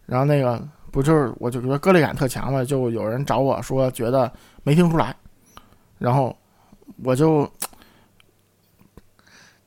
[0.06, 4.30] 然后那个不就是我就觉得割裂感特强嘛，就有人找我说觉得
[4.62, 5.14] 没听出来，
[5.98, 6.36] 然后
[7.04, 7.48] 我就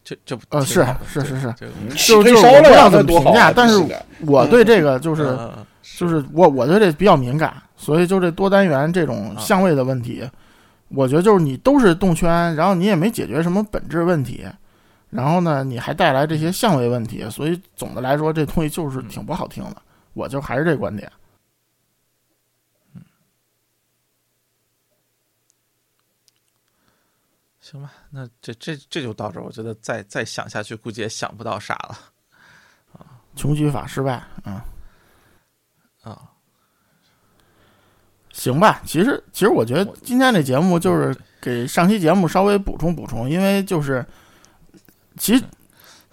[0.04, 1.54] 这这呃是是是是
[1.96, 3.06] 就就，是我不知道怎！
[3.06, 3.82] 么评价，但是
[4.26, 5.38] 我对这个就是
[5.98, 10.30] 就是我我对这比较敏感，所以就这多单元这种相位的问题，
[10.90, 14.46] 我觉得就是你都是动圈，然后你也没解决什么本质问题，
[15.10, 19.82] 然后呢你还带来这些相位问题，所以总的来说这东西就是挺不好听的，
[20.14, 21.12] 我就还是这观点。
[22.94, 23.04] 嗯
[27.60, 31.98] 行吧，那这这这就到这儿，我觉得再再想下去，估计也想不到啥了
[32.92, 34.62] 啊 穷举法失败，嗯，
[36.02, 36.30] 啊。
[38.32, 38.82] 行吧。
[38.86, 44.06] 其实其实我觉得今天这节目就是给上期节目稍微补充补充，因为就是
[45.18, 45.44] 其实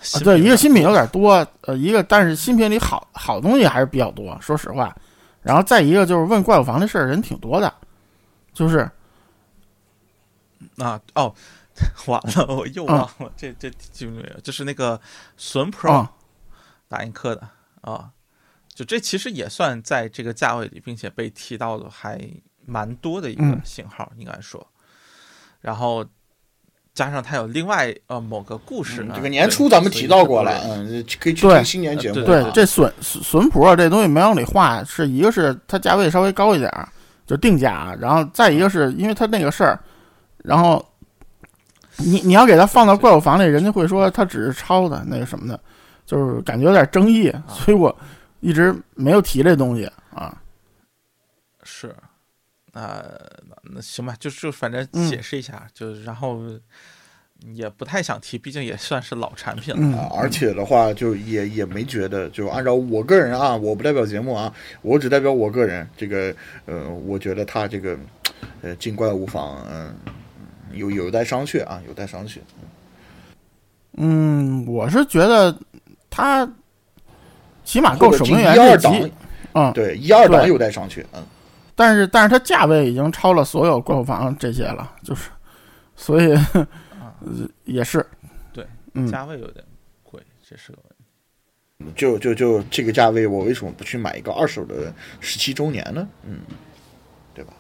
[0.01, 4.95] 啊，对，一个新品有点多，呃，一个但是新品里好好东西还是比较多，说实话。
[5.43, 7.73] 然后再一个就是问怪物房的事儿人挺多的，
[8.53, 8.79] 就是
[10.77, 11.35] 啊哦，
[12.07, 15.01] 完了，我又啊忘了，这这记不没有，就是那个
[15.37, 16.13] 损 Pro 啊、
[16.89, 17.49] 打印刻的
[17.81, 18.11] 啊，
[18.69, 22.21] 就这其实也算在这个价位里，并且被提到的还
[22.67, 24.67] 蛮多的一个嗯型号，应该说。
[25.61, 26.05] 然后
[26.93, 32.15] 加上它有另外呃某个故事呢，嗯这个年对初咱们提到过了，嗯，可以去对听新年节目。
[32.17, 36.89] 对对啊这损损损普这东西没往里画，是一个是它价位稍微高一点儿，
[37.27, 39.79] 就定价，然后再一个是因为它那个事儿，
[40.39, 40.85] 然后
[41.97, 45.59] 你你要给它放到怪物房里，人家会说它只是抄的那个什么的，
[46.05, 47.97] 就是感觉有点争议，所以我
[48.41, 50.37] 一直没有提这东西啊。
[51.63, 51.95] 是，
[52.73, 53.21] 呃，
[53.73, 56.41] 那行吧，就就反正嗯解释一下，就然后
[57.55, 60.09] 也不太想提，毕竟也算是老产品了。
[60.15, 64.53] 而且的话，就也也没觉得，就按照我个人啊，我不代表节目啊，
[64.83, 65.89] 我只代表我个人。
[65.97, 66.35] 这个
[66.67, 67.99] 呃，我觉得他这个
[68.61, 69.95] 呃进怪物房，嗯、
[70.73, 72.39] 有有待商榷啊，有待商榷。
[73.97, 75.57] 嗯，我是觉得
[76.11, 76.47] 他
[77.65, 79.13] 起码够或者进守门员一二档这级，，
[79.55, 81.03] 嗯，对一二档有待商榷。
[81.15, 81.25] 嗯，
[81.81, 85.31] 但是但是它价位已经超了所有购房这些了，就是，
[85.97, 86.69] 所以、呃
[87.65, 88.07] 也是，
[88.53, 89.65] 对，嗯，价位有点
[90.03, 91.93] 贵，这是个问题。
[91.97, 96.07] 就就就这个价位，我为什么不去买一个二手的十七周年呢？
[96.27, 96.41] 嗯，
[97.33, 97.55] 对吧？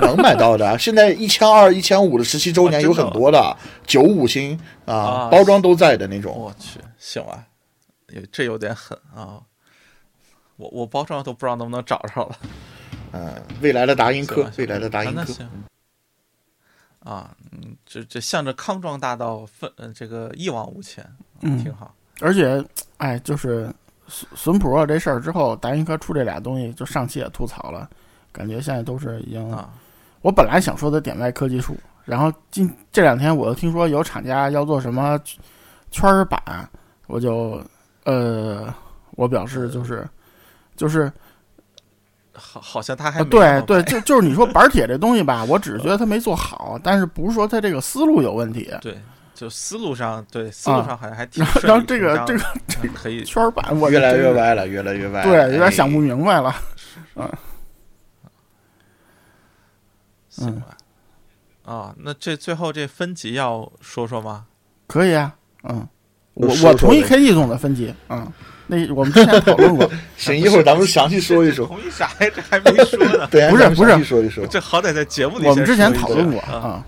[0.00, 6.32] 能买到的， 现在一千二、一千五的十七周年有很多的，九五星啊啊，包装都在的那种。
[6.32, 7.44] 我去，行吧，
[8.10, 9.42] 有这有点狠啊！
[10.56, 12.36] 我我包装都不知道能不能找着了。
[13.12, 15.32] 嗯，未来的达音科，未来的达音科，
[16.98, 21.08] 啊嗯，这这向着康庄大道奋，呃，这个一往无前，
[21.40, 21.94] 嗯挺好。
[22.20, 22.62] 而且，
[22.96, 23.72] 哎，就是
[24.08, 27.88] 损损普这事儿之后，达音科出这俩东西，就上期也吐槽了，
[28.32, 29.50] 感觉现在都是已经。
[29.50, 29.70] 啊，
[30.20, 35.18] 我本来想说的点外科技树，然后今这两天我又听说有厂家要做什么
[35.90, 36.68] 圈儿板，
[37.06, 37.62] 我就
[38.04, 38.74] 呃，
[39.12, 40.06] 我表示就是
[40.76, 41.10] 就是
[42.32, 48.70] 好，好像他还啊，对对，就就是你说 板铁这东西吧，我只是觉得他没做好，但是不是说他这个思路有问题。
[48.80, 48.98] 对，
[49.34, 52.50] 就思路上，对思路上好像还 挺然后这个这个的
[52.82, 55.26] 嗯可以 圈儿板我越来越歪了，越来越歪了。
[55.26, 56.54] 对，有点想不哎明白了。
[57.14, 57.30] 嗯
[60.28, 60.76] 行吧。
[61.64, 64.44] 啊，那这最后这分级要说说吗？
[64.86, 65.34] 可以啊，
[65.64, 65.88] 嗯，
[66.34, 68.30] 我说说我同意 KT 总的分级，嗯，
[68.68, 69.88] 那我们之前讨论过，
[70.18, 71.66] 行，一会儿咱们详细说一说。
[71.66, 72.30] 同意啥呀？
[72.34, 73.26] 这还没说呢。
[73.30, 74.44] 对，不是不是说一说。
[74.46, 76.52] 这好歹在节目里我们之前讨论过啊。
[76.52, 76.84] 啊。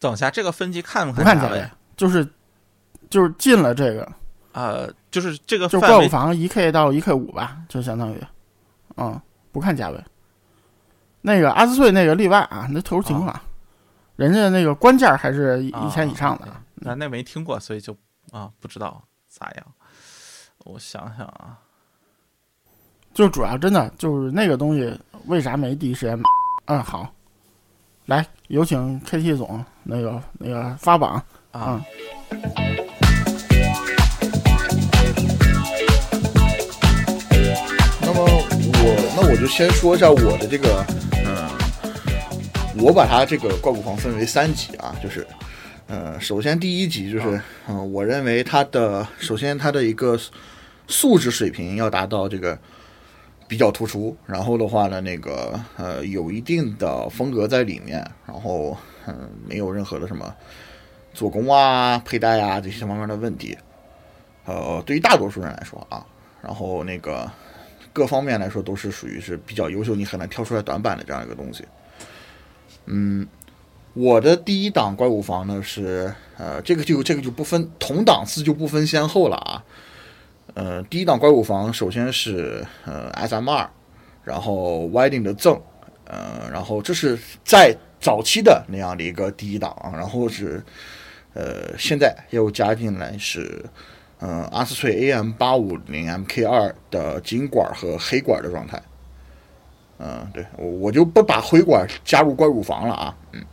[0.00, 1.64] 等一下，这个分级看不不看价价位，
[1.96, 2.26] 就是
[3.08, 4.12] 就是进了这个，
[4.50, 8.20] 呃，就是这个就是怪物房一 K 到一 K 五吧，就相当于，
[8.96, 9.20] 嗯，
[9.52, 10.04] 不看价位。
[11.20, 13.40] 那个阿斯翠那个例外啊，那特殊情况，
[14.16, 16.48] 人家那个官价还是一千以上的。
[16.84, 17.96] 咱那没听过，所以就
[18.32, 19.66] 啊不知道咋样。
[20.64, 21.58] 我想想啊，
[23.14, 26.24] 就主要真的就是那个东西，为啥没第一时间买？
[26.64, 27.12] 嗯，好，
[28.06, 31.22] 来有请 KT 总那个那个发榜
[31.52, 31.80] 啊，
[38.14, 40.84] 那么我那我就先说一下我的这个，
[41.24, 41.48] 嗯，
[42.84, 45.26] 我把它这个怪物房分为三级啊，就是，
[45.86, 50.18] 呃，首先第一级就是，嗯、我认为它的首先它的一个
[50.86, 52.58] 素质水平要达到这个
[53.48, 58.76] 比较突出，然后的话呢，那个呃有一定的风格在里面，然后
[59.06, 60.34] 嗯、没有任何的什么
[61.14, 63.56] 做工啊、佩戴啊这些方面的问题，
[64.44, 66.04] 呃，对于大多数人来说啊，
[66.42, 67.30] 然后那个
[67.92, 71.64] 各方面来说都是属于是比较优秀，你很难挑出来短板的这样一个东西。
[72.86, 73.26] 嗯，
[73.94, 79.64] 我的第一档怪物房呢是呃，这个就这个就不分同档次就不分先后了啊。
[80.54, 83.70] 呃，第一档怪物房首先是呃 SM 二，
[84.24, 85.60] 然后 Widing 的赠，
[86.04, 90.62] 呃，然后这是在早期的那样的一个第一档，然后是
[91.34, 93.64] 呃现在又加进来是
[94.24, 98.80] 嗯阿斯翠 AM 八五零 MK 二的金管和黑管的状态。
[99.98, 103.44] 嗯、对我我就不把灰管加入怪物房了啊，嗯，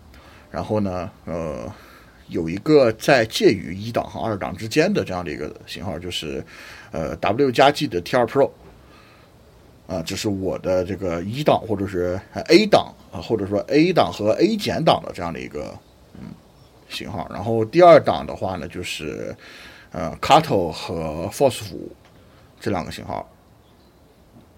[0.49, 1.71] 然后呢，呃，
[2.27, 6.43] 有一个在介于一档和二档之间的这样的一个型号，就是
[6.91, 8.49] 呃 W 加 G 的 T 二 Pro，
[9.85, 15.77] 啊、这是我的这个一档或者是 A 档啊、或者说 A 档和 A 减档的这样的一个
[16.19, 16.29] 嗯
[16.89, 17.27] 型号。
[17.31, 19.35] 然后第二档的话呢，就是
[19.91, 21.91] 呃 Kato 和 Force 五
[22.59, 23.29] 这两个型号。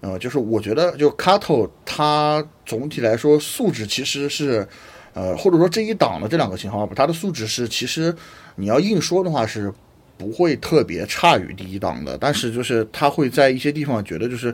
[0.00, 4.66] 呃，就是我觉得就 Kato 它总体来说素质其实是，
[5.14, 8.12] 呃，或者说这一档的这两个型号吧，它的素质是其实
[8.56, 9.72] 你要硬说的话是
[10.18, 14.52] 不会特别差于第一档的，但是就是它会在一些地方觉得就是，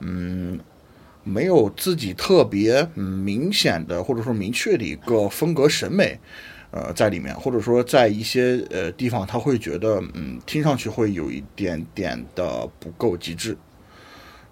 [0.00, 0.58] 嗯，
[1.22, 6.18] 没有自己特别明显的或者说明确的一个风格审美。
[6.76, 13.56] 呃，在里面，或者说在一些呃地方，他会觉得，嗯，听上去会有一点点的不够极致。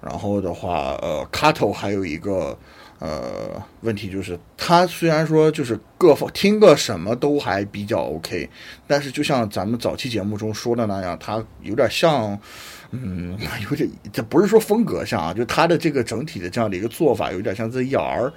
[0.01, 2.59] 然后的话，呃，Cato 还有一个
[2.99, 8.49] 呃，问题就是他虽然说就是各方听个什么都还比较 OK，
[8.87, 12.39] 但是就像咱们早期节目中说的那样，他有点像。
[12.97, 13.37] 嗯，
[13.69, 18.33] 有点，这不是说风格像啊，就他的这个整体的这样的一个做法，有点像 ZR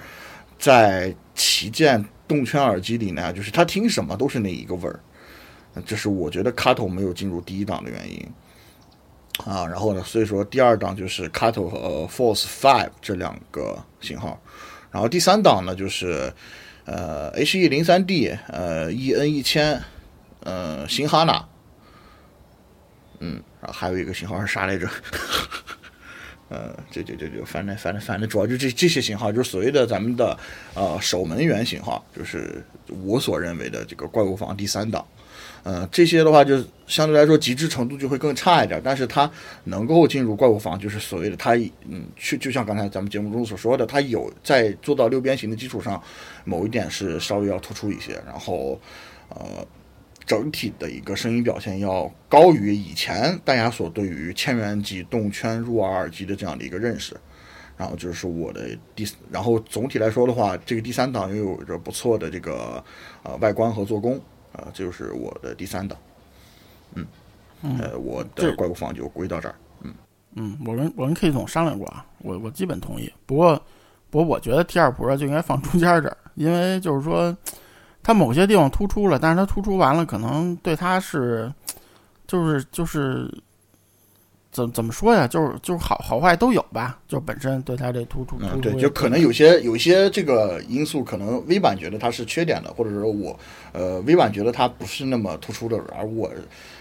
[0.58, 5.00] 在旗舰动圈耳机里呢，就是它听什么都是那一个味儿。
[5.86, 8.28] 这是我觉得 Kato 没有进入第一档的原因
[9.46, 9.66] 啊。
[9.66, 14.42] 然后呢，所以说第二档就是 Kato 和 Force Five 这两个型号。
[14.90, 16.34] 然后第三档呢，就是
[16.86, 19.82] 呃 HE 零三 D 呃 EN 一千
[20.40, 21.48] 呃新哈娜，
[23.20, 24.90] 嗯，然后还有一个型号是啥来着？
[26.50, 30.38] 呃，这这这这，反正反正反正主要就这这些型号，就是所谓的咱们的
[30.74, 32.64] 呃守门员型号，就是
[33.04, 35.06] 我所认为的这个怪物房第三档。
[35.64, 39.30] 呃，这些的话就相对来说极致程度就会更差一点，但是它
[39.66, 41.56] 能够进入怪物房，就是所谓的它
[41.90, 46.02] 嗯，去就像刚才咱们节目中所说的，它有在做到六边形的基础上，
[46.46, 48.80] 某一点是稍微要突出一些，然后
[49.30, 49.68] 呃。
[50.28, 57.16] 整体的一个声音表现要高于以前大家所对于千元级动圈入耳耳机的这样的一个认识，
[57.78, 62.84] 然后就是我的第，然后总体来说的话，这个第三档又有着不错的这个
[63.24, 64.20] 呃外观和做工，
[64.52, 65.98] 啊、这就是我的第三档，
[66.96, 67.08] 嗯，
[67.80, 69.56] 呃，我的这怪物房就归到这儿，
[70.36, 73.12] 嗯，我跟我跟 K 总商量过啊，我我基本同意。
[73.26, 73.60] 不过，
[74.10, 77.36] 不过我觉得 T 二 Pro 就应该放中间这儿，因为就是说，
[78.08, 81.52] 它某些地方突出了，但是它突出完了，可能对它是，
[82.26, 83.30] 就是就是，
[84.50, 85.28] 怎怎么说呀？
[85.28, 93.38] 就是就是好好坏都有吧，就本身对它这突出嗯，对，就可能有些有些这个因素，可能微版觉得它是缺点的，或者说我
[93.74, 96.32] 呃微版觉得它不是那么突出的，而我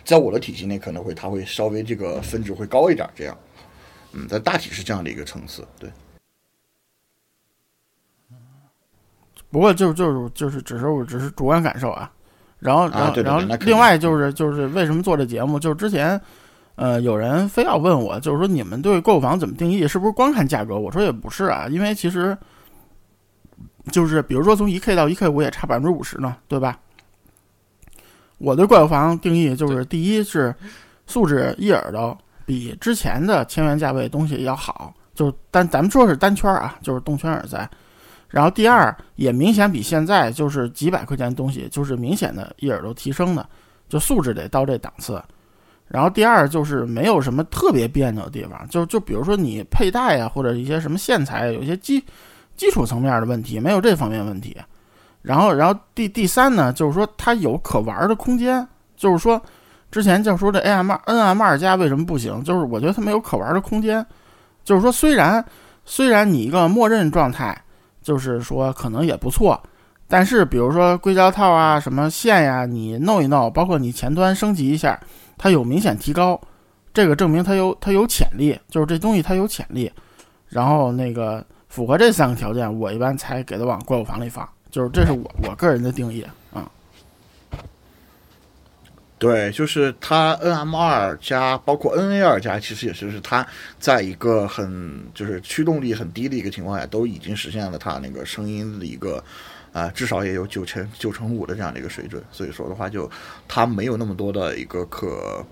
[0.05, 3.37] 在我的体系内可能会它会稍微这个分值会高一点，这样，
[4.13, 5.91] 嗯，但大体是这样的一个层次，对，
[9.51, 12.11] 不过就就是就是只是我只是主观感受啊。
[12.59, 15.61] 然后，然后，然后另外就是就是为什么做这节目？
[15.61, 16.19] 就是之前，
[16.75, 19.87] 呃，有人非要问我，就是说你们对购房怎么定义？
[19.87, 20.77] 是不是光看价格？
[20.77, 22.37] 我说也不是啊，因为其实
[23.93, 26.79] 就是比如说从一 K 到一 K 五也差百分之五十呢，对吧？
[28.39, 30.53] 我对怪物房定义就是第一是
[31.07, 32.17] 素质一耳朵
[32.47, 37.69] 比之前的千元价位东西要好，就是单咱们说是单圈啊，就是动圈耳塞。
[38.29, 43.49] 然后第二也明显比现在就是几百块钱的东西，就是明显的一耳朵提升的，
[43.89, 45.23] 就素质得到这档次。
[45.87, 52.05] 然后第二就是没有什么特别别扭的地方，就就比如说你佩戴啊，或者一些什么线材，有些基
[52.57, 54.57] 基础层面的问题，没有这方面问题。
[55.23, 58.67] 然后，然后第第三呢，就是说它有可玩的空间，
[58.97, 59.41] 就是说
[59.93, 64.05] 之前就说这 A M N M 二加为什么不行，就是我觉得它没有可玩的空间，
[64.65, 65.45] 就是说虽然
[65.85, 67.57] 虽然你一个默认状态。
[68.07, 69.61] 就是说可能也不错，
[70.07, 74.97] 但是比如说硅胶套啊、什么线呀、你弄一弄，包括你前端升级一下，
[75.37, 76.41] 它有明显提高，
[76.95, 79.91] 这个证明它有它有潜力，就是这东西它有潜力。
[80.49, 86.25] 然后那个符合这三个条件，我一般才给它往怪物房里放，就是这是我我个人的定义。
[89.19, 93.47] 对，就是它 NM 二加包括 NA 二加，其实也就是它
[93.79, 99.23] 在一个很就是驱动力很低的一个情况下，都已经实现了它那个声音的一个
[99.73, 102.23] 啊、至少也有九成九成五的这样的一个水准。
[102.31, 103.11] 所以说的话就，
[103.47, 105.45] 它没有那么多的一个可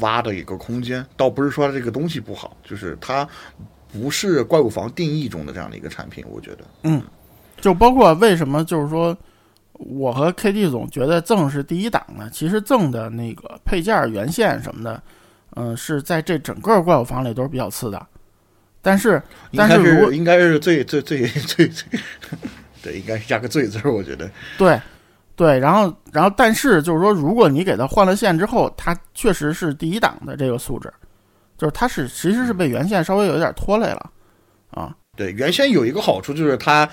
[0.00, 1.04] 挖的一个空间。
[1.16, 3.28] 倒不是说这个东西不好，就是它
[3.92, 6.58] 不是怪物房定义中的这样的一个产品，我觉得。
[6.82, 7.02] 嗯
[7.60, 9.16] 就包括为什么就是说，
[9.84, 12.28] 我和 KD 总觉得赠是第一档呢？
[12.32, 15.02] 其实赠的那个配件、原线什么的，
[15.56, 18.06] 嗯、是在这整个怪物房里都是比较次的。
[18.80, 19.22] 但是，
[19.56, 22.00] 但是如果应该是最最最最最，
[22.82, 24.28] 对，应该是加个最字儿，我觉得。
[24.58, 24.80] 对，
[25.36, 30.92] 对，然后，然后，但是就是说，如果你给它换了线之后，它确实是第一档的这个素质，
[31.56, 34.10] 就是它是其实是被原线稍微有一点拖累了
[34.70, 34.94] 啊。
[35.22, 36.88] 对，原先有一个好处就是它，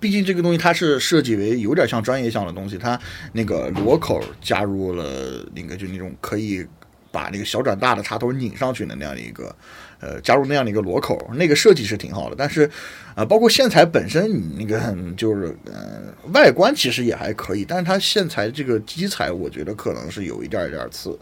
[0.00, 2.98] 毕竟这个东西它是设计为有点像专业项的东西，它
[3.32, 6.66] 那个螺口加入了那个就那种可以
[7.12, 9.54] 把那个小转大的插头拧上去的那样的一个，
[10.00, 12.36] 呃，加入那样的一个螺口，那个设计是挺好的。
[12.38, 12.70] 但是，
[13.14, 21.18] 啊、包括线材本身，你那个嗯就是呃外观其实也还可以，但是它线材这个基材，我觉得可能是有一点点儿次，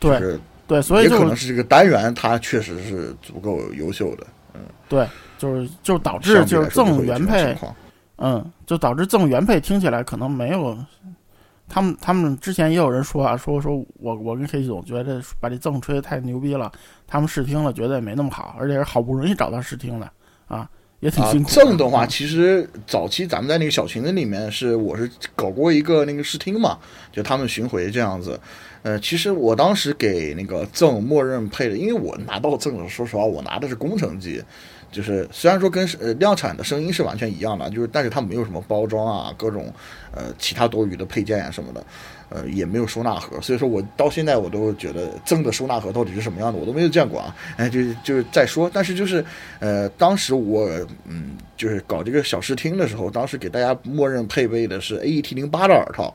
[0.00, 4.26] 对就是对，所以也可能是这个单元它确实是足够优秀的。
[4.88, 5.08] 对，
[5.38, 7.56] 就是就导致就是赠原配，
[8.16, 10.76] 嗯，就导致赠原配听起来可能没有。
[11.66, 16.70] 他们他们之前也有人说啊，说说我我跟 K 总觉得把这赠吹的太牛逼了，
[17.06, 20.10] 他们试听了觉得也没那么好，而且是好不容易找到试听的，
[20.46, 20.68] 啊
[21.00, 21.50] 也挺辛苦。
[21.50, 26.78] 正的话，其实早期咱们在那个小群子里面是我是搞过一个那个试听嘛，
[27.12, 28.38] 就他们巡回这样子。
[28.82, 34.42] 呃，其实我当时给那个赠默认配的，因为我拿到赠的，说实话，我拿的是工程机，
[34.92, 39.72] 就是虽然说跟呃量产的声音是完全一样的，就是但是它没有什么包装啊，各种
[40.12, 41.82] 呃其他多余的配件啊、什么的，
[42.34, 47.34] 呃也没有收纳盒，所以说我到现在我都觉得赠的收纳盒到底是什么样的，我都没有见过啊。
[47.56, 49.24] 哎，就就是再说，但是就是
[49.60, 50.68] 呃当时我
[51.06, 56.12] 嗯就是搞这个小试听的时候，当时给大家默认配备的是 AET 零八的耳套。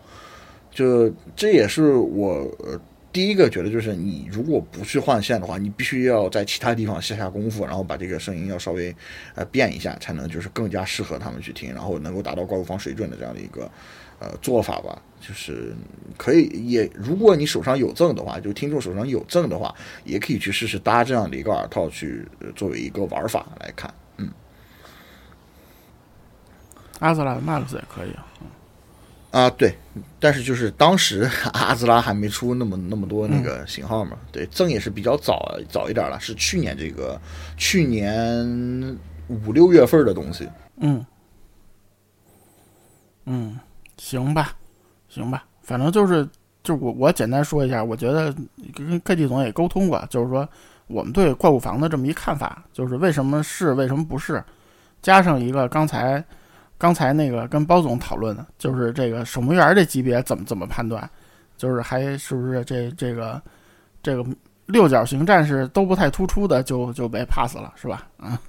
[0.72, 2.80] 就这也是我呃
[3.12, 8.96] 第一个觉得，就是你如果不去换线的话，你必须要在其他地方下下功夫，然后把这个声音要稍微
[9.34, 13.70] 呃变一下，才能就是更加适合他们去听，然后能够达到怪物房水准的这样的一个
[14.20, 15.02] 呃做法吧。
[15.20, 15.76] 就是
[16.18, 19.74] 可以也，如果你手上有赠的话，就听众手上有赠的话，
[20.04, 23.94] 也可以去试试搭这样的一个耳套去、呃作为一个玩法来看。
[24.18, 24.30] 嗯
[27.00, 28.26] 阿兹拉的 Max 也可以啊。
[29.32, 29.76] 啊，对，
[30.20, 37.22] 但是就是当时 阿兹拉还没出那么那么多那个型号嘛，对，赠也是比较早早一点了，是去年这个
[37.56, 38.98] 去年
[39.28, 40.50] 五六月份的东西。
[40.78, 41.06] 嗯，
[43.26, 43.60] 嗯，
[43.98, 44.58] 行吧，
[45.10, 46.24] 行吧，反正就是，
[46.64, 48.34] 就是我我简单说一下，我觉得
[48.76, 50.48] 跟 K T 总也沟通过，就是说
[50.88, 54.44] 我们对怪物房的这么一看法，就是为什么是，为什么不是，
[55.02, 56.24] 加上一个刚才
[56.78, 61.10] 刚才那个跟包总讨论的，就是这个守门员这级别怎么怎么判断，
[61.58, 63.42] 就是还是不是这这个
[64.04, 64.24] 这个
[64.68, 68.08] 六角形战士都不太突出的就就被 pass 了，是吧？
[68.20, 68.38] 嗯。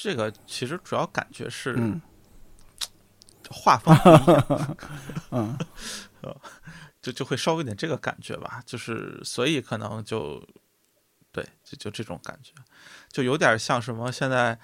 [0.00, 2.00] 这个其实主要感觉是嗯
[3.50, 4.76] 画风不一样，
[5.32, 5.58] 嗯。
[7.00, 10.44] 就就会稍微有点这个感觉吧，就是所以可能就
[11.30, 12.52] 对，就就这种感觉，
[13.08, 14.58] 就有点像什么现在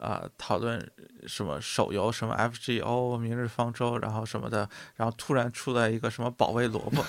[0.00, 0.84] 呃讨论
[1.26, 7.02] 什么手游什么 FGO 明日方舟，然后什么的，然后突然出来一个什么保卫萝卜，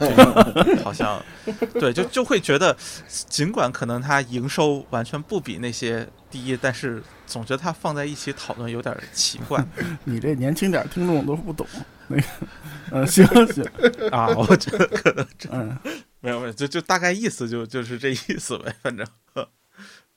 [0.84, 1.20] 好像
[1.80, 2.76] 对，就就会觉得，
[3.08, 9.64] 尽管可能它营收完全不比那些低，但是总觉得它放在一起讨论有点奇怪。
[10.04, 11.66] 你这年轻点儿听众都不懂
[12.08, 12.22] 那个，
[12.90, 13.64] 嗯，行行，
[14.12, 15.78] 啊，我觉得可能嗯。
[16.20, 19.06] 没有没有，就就大概意思就就是这意思呗，反正，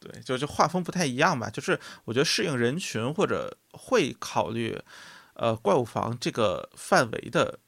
[0.10, 1.50] 对，就就画风不太一样吧。
[1.50, 4.80] 就是我觉得适应人群或者会考虑，
[5.34, 7.60] 呃，怪物房这个范围的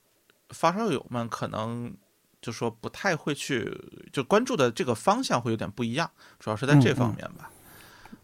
[0.50, 1.94] 发烧友们，可能
[2.42, 3.76] 就说不太会去
[4.14, 6.10] 就关注的这个方向会有点不一样，
[6.40, 7.50] 主要是在这方面吧。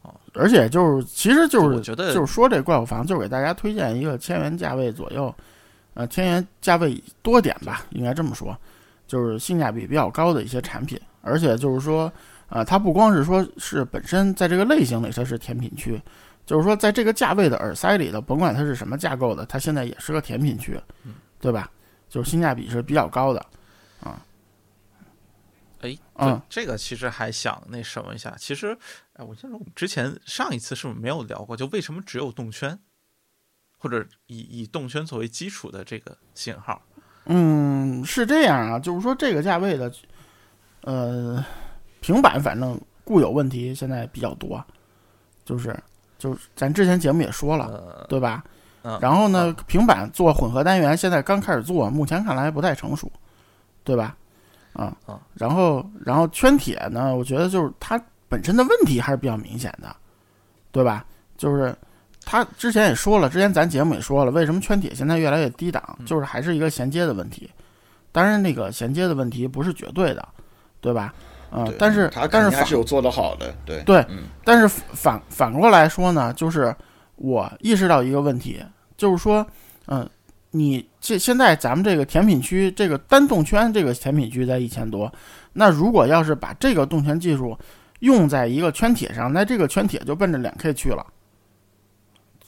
[0.01, 5.33] 哦而且就是，其实就是我觉得就是说这怪物房，就是给大家推荐一个千元价位左右，
[5.93, 8.55] 呃，千元价位多点吧，应该这么说，
[9.07, 10.99] 就是性价比比较高的一些产品。
[11.21, 12.11] 而且就是说，
[12.49, 16.01] 呃，它不光是说是本身在这个类型里它是甜品区，
[16.45, 20.79] 就是说在这个价位的耳塞里头，甭管它是什么架构的，它现在也是个甜品区，
[21.39, 21.69] 对吧？
[22.07, 23.45] 就是性价比是比较高的。
[25.81, 28.33] 哎，嗯对，这个其实还想那什么一下。
[28.37, 28.77] 其实，
[29.13, 31.57] 哎，我记得我们之前上一次是不是没有聊过？
[31.57, 32.79] 就为什么只有动圈，
[33.77, 36.81] 或者以以动圈作为基础的这个型号？
[37.25, 39.91] 嗯，是这样啊，就是说这个价位的，
[40.81, 41.43] 呃，
[42.05, 44.63] 平板反正固有问题现在比较多，
[45.43, 45.75] 就是
[46.19, 48.43] 就是咱之前节目也说了，呃，对吧？
[48.83, 53.11] 嗯然后呢，平板做混合单元现在刚开始做，目前看来不太成熟，
[53.83, 54.15] 对吧？
[54.73, 57.99] 啊啊，然后然后圈铁呢，我觉得就是它
[58.29, 59.95] 本身的问题还是比较明显的，
[60.71, 61.03] 对吧？
[61.39, 61.75] 就是
[62.23, 67.49] 他之前也说了，之前咱节目也说了，为什么圈铁现在越来越低档，嗯就是还是一个衔接的问题。
[68.11, 70.27] 当然，那个衔接的问题不是绝对的，
[70.79, 71.11] 对吧？
[71.49, 76.75] 啊、对但是他但是还是有做得好的，对对嗯但是反反过来说呢，就是
[77.15, 78.61] 我意识到一个问题，
[78.97, 79.45] 就是说，
[79.87, 80.09] 嗯、
[80.51, 85.11] 你这现在咱们这个甜品区，这个单动圈这个甜品区在一千多，
[85.53, 87.57] 那如果要是把这个动圈技术
[87.99, 91.05] 用在一个圈铁上，那这个圈铁就奔着两 K 去了。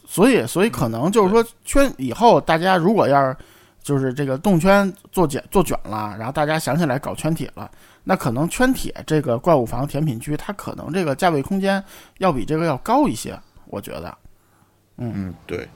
[0.05, 3.37] 所以，所以可能就是说，圈以后大家如果要是
[3.81, 7.69] 就是这个动圈做卷做卷了，然后大家想起来搞圈铁了，
[8.09, 11.83] 那可能圈铁这个怪物房甜品区，它可能这个价位空间
[12.19, 14.17] 要比这个要高一些，我觉得。
[14.95, 15.67] 嗯嗯，对，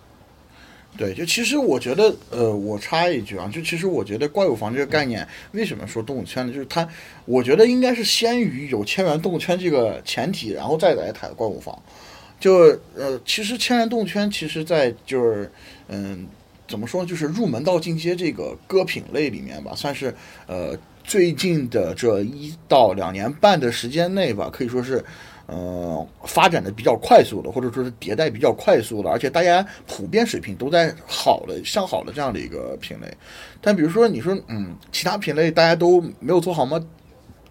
[0.97, 6.53] 对，就其实我觉得，呃，我插一句啊，就其实我觉得怪物房这个概念，为什么说动物圈呢？
[6.53, 6.87] 就是它，
[7.25, 11.77] 我觉得应该是先于有千元动物圈这个前提，然后再来谈怪物房。
[12.39, 15.51] 就呃，其实千元动物圈，其实在就是
[15.89, 16.25] 嗯，
[16.65, 20.15] 怎么说，就是入门到进阶这个歌品类里面吧，算是
[20.47, 25.03] 呃最近的这一到两年半的时间内吧，可以说是。
[25.47, 33.17] 呃发展的比较快速的，或者说是迭代比较快速的，而且大家普遍水平都在好的向好的这样的一个品类。
[33.59, 36.79] 但比如说你说嗯，其他品类大家都没有做好吗？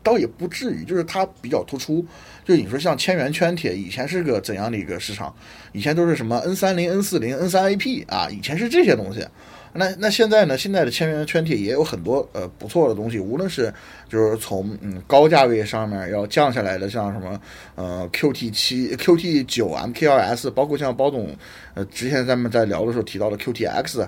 [0.02, 2.02] 倒也不至于，就是它比较突出。
[2.43, 5.35] 就你说像千元圈铁，以前是个怎样的一个市场？
[5.72, 9.27] 以前都是什么 N 三零、N 四零、N 三 AP 啊，以前是这些东西。
[9.73, 10.59] 那那现在呢？
[10.59, 13.73] 现在的千元圈铁也有很多呃不错的东西，无论是
[14.09, 17.41] 就是从嗯高价位上面要降下来的，像什么
[17.77, 21.35] 呃 QT 七、QT 九、MK 二 S，包括像包总
[21.75, 24.07] 呃之前咱们在聊的时候提到的 QTX，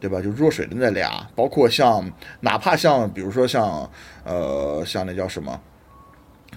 [0.00, 0.20] 对吧？
[0.20, 2.10] 就弱水的那俩，包括像
[2.40, 3.88] 哪怕像比如说像
[4.24, 5.60] 呃像那叫什么，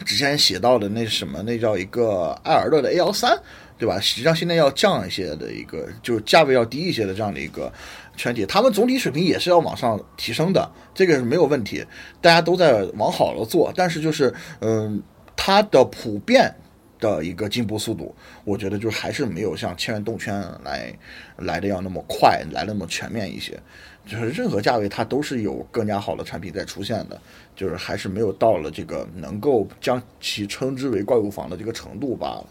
[0.04, 3.38] 之前写到的那什么，那叫一个艾尔勒的 A 幺三，
[3.78, 4.00] 对吧？
[4.00, 7.72] 实际上现在要降一些的一个，就是价位要低一些的这样的一个
[8.18, 11.86] 全体，他们总体水平也是要往上提升的，这个是没有问题，
[12.20, 15.02] 大家都在往好了做，但是就是嗯，
[15.36, 16.54] 它的普遍
[17.00, 18.14] 的一个进步速度，
[18.44, 20.92] 我觉得就还是没有像千元动圈来
[21.38, 23.58] 来的要那么快，来那么全面一些。
[24.06, 27.22] 就是任何价位它都是有更加好的产品在出现的，
[27.56, 32.46] 就是还是没有到了这个能够将其称之为怪物房的这个程度罢了。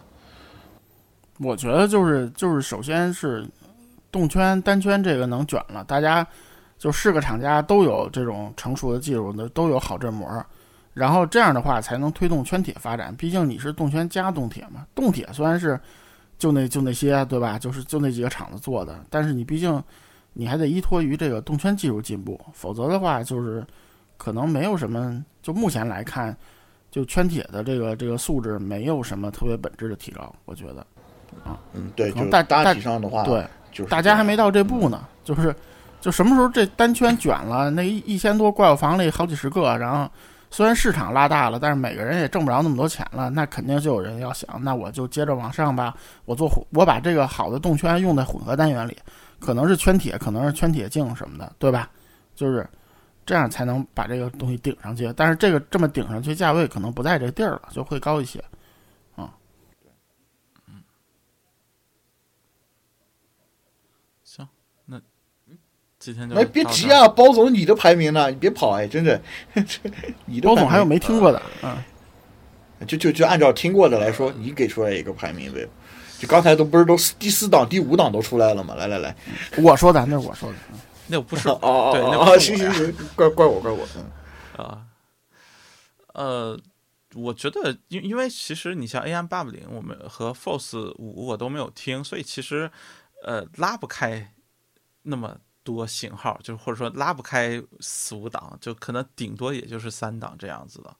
[1.38, 3.46] 我觉得就是就是，首先是
[4.16, 6.26] 动圈单圈这个能卷了，大家
[6.78, 10.26] 就是个厂家都有这种成熟的技术的，都有好振膜，
[10.94, 13.14] 然后这样的话才能推动圈铁发展。
[13.14, 15.78] 毕竟你是动圈加动铁嘛，动铁虽然是
[16.38, 19.82] 就那就那些对吧，就是就那几个厂子做的，但是你毕竟
[20.32, 23.62] 你还得依托于这个动圈技术进步，否则的话就是
[24.16, 25.22] 可能没有什么。
[25.42, 26.34] 就目前来看，
[26.90, 30.86] 就圈铁的这个这个素质没有什么特别本质的提高，我觉得。
[31.44, 33.44] 啊嗯，对，就大大体上的话，对，
[33.84, 35.54] 大家还没到这步呢，就是
[36.00, 40.10] 就什么时候这单圈卷了，那一一千多怪物房里好几十个，然后
[40.50, 45.94] 虽然市场拉大了，但是每个人也挣不着那么多钱了，那肯定就有人要想，那我就接着往上吧，
[46.24, 48.96] 我做混，我把这个好的动圈用在混合单元里，
[49.40, 51.90] 可能是圈铁，可能是圈铁镜什么的，对吧？
[52.34, 52.68] 就是
[53.24, 58.42] 这样才能把这个东西顶上去，但是这个这么顶上去，价位可能不在这地儿了，就会高一些。
[66.06, 68.30] 今天就哎，别急啊，包总，你的排名呢？
[68.30, 69.20] 你别跑哎，真的，
[70.26, 71.42] 你的包总还有没听过的？
[71.64, 71.76] 嗯，
[72.86, 75.68] 就就就按照听过的来说，你给出来一个排名呗。
[76.20, 78.74] 就刚才都不是都第四档、第五档都出来了吗？
[78.76, 79.16] 来来来，
[79.58, 80.56] 我说的，那是我说的。
[80.72, 80.78] 嗯
[81.08, 84.04] 那不是哦哦对，那哦行行行，怪怪我怪我，嗯
[84.64, 84.82] 啊，
[86.14, 86.58] 呃，
[87.14, 92.68] 我觉得，因因为其实你像 AM 八五零，我们和 Force 五我都没有听，所以其实
[93.24, 94.32] 呃拉不开
[95.02, 100.96] 那么多型号，就是或者说拉不开四五档，就可能顶多也就是三档这样子的。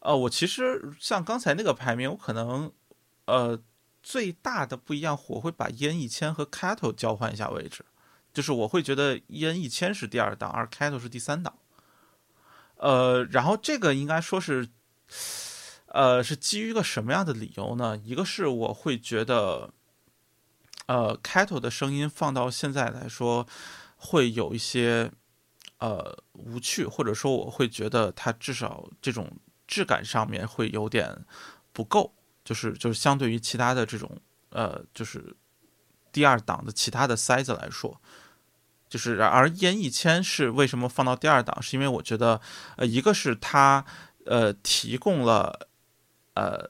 [0.00, 2.72] 呃，我其实像刚才那个排名，我可能
[3.26, 3.60] 呃
[4.02, 7.84] 最大的不一样，我会把烟一千和 Cattle 交换一下位置。
[8.32, 11.58] 就是我会觉得烟一千是第二档，而 Cattle 是第三档。
[12.76, 14.68] 呃，然后这个应该说是，
[15.86, 18.00] 呃，是基于一个什么样的理由呢？
[18.02, 19.70] 一个是我会觉得，
[20.86, 23.46] 呃，Cattle 的声音放到现在来说，
[24.02, 25.12] 会有一些
[25.78, 29.30] 呃无趣，或者说我会觉得它至少这种
[29.66, 31.24] 质感上面会有点
[31.72, 34.10] 不够，就是就是相对于其他的这种
[34.48, 35.36] 呃，就是
[36.10, 38.00] 第二档的其他的塞子来说。
[38.88, 41.62] 就是而烟一千是为什么放到第二档？
[41.62, 42.40] 是因为我觉得，
[42.76, 43.84] 呃，一个是它
[44.26, 45.68] 呃提供了，
[46.34, 46.68] 呃，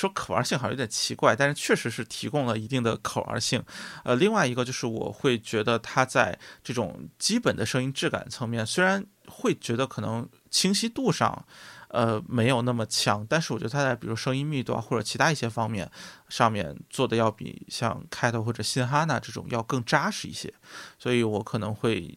[0.00, 3.62] 说可玩性好像有点奇怪，但是确实是提供了一定的可玩性。
[4.04, 11.44] 呃，另外一个就是我会觉得它在这种基本的声音质感层面，虽然会觉得可能清晰度上。
[11.90, 15.90] 呃，没有那么强，但是我觉得它在比如声音密度啊，或者其他一些方面
[16.28, 20.52] 上面做的要比像开头或者新哈娜这种要更扎实一些，
[20.98, 22.14] 所以我可能会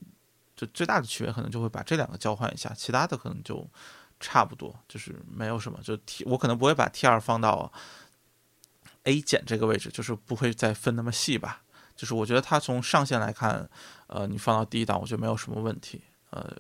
[0.57, 3.65] 就最大的区别可能就会把这两个交换一下，其他的可能就
[4.21, 7.69] 差不多，就是没有什么，就 T 我可能不会把 T 二放到
[9.03, 11.61] A 减这个位置，就是不会再分那么细吧，
[11.95, 13.69] 就是我觉得它从上限来看，
[14.07, 16.55] 呃，你放到第一档，我觉得没有什么问题，呃，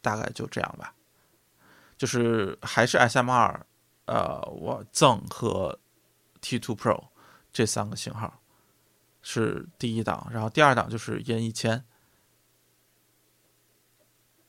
[0.00, 0.94] 大概就这样吧。
[1.98, 3.66] 就是还是 S M 二，
[4.04, 5.78] 呃，我赠和
[6.40, 7.08] T Two Pro
[7.52, 8.40] 这三个型号
[9.22, 11.84] 是第一档，然后第二档就是烟一千，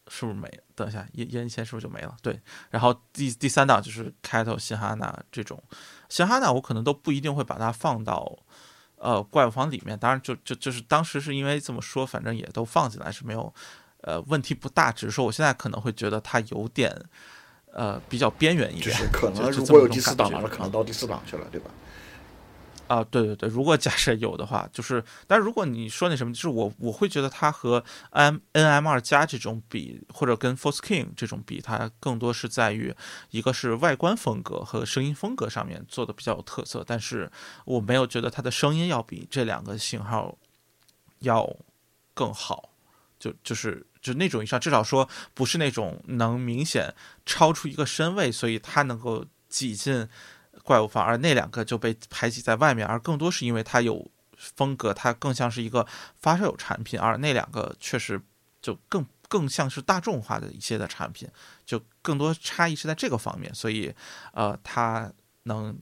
[0.09, 0.49] 是不是没？
[0.75, 2.15] 等一下，烟烟一千是不是就没了？
[2.21, 2.39] 对，
[2.69, 5.61] 然后第第三档就是开头新哈娜这种，
[6.09, 8.37] 新哈娜我可能都不一定会把它放到
[8.97, 13.53] 呃怪物房里面，当然就就就是当时是因为这么说，反正也都放进来是没有
[14.01, 16.95] 呃问题不大，只是说我现在可能会觉得它有点。
[17.73, 21.69] 呃比较边缘一点，就是可能如果有第四档了，觉可能到第四档去了，对吧？
[22.87, 32.93] 啊，对对对，如果假设有的话，就是，但如果你说那什么，就是我我会觉得它和 M N M 二加这种比，或者跟 Force King 这种比，它更多是在于
[33.31, 37.31] 一个是外观风格和声音风格上面做的比较有特色，但是
[37.65, 40.37] 我没有觉得它的声音要比这两个型号
[41.19, 41.55] 要
[42.13, 42.69] 更好，
[43.19, 46.93] 就就是就那种意义上，至少说不是那种能明显
[47.25, 50.07] 超出一个身位，所以它能够挤进
[50.67, 55.87] 怪物房，而那两个就被排挤在外面，而更多是因为它有风格，它更像是一个
[56.17, 58.21] 发烧友产品，而那两个确实
[58.61, 61.25] 就更更像是大众化的一些的产品，
[61.65, 63.95] 就更多差异是在这个方面，所以
[64.33, 65.09] 呃，它
[65.43, 65.73] 能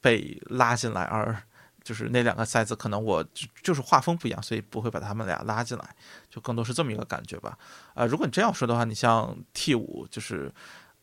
[0.00, 1.40] 被拉进来，而
[1.84, 5.94] 就是那两个赛子可能我就就是画风不一样，所以不会把他们俩拉进来，
[6.28, 7.56] 就更多是这么一个感觉吧。
[7.94, 10.52] 呃，如果你这样说的话，你像 T 五就是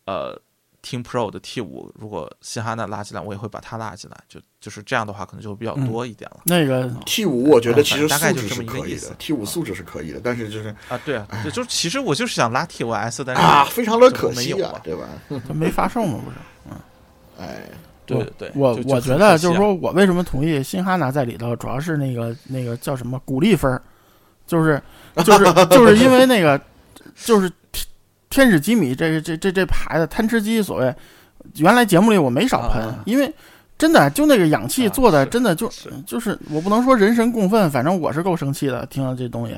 [0.03, 0.37] 呃。
[0.83, 6.41] Team Pro 的 T 五，如果辛哈娜拉进来，我也会把它拉进来，就就是这样的话，可能就会比较多一点了。
[6.43, 15.07] 那个 T 五我觉得其实大概就这么一个可以的意思，T 五素质是可以的，但是就是啊，对啊，对， 就是其实我就是想拉 T 五 S，但是啊，非常的可惜没有啊，啊对吧？
[15.47, 16.37] 它没发售嘛，不是？
[16.69, 16.77] 嗯
[17.39, 17.69] 哎，
[18.05, 23.81] 对对对，我我觉得就是，说我为什么同意新哈拿在里头，主要是那个那个叫什么鼓励分儿，
[24.45, 24.81] 就是
[25.23, 26.59] 就是就是因为那个
[27.15, 27.51] 就是
[28.33, 30.93] 天天使吉米这个这这这牌子贪吃鸡，所谓
[31.57, 33.03] 原来节目里我没少喷，啊。
[33.05, 33.31] 因为
[33.77, 35.91] 真的就那个氧气啊做的真的就是。
[36.05, 39.55] 就是我不能说人神共愤，反正我是够生气的，听了这东西。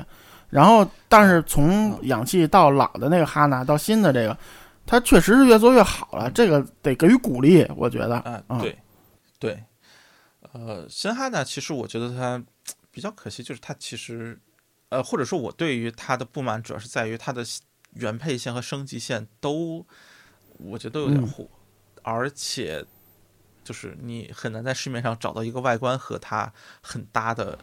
[0.50, 1.98] 然后，但是从啊。
[2.02, 4.36] 氧气到老的那个哈娜到新的这个，
[4.84, 8.16] 它确实是越做越好了，这个得给予鼓励，我觉得。
[8.18, 8.60] 啊，嗯。
[8.60, 8.78] 对
[9.38, 9.64] 对，
[10.52, 12.42] 呃，新哈娜其实我觉得它
[12.90, 14.38] 比较可惜，就是它其实
[14.88, 17.44] 呃，或者说我对于它的不满主要是在于它的
[17.98, 19.84] 原配线和升级线都
[20.58, 21.50] 我觉得都有点嗯糊，
[22.02, 22.84] 而且
[23.64, 27.58] 就是你很难在市面上找到一个外观和它很搭的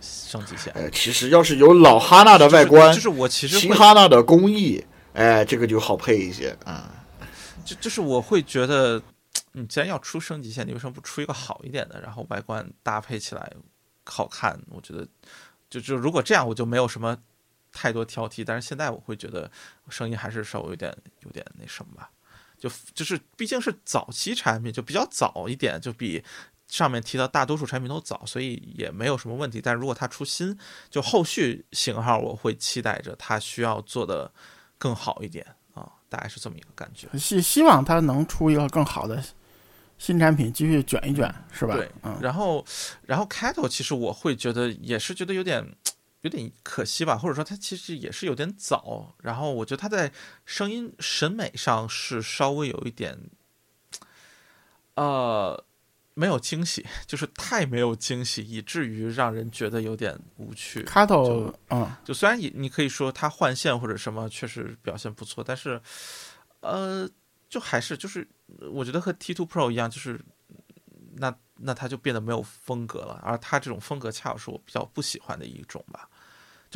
[0.00, 0.72] 升级线。
[0.74, 7.04] 呃，其实要是有老哈纳的外观，就是我其实新哈纳的工艺，哎，这个就好配一些啊。
[7.64, 9.02] 就就是我会觉得，
[9.52, 13.52] 你既然要出升级线，你为什么不出一个好一点的，然后外观搭配起来
[14.04, 14.56] 好看？
[14.70, 15.06] 我觉得，
[15.68, 17.16] 就就如果这样，我就没有什么
[17.76, 18.42] 太多挑剔。
[18.42, 19.50] 但是现在我会觉得
[19.90, 22.10] 声音还是稍微有点有点那什么吧，
[22.58, 26.24] 就就是毕竟是早期产品，就比较早一点，就比。
[26.68, 29.60] 上面提到大多数产品都早，所以也没有什么问题。
[29.60, 30.58] 但如果它出新，
[30.90, 34.28] 就后续型号，我会期待着它需要做的
[34.76, 37.06] 更好一点啊，大概是这么一个感觉。
[37.16, 39.22] 希希望它能出一个更好的
[39.96, 41.76] 新产品，继续卷一卷，是吧？
[41.76, 42.66] 对，嗯，然后，
[43.02, 45.64] 然后 Cattle 其实我会觉得也是觉得有点
[46.26, 49.14] 有点可惜吧，或者说它其实也是有点早。
[49.22, 50.12] 然后我觉得它在
[50.44, 53.16] 声音审美上是稍微有一点，
[54.96, 55.64] 呃，
[56.14, 60.82] 没有惊喜，就是太没有惊喜，以至于让人觉得有点无趣。
[60.82, 65.80] 卡头就，嗯，就虽然你你可以说它换线或者什么确实表现不错，但是，
[66.60, 67.08] 呃，
[67.48, 68.26] 就还是就是
[68.72, 70.20] 我觉得和 T Two Pro 一样，就是
[71.16, 76.08] 那那它就变得没有风格了，而它这种风格恰好是我比较不喜欢的一种吧。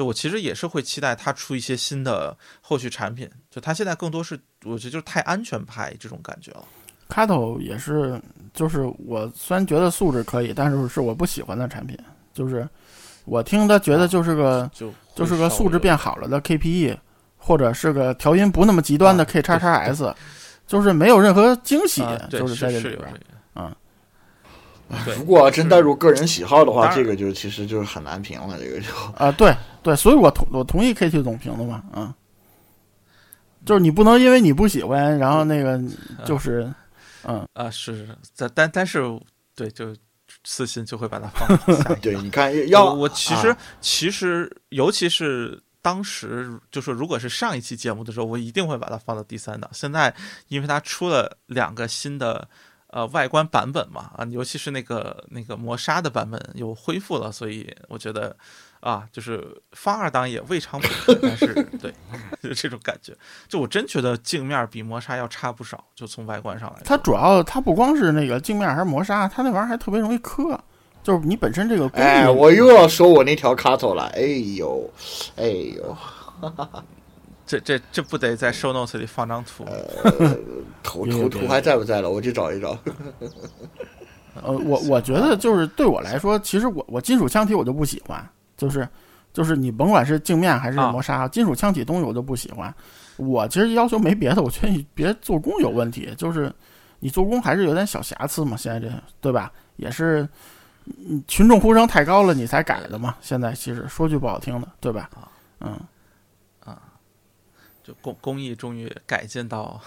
[0.00, 4.32] 就我其实也是会期待它出一些新的后续产品，就它现在更多是
[4.64, 6.64] 我觉得就是太安全派这种感觉了。
[7.10, 8.18] 卡头也是，
[8.54, 11.98] 就是我虽然觉得素质可以，但是是我不喜欢的产品，
[12.32, 12.66] 就是
[13.26, 16.96] 我听他觉得就是个就就是个素质变好了的 KPE，
[17.36, 20.14] 或者是个调音不那么极端的啊 K 叉叉 S，
[20.66, 23.12] 就是没有任何惊喜啊，就是在这里边。
[25.16, 28.58] 如果真带入个人喜好的话，这个就其实就是很难评了。
[28.58, 28.88] 这个就。
[29.16, 32.12] 啊，对对，所以我同我同意 KT 总评的嘛，嗯，
[33.64, 35.80] 就是你不能因为你不喜欢，然后那个
[36.24, 36.72] 就是，
[37.24, 39.00] 嗯，啊是是，但但但是
[39.54, 39.94] 对就
[40.44, 43.58] 私心就会把它放到下一 对，你看要我我其实、啊。
[43.80, 49.70] 其实尤其是当时就说，如果是上一期节目的时候，我一定会把它放到第三档。
[49.72, 50.14] 现在
[50.48, 52.46] 因为它出了两个新的
[52.90, 58.36] 呃外观版本嘛，啊，尤其是那个那个磨砂的版本又恢复了，所以我觉得
[58.80, 61.14] 啊，就是发二档也未尝不可。
[61.22, 61.92] 但是对，
[62.42, 63.16] 就这种感觉，
[63.48, 66.84] 就我真觉得镜面比磨砂要差不少，就从外观上来说。
[66.84, 70.58] 它主要它不光是那个镜面还是磨砂，它那玩意儿还特别容易磕，
[71.02, 74.22] 就是你本身这个工艺，哎，我又要说我那条卡头了，哎
[74.56, 74.90] 呦，
[75.36, 75.96] 哎呦，
[77.50, 79.64] 这这这不得在 show notes 里放张图？
[80.84, 82.08] 图图图还在不在了？
[82.08, 82.78] 我去找一找。
[84.40, 88.24] 呃，我我觉得就是对我来说，其实我我金属腔体我就不喜欢，
[88.56, 88.88] 就是
[89.32, 92.72] 就是你甭管是镜面还是啊磨砂，金属腔体东西我就不喜欢。
[93.16, 96.52] 我其实要求没别的，我觉得你别做工有问题，就是
[97.00, 98.56] 你做工还是有点小瑕疵嘛。
[98.56, 98.88] 现在这
[99.20, 99.50] 对吧？
[99.76, 100.26] 也是，
[100.86, 103.16] 嗯群众呼声太高了，你才改的嘛。
[103.20, 105.10] 现在其实说句不好听的，对吧？
[105.60, 105.78] 嗯，
[107.90, 109.80] 就工工艺终于改进到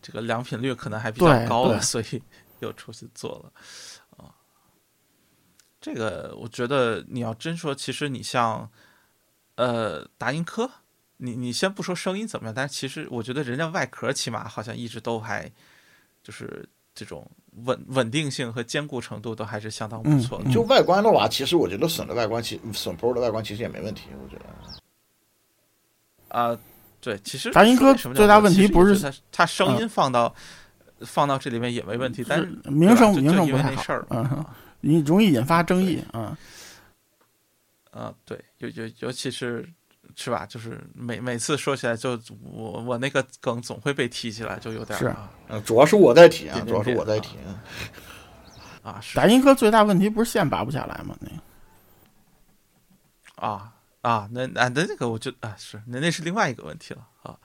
[0.00, 2.22] 这个良品率可能还比较高了，所以
[2.60, 3.52] 又出去做了
[4.16, 4.34] 啊。
[5.80, 8.68] 这个我觉得你要真说，其实你像
[9.56, 10.70] 呃达音科，
[11.18, 15.50] 你你先不说声音怎么样，但是其实我觉得人家外壳起码好像一直都还
[16.22, 17.30] 就是这种
[17.64, 20.50] 稳稳定性和坚固程度都还是相当不嗯错的。
[20.50, 24.44] 就外观的话，其实我觉得损的外观，其损 Pro 的外观其实也没问题，我觉得。
[26.28, 26.56] 啊、
[27.00, 30.34] 对，其实达音科什么最大问题不是我觉得它它声音放到、
[31.00, 34.46] 放到这里面也没问题，但是名声名声不太好嗯嘛，
[34.80, 36.36] 你容易引发争议啊。
[37.90, 39.68] 啊，对，尤尤尤其是
[40.14, 47.36] 是吧，就是每每次说起来就我我那个梗总会被提起来，就有点是啊嗯，主要是我在提啊，主要是我在提。
[47.46, 47.58] 嗯
[48.82, 51.14] 啊是达音科最大问题不是线拔不下来吗？
[51.20, 51.34] 那个
[53.46, 53.72] 啊
[54.02, 57.36] 啊，那啊那那个我就啊是那那是另外一个问题了啊。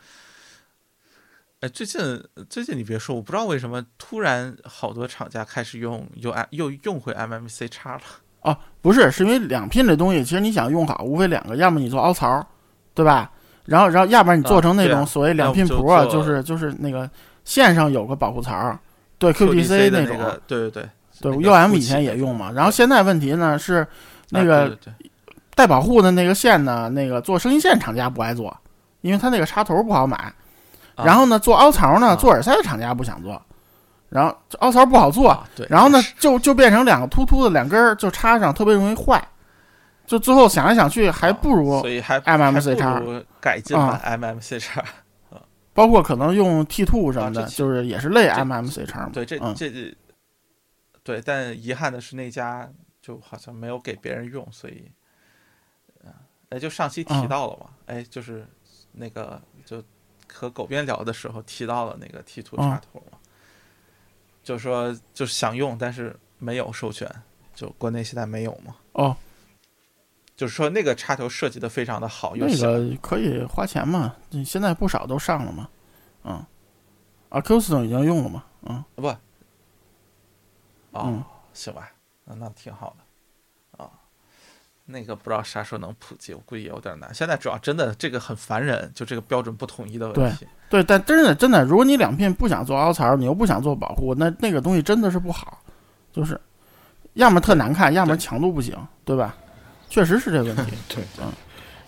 [1.61, 8.02] 哎，最近最近你别说，我不知道为什么突然好多厂家开始用又又用回 MMC 叉了。
[8.41, 12.48] 哦，不是，是因为两拼这东西，其实你想用好，无非两个，要么你做凹槽，
[12.94, 13.32] 对吧？
[13.65, 17.10] 然后，然后，要不然你做成那种所谓两拼要不就 Pro，、啊、做就是就是那个
[17.44, 18.77] 线上有个保护槽，
[19.18, 20.90] 对 QDC 那种，个，对对对，
[21.22, 22.52] 对那个 UM 凸起的以前也用嘛。
[22.52, 23.88] 然后现在问题呢是
[24.30, 25.11] 那啊个对对对
[25.56, 28.56] 带保护的那个线呢，那个做声音线厂家不爱做，
[29.02, 30.18] 因为它那个插头不好买。
[30.18, 33.41] 啊然后呢，做凹槽呢，啊做耳塞的厂家不想做，
[34.07, 35.38] 然后凹槽不好做，
[35.69, 39.22] 然后呢，就就变成两个突突的两根儿就插上，特别容易坏。
[40.06, 43.02] 就最后想来想去，还不如所以还 MMC 叉
[43.41, 44.84] 改进版 MMC 叉。
[45.73, 49.10] 包括可能用 T two 什么的，就是也是类 MMC 叉嘛。
[49.11, 49.69] 对，这嗯这
[51.03, 52.69] 对，但遗憾的是那家
[53.02, 54.94] 就好像没有给别人用，所以，呃
[56.56, 58.48] 哎，就上期提嗯到了嘛，哎，就是
[58.94, 59.84] 那个就
[60.32, 63.18] 和狗边聊的时候提到了那个 T two 嗯插头嘛，
[64.41, 67.10] 就说就是想用，但是没有授权，
[67.53, 68.77] 就国内现在没有嘛。
[68.94, 69.18] 哦，
[70.38, 75.69] 就是说那个插头设计的非常的好，又那小，个可以花钱嘛，你现在不少都上了嘛。
[76.23, 76.45] 嗯
[77.27, 78.45] 啊，Qustion 已经用了嘛。
[78.61, 79.18] 嗯不，哦，
[80.94, 81.23] 嗯
[81.53, 81.91] 行吧，
[82.23, 83.05] 那那挺好的啊。
[84.85, 87.13] 那个不知道啥时候能普及，我估计也有点难。
[87.13, 90.45] 现在主要真的这个很烦人，就这个标准不统一的问题。
[90.69, 95.59] 对，但真的真的，如果你两片不想做凹槽，你又不想做保护，那那个东西真的是不好，
[96.13, 96.39] 就是
[97.13, 99.35] 要么特难看，要么强度不行，对吧？
[99.89, 100.73] 确实是这问题。
[100.89, 101.31] 对，嗯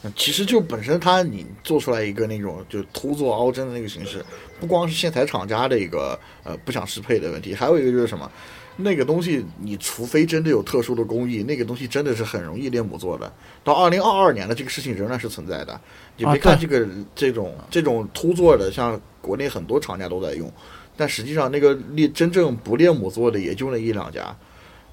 [0.04, 4.24] 嗯，其实就本身它你做出来一个那种就凸做凹针的那个形式，
[4.60, 8.32] 不光是线材厂家的一个呃不想适配的问题，还有一个就是什么，
[8.80, 13.32] 那个东西你除非真的有特殊的工艺，那个东西真的是很容易练母做的。
[13.64, 15.80] 到二零二二年了，这个事情仍然是存在的。
[16.16, 20.52] 你啊别看这个、这种这种凸做的，像国内很多厂家都在用，
[20.96, 24.36] 但实际上那个练真正不练母做的也就那一两家，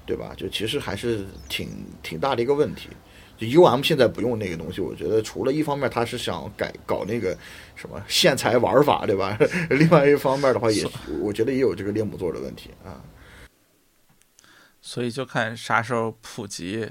[0.05, 0.33] 对吧？
[0.35, 1.69] 就其实还是挺
[2.01, 2.89] 挺大的一个问题。
[3.37, 7.37] 就 U M 现在不用那个东西，我觉得除了一方面他是想改搞那个
[7.75, 9.37] 什么线材玩法，对吧？
[9.69, 10.83] 另外一方面的话也，
[11.21, 12.97] 我觉得也有这个练母座的问题啊。
[14.87, 16.87] 所以就看啥时候普及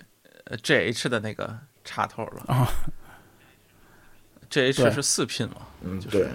[0.46, 2.42] 呃 GH 的那个插头了。
[2.48, 2.68] 啊
[4.50, 5.56] GH 是四拼嘛？
[5.82, 6.28] 嗯，就是。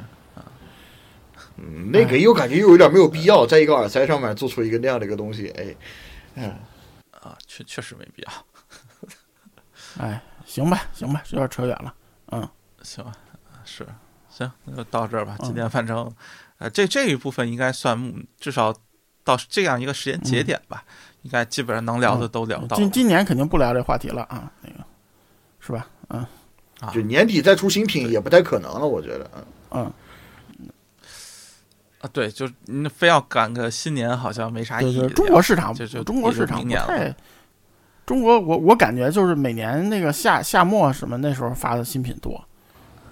[1.57, 5.76] 嗯，那个又感觉又有点没有必要，在一个耳塞上面做出一个那样的一个东西，哎，
[6.36, 6.49] 嗯，
[7.11, 8.31] 啊，确确实没必要。
[9.99, 11.94] 哎，行吧，行吧，有点扯远了。
[12.31, 12.49] 嗯
[12.81, 13.11] 行吧，
[13.65, 13.86] 是
[14.30, 15.36] 行，那就到这儿吧。
[15.41, 16.10] 嗯今天反正，
[16.60, 18.73] 呃，这这一部分应该算嗯至少
[19.26, 20.86] 到这样一个时间节点吧，
[21.24, 22.76] 应该基本上能聊的都聊到了。
[22.78, 24.76] 今今年肯定不聊这话题了啊，那个
[25.60, 25.88] 是吧？
[26.10, 26.26] 嗯
[26.80, 30.70] 啊就年底再出新品也不太可能了，我觉得，嗯，嗯，
[32.00, 35.06] 啊，对，就是你非要赶个新年，好像没啥意义。
[35.10, 37.14] 中国市场就就中国市场太。
[38.06, 42.44] 中国我我感觉就是每年那个夏夏末什么那时候发的新品多，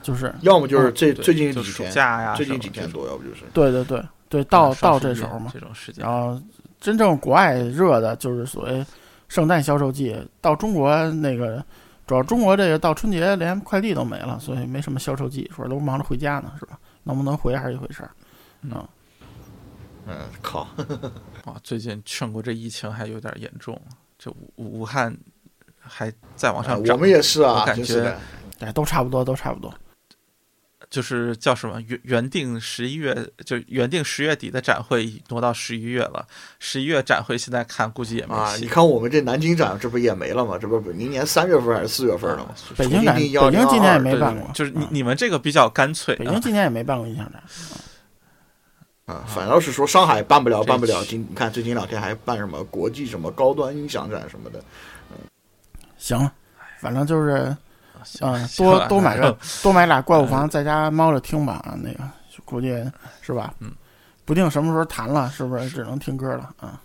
[0.02, 6.42] 就是要么就是这嗯最近就暑几天，假呀，最近几天多，要不就是，对对对对，到啊到这时候嘛，这种时间然，后
[6.80, 8.86] 真正国外热的就是所谓
[9.28, 11.64] 圣诞销售季，到中国那个
[12.06, 16.80] 主要中国这个到春节连快递都没了，所以没什么销售季，说都忙着回家呢，是吧？
[17.04, 18.12] 能不能回还是一回事儿。
[18.62, 18.88] 嗯，
[20.42, 20.68] 靠，
[21.44, 23.80] 啊，最近全国这疫情还有点严重，
[24.18, 25.16] 这武武汉
[25.80, 26.96] 还在往啊上涨。
[26.96, 28.16] 我们也是啊，我感觉
[28.60, 29.74] 哎，都差不多，都差不多。
[30.90, 33.14] 就是叫什么原原定十一月，
[33.46, 36.26] 就原定十月底的展会挪到十一月了。
[36.60, 40.58] 十一月展会现在看估计也没啊，戏你看我们这南京展，这不也没了吗？
[40.58, 42.56] 这不不明年三月份还是四月份了吗？
[42.78, 47.44] 北京展，北京今年也没办过，就是你啊你们这个比较干脆北啊京今年也没办过音响展。
[49.08, 51.04] 啊，反倒是说上海办不了，办不了。
[51.06, 54.62] 今你看最近两天还办什么国际什么高端音响展什么的，
[55.98, 56.30] 行，
[56.82, 57.56] 反正就是
[58.08, 61.54] 行嗯，多多买个 多买俩怪物房，在家猫着听吧。
[61.66, 62.04] 啊，那个
[62.46, 62.70] 估计
[63.22, 63.54] 是吧？
[63.60, 63.72] 嗯，
[64.24, 66.80] 不定什么时候弹了，是不是只能听歌了啊？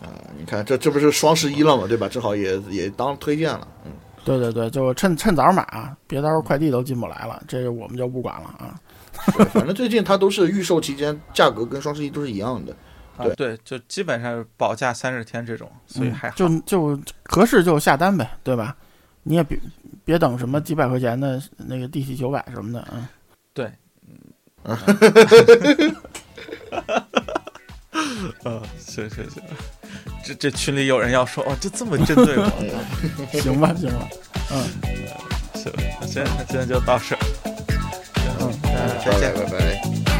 [0.00, 0.08] 啊，
[0.38, 2.08] 你看这这不是双十一了嘛，对吧？
[2.08, 3.92] 正好也也当推荐了，嗯，
[4.24, 8.80] 对对对，就趁趁早买啊，别到时候快递都进不来了，这个我们就不管了啊。
[9.52, 12.74] 反正最近它都是预售期间，价格跟双十一都是一样的。
[13.18, 16.36] 对啊对，就基本上保价三十天这种，所以嗯还好。
[16.36, 18.74] 就就合适就下单呗，对吧？
[19.30, 19.56] 你也别
[20.04, 23.08] 别等什么几百块钱的那个 DT 九百什么的啊。
[23.54, 23.70] 对，
[24.64, 24.74] 嗯，
[28.42, 29.40] 啊，行行行，
[30.24, 32.50] 这这群里有人要说，哦，就这么针对我，
[33.40, 34.08] 行吧，行吧，
[34.50, 34.66] 嗯。
[35.54, 37.18] 行，那现在今天就到这儿，
[38.40, 39.32] 嗯，嗯，再见。
[39.32, 39.44] 拜。
[39.44, 40.19] 拜拜拜。